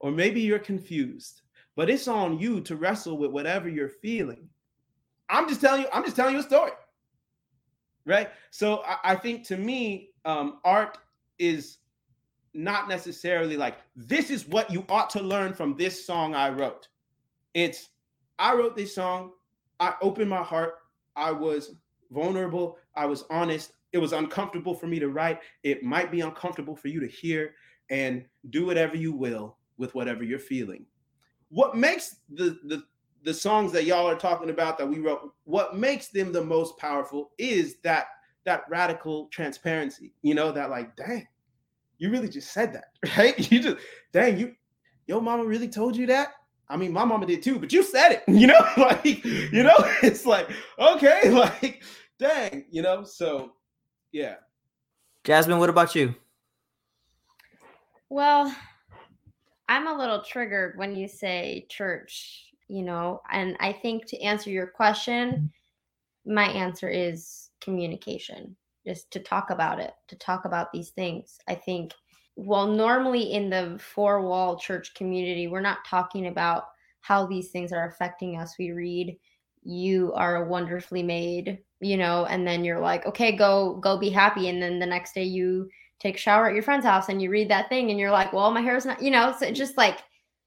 or 0.00 0.10
maybe 0.10 0.40
you're 0.40 0.58
confused, 0.58 1.42
but 1.76 1.88
it's 1.90 2.08
on 2.08 2.38
you 2.38 2.60
to 2.62 2.76
wrestle 2.76 3.18
with 3.18 3.30
whatever 3.30 3.68
you're 3.68 3.88
feeling. 3.88 4.48
I'm 5.30 5.48
just 5.48 5.60
telling 5.60 5.82
you, 5.82 5.88
I'm 5.92 6.04
just 6.04 6.16
telling 6.16 6.34
you 6.34 6.40
a 6.40 6.44
story. 6.44 6.72
Right. 8.04 8.30
So 8.50 8.82
I, 8.86 9.12
I 9.12 9.14
think 9.16 9.46
to 9.48 9.56
me, 9.56 10.10
um, 10.24 10.58
art 10.64 10.98
is 11.38 11.78
not 12.52 12.88
necessarily 12.88 13.56
like 13.56 13.76
this 13.94 14.30
is 14.30 14.46
what 14.48 14.70
you 14.70 14.84
ought 14.88 15.10
to 15.10 15.22
learn 15.22 15.52
from 15.52 15.76
this 15.76 16.04
song 16.04 16.34
I 16.34 16.50
wrote. 16.50 16.88
It's 17.54 17.90
I 18.38 18.54
wrote 18.54 18.76
this 18.76 18.94
song, 18.94 19.32
I 19.78 19.94
opened 20.00 20.30
my 20.30 20.42
heart, 20.42 20.74
I 21.14 21.30
was 21.30 21.74
vulnerable, 22.10 22.78
I 22.96 23.06
was 23.06 23.24
honest. 23.30 23.72
It 23.92 23.98
was 23.98 24.12
uncomfortable 24.12 24.74
for 24.74 24.86
me 24.86 24.98
to 24.98 25.08
write. 25.08 25.40
It 25.62 25.82
might 25.82 26.10
be 26.10 26.20
uncomfortable 26.20 26.76
for 26.76 26.88
you 26.88 27.00
to 27.00 27.08
hear 27.08 27.54
and 27.90 28.24
do 28.50 28.64
whatever 28.64 28.96
you 28.96 29.12
will 29.12 29.56
with 29.78 29.94
whatever 29.94 30.22
you're 30.22 30.38
feeling. 30.38 30.86
What 31.48 31.76
makes 31.76 32.16
the 32.32 32.58
the 32.64 32.84
the 33.24 33.34
songs 33.34 33.72
that 33.72 33.84
y'all 33.84 34.08
are 34.08 34.18
talking 34.18 34.50
about 34.50 34.78
that 34.78 34.88
we 34.88 34.98
wrote, 34.98 35.32
what 35.44 35.76
makes 35.76 36.08
them 36.08 36.32
the 36.32 36.42
most 36.42 36.78
powerful 36.78 37.30
is 37.38 37.76
that 37.82 38.06
that 38.44 38.64
radical 38.68 39.26
transparency. 39.26 40.12
You 40.22 40.34
know, 40.34 40.52
that 40.52 40.70
like, 40.70 40.96
dang, 40.96 41.26
you 41.98 42.10
really 42.10 42.28
just 42.28 42.52
said 42.52 42.72
that, 42.72 42.86
right? 43.18 43.50
You 43.50 43.60
just, 43.60 43.76
dang, 44.12 44.38
you, 44.38 44.54
your 45.06 45.20
mama 45.20 45.44
really 45.44 45.68
told 45.68 45.96
you 45.96 46.06
that. 46.06 46.32
I 46.68 46.76
mean, 46.76 46.92
my 46.92 47.04
mama 47.04 47.26
did 47.26 47.42
too, 47.42 47.58
but 47.58 47.72
you 47.72 47.82
said 47.82 48.12
it, 48.12 48.22
you 48.28 48.46
know, 48.46 48.60
like, 48.76 49.24
you 49.24 49.62
know, 49.62 49.76
it's 50.02 50.24
like, 50.24 50.48
okay, 50.78 51.30
like, 51.30 51.82
dang, 52.18 52.64
you 52.70 52.82
know, 52.82 53.04
so 53.04 53.52
yeah. 54.12 54.36
Jasmine, 55.24 55.58
what 55.58 55.68
about 55.68 55.94
you? 55.94 56.14
Well, 58.08 58.54
I'm 59.68 59.86
a 59.86 59.96
little 59.96 60.22
triggered 60.22 60.76
when 60.78 60.96
you 60.96 61.06
say 61.06 61.66
church, 61.68 62.49
you 62.70 62.84
know, 62.84 63.20
and 63.32 63.56
I 63.58 63.72
think 63.72 64.06
to 64.06 64.20
answer 64.20 64.48
your 64.48 64.68
question, 64.68 65.50
my 66.24 66.44
answer 66.44 66.88
is 66.88 67.50
communication, 67.60 68.56
just 68.86 69.10
to 69.10 69.18
talk 69.18 69.50
about 69.50 69.80
it, 69.80 69.92
to 70.06 70.16
talk 70.16 70.44
about 70.44 70.72
these 70.72 70.90
things. 70.90 71.38
I 71.48 71.56
think, 71.56 71.92
well, 72.36 72.68
normally 72.68 73.32
in 73.32 73.50
the 73.50 73.80
four 73.80 74.22
wall 74.22 74.56
church 74.56 74.94
community, 74.94 75.48
we're 75.48 75.60
not 75.60 75.84
talking 75.84 76.28
about 76.28 76.64
how 77.00 77.26
these 77.26 77.50
things 77.50 77.72
are 77.72 77.88
affecting 77.88 78.38
us. 78.38 78.54
We 78.56 78.70
read, 78.70 79.18
you 79.64 80.12
are 80.14 80.44
wonderfully 80.44 81.02
made, 81.02 81.58
you 81.80 81.96
know, 81.96 82.26
and 82.26 82.46
then 82.46 82.64
you're 82.64 82.78
like, 82.78 83.04
okay, 83.04 83.34
go, 83.34 83.80
go 83.82 83.98
be 83.98 84.10
happy. 84.10 84.48
And 84.48 84.62
then 84.62 84.78
the 84.78 84.86
next 84.86 85.14
day 85.14 85.24
you 85.24 85.68
take 85.98 86.14
a 86.14 86.18
shower 86.18 86.46
at 86.46 86.54
your 86.54 86.62
friend's 86.62 86.86
house 86.86 87.08
and 87.08 87.20
you 87.20 87.30
read 87.30 87.50
that 87.50 87.68
thing 87.68 87.90
and 87.90 87.98
you're 87.98 88.12
like, 88.12 88.32
well, 88.32 88.52
my 88.52 88.60
hair 88.60 88.76
is 88.76 88.86
not, 88.86 89.02
you 89.02 89.10
know, 89.10 89.34
so 89.36 89.50
just 89.50 89.76
like, 89.76 89.98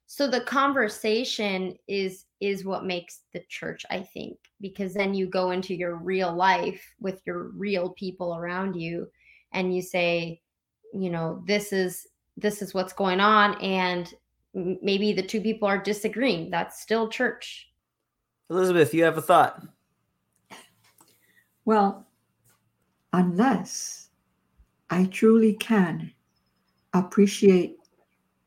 so 0.06 0.28
the 0.28 0.40
conversation 0.42 1.76
is 1.88 2.26
is 2.40 2.64
what 2.64 2.84
makes 2.84 3.20
the 3.32 3.40
church 3.48 3.84
i 3.90 4.00
think 4.00 4.36
because 4.60 4.94
then 4.94 5.14
you 5.14 5.26
go 5.26 5.50
into 5.50 5.74
your 5.74 5.96
real 5.96 6.32
life 6.32 6.84
with 7.00 7.20
your 7.26 7.50
real 7.56 7.90
people 7.90 8.36
around 8.36 8.74
you 8.74 9.06
and 9.52 9.74
you 9.74 9.80
say 9.80 10.40
you 10.92 11.10
know 11.10 11.42
this 11.46 11.72
is 11.72 12.06
this 12.36 12.62
is 12.62 12.74
what's 12.74 12.92
going 12.92 13.20
on 13.20 13.54
and 13.62 14.14
maybe 14.54 15.12
the 15.12 15.22
two 15.22 15.40
people 15.40 15.66
are 15.66 15.78
disagreeing. 15.78 16.50
That's 16.50 16.80
still 16.80 17.08
church. 17.08 17.68
Elizabeth 18.50 18.94
you 18.94 19.04
have 19.04 19.18
a 19.18 19.22
thought. 19.22 19.62
Well 21.64 22.06
unless 23.12 24.08
I 24.90 25.06
truly 25.06 25.54
can 25.54 26.12
appreciate 26.92 27.76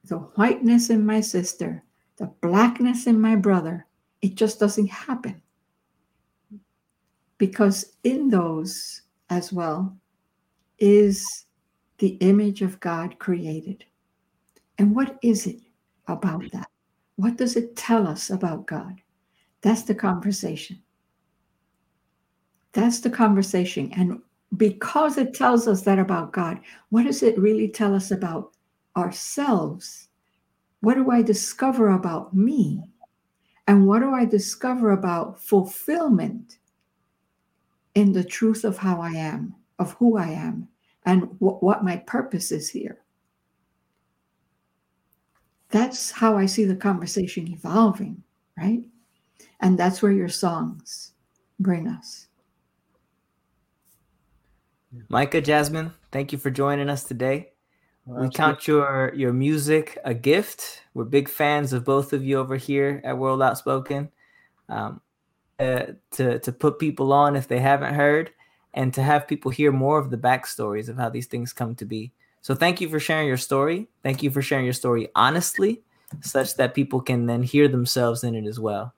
the 0.07 0.17
whiteness 0.17 0.89
in 0.89 1.05
my 1.05 1.21
sister, 1.21 1.83
the 2.17 2.27
blackness 2.41 3.07
in 3.07 3.19
my 3.19 3.35
brother, 3.35 3.85
it 4.21 4.35
just 4.35 4.59
doesn't 4.59 4.89
happen. 4.89 5.41
Because 7.37 7.97
in 8.03 8.29
those 8.29 9.03
as 9.29 9.53
well 9.53 9.95
is 10.79 11.45
the 11.99 12.17
image 12.21 12.61
of 12.61 12.79
God 12.79 13.19
created. 13.19 13.83
And 14.77 14.95
what 14.95 15.17
is 15.21 15.45
it 15.47 15.59
about 16.07 16.51
that? 16.51 16.69
What 17.15 17.37
does 17.37 17.55
it 17.55 17.75
tell 17.75 18.07
us 18.07 18.29
about 18.29 18.67
God? 18.67 19.01
That's 19.61 19.83
the 19.83 19.95
conversation. 19.95 20.81
That's 22.73 22.99
the 22.99 23.09
conversation. 23.09 23.91
And 23.93 24.21
because 24.55 25.17
it 25.17 25.33
tells 25.33 25.67
us 25.67 25.81
that 25.81 25.99
about 25.99 26.31
God, 26.31 26.59
what 26.89 27.03
does 27.03 27.23
it 27.23 27.37
really 27.37 27.67
tell 27.67 27.93
us 27.93 28.11
about 28.11 28.53
ourselves? 28.97 30.09
What 30.81 30.95
do 30.95 31.11
I 31.11 31.21
discover 31.21 31.89
about 31.89 32.35
me? 32.35 32.83
And 33.67 33.85
what 33.87 33.99
do 33.99 34.13
I 34.13 34.25
discover 34.25 34.91
about 34.91 35.41
fulfillment 35.41 36.59
in 37.95 38.13
the 38.13 38.23
truth 38.23 38.63
of 38.63 38.77
how 38.77 39.01
I 39.01 39.11
am, 39.11 39.55
of 39.79 39.93
who 39.93 40.17
I 40.17 40.29
am, 40.29 40.69
and 41.05 41.23
wh- 41.39 41.61
what 41.61 41.83
my 41.83 41.97
purpose 41.97 42.51
is 42.51 42.69
here? 42.69 42.99
That's 45.69 46.11
how 46.11 46.37
I 46.37 46.45
see 46.45 46.63
the 46.63 46.75
conversation 46.75 47.47
evolving, 47.49 48.23
right? 48.57 48.83
And 49.59 49.77
that's 49.77 50.01
where 50.01 50.13
your 50.13 50.29
songs 50.29 51.11
bring 51.59 51.87
us. 51.87 52.27
Micah, 55.09 55.41
Jasmine, 55.41 55.91
thank 56.11 56.31
you 56.31 56.37
for 56.37 56.49
joining 56.49 56.89
us 56.89 57.03
today. 57.03 57.51
Well, 58.07 58.23
we 58.23 58.29
count 58.29 58.67
your 58.67 59.13
your 59.15 59.33
music 59.33 59.97
a 60.05 60.13
gift. 60.13 60.83
We're 60.93 61.03
big 61.03 61.27
fans 61.27 61.73
of 61.73 61.83
both 61.83 62.13
of 62.13 62.23
you 62.23 62.39
over 62.39 62.55
here 62.55 63.01
at 63.03 63.17
World 63.17 63.41
Outspoken. 63.41 64.09
Um, 64.69 65.01
uh, 65.59 65.87
to 66.11 66.39
to 66.39 66.51
put 66.51 66.79
people 66.79 67.11
on 67.11 67.35
if 67.35 67.47
they 67.47 67.59
haven't 67.59 67.95
heard, 67.95 68.31
and 68.73 68.93
to 68.93 69.03
have 69.03 69.27
people 69.27 69.51
hear 69.51 69.71
more 69.71 69.99
of 69.99 70.09
the 70.09 70.17
backstories 70.17 70.87
of 70.87 70.97
how 70.97 71.09
these 71.09 71.27
things 71.27 71.51
come 71.51 71.75
to 71.75 71.85
be. 71.85 72.13
So 72.41 72.55
thank 72.55 72.79
you 72.79 72.87
for 72.87 72.99
sharing 72.99 73.27
your 73.27 73.37
story. 73.37 73.87
Thank 74.03 74.23
you 74.23 74.31
for 74.31 74.41
sharing 74.41 74.65
your 74.65 74.73
story 74.73 75.09
honestly, 75.15 75.81
such 76.21 76.55
that 76.55 76.73
people 76.73 77.01
can 77.01 77.25
then 77.25 77.43
hear 77.43 77.67
themselves 77.67 78.23
in 78.23 78.35
it 78.35 78.45
as 78.45 78.59
well. 78.59 78.93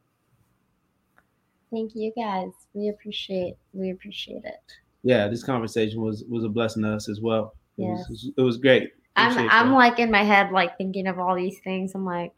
Thank 1.72 1.96
you 1.96 2.12
guys. 2.16 2.52
We 2.74 2.90
appreciate 2.90 3.56
we 3.74 3.90
appreciate 3.90 4.44
it 4.46 4.62
yeah, 5.04 5.28
this 5.28 5.44
conversation 5.44 6.02
was 6.02 6.24
was 6.26 6.44
a 6.44 6.50
blessing 6.50 6.84
to 6.84 6.94
us 6.94 7.10
as 7.10 7.22
well. 7.22 7.56
It, 7.78 7.84
yes. 7.84 8.10
was, 8.10 8.32
it 8.38 8.42
was 8.42 8.58
great. 8.58 8.92
Appreciate 9.16 9.44
I'm 9.46 9.50
I'm 9.52 9.70
that. 9.70 9.76
like 9.76 10.00
in 10.00 10.12
my 10.12 10.24
head, 10.24 10.52
like 10.52 10.78
thinking 10.78 11.08
of 11.08 11.20
all 11.20 11.36
these 11.36 11.60
things. 11.60 11.94
I'm 11.96 12.06
like 12.06 12.34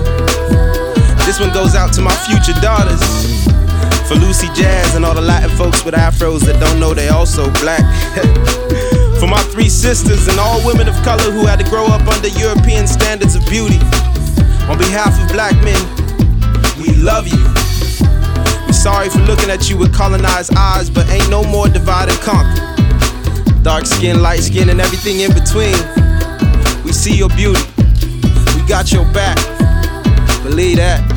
This 1.25 1.39
one 1.39 1.51
goes 1.51 1.73
out 1.75 1.93
to 1.93 2.01
my 2.01 2.15
future 2.27 2.53
daughters. 2.61 3.46
For 4.07 4.15
Lucy 4.15 4.47
Jazz 4.55 4.95
and 4.95 5.03
all 5.03 5.13
the 5.13 5.21
Latin 5.21 5.49
folks 5.57 5.83
with 5.83 5.93
afros 5.93 6.39
that 6.47 6.57
don't 6.61 6.79
know 6.79 6.93
they 6.93 7.09
also 7.09 7.51
black. 7.59 7.83
For 9.19 9.27
my 9.27 9.41
three 9.51 9.67
sisters 9.67 10.29
and 10.29 10.39
all 10.39 10.65
women 10.65 10.87
of 10.87 10.95
color 11.03 11.27
who 11.29 11.45
had 11.45 11.59
to 11.59 11.67
grow 11.67 11.87
up 11.87 12.07
under 12.07 12.29
European 12.39 12.87
standards 12.87 13.35
of 13.35 13.43
beauty. 13.49 13.75
On 14.71 14.77
behalf 14.79 15.11
of 15.19 15.27
black 15.35 15.59
men, 15.59 15.75
we 16.79 16.95
love 16.95 17.27
you. 17.27 17.43
We're 18.63 18.71
sorry 18.71 19.09
for 19.09 19.19
looking 19.27 19.49
at 19.49 19.69
you 19.69 19.75
with 19.75 19.93
colonized 19.93 20.55
eyes, 20.55 20.89
but 20.89 21.09
ain't 21.09 21.29
no 21.29 21.43
more 21.43 21.67
divide 21.67 22.07
and 22.07 22.19
conquer. 22.23 22.63
Dark 23.61 23.85
skin, 23.85 24.21
light 24.21 24.39
skin, 24.39 24.69
and 24.69 24.79
everything 24.79 25.19
in 25.19 25.33
between. 25.33 25.75
We 26.85 26.93
see 26.93 27.11
your 27.11 27.29
beauty. 27.35 27.59
We 28.55 28.63
got 28.69 28.93
your 28.93 29.03
back. 29.11 29.35
Believe 30.43 30.77
that. 30.77 31.16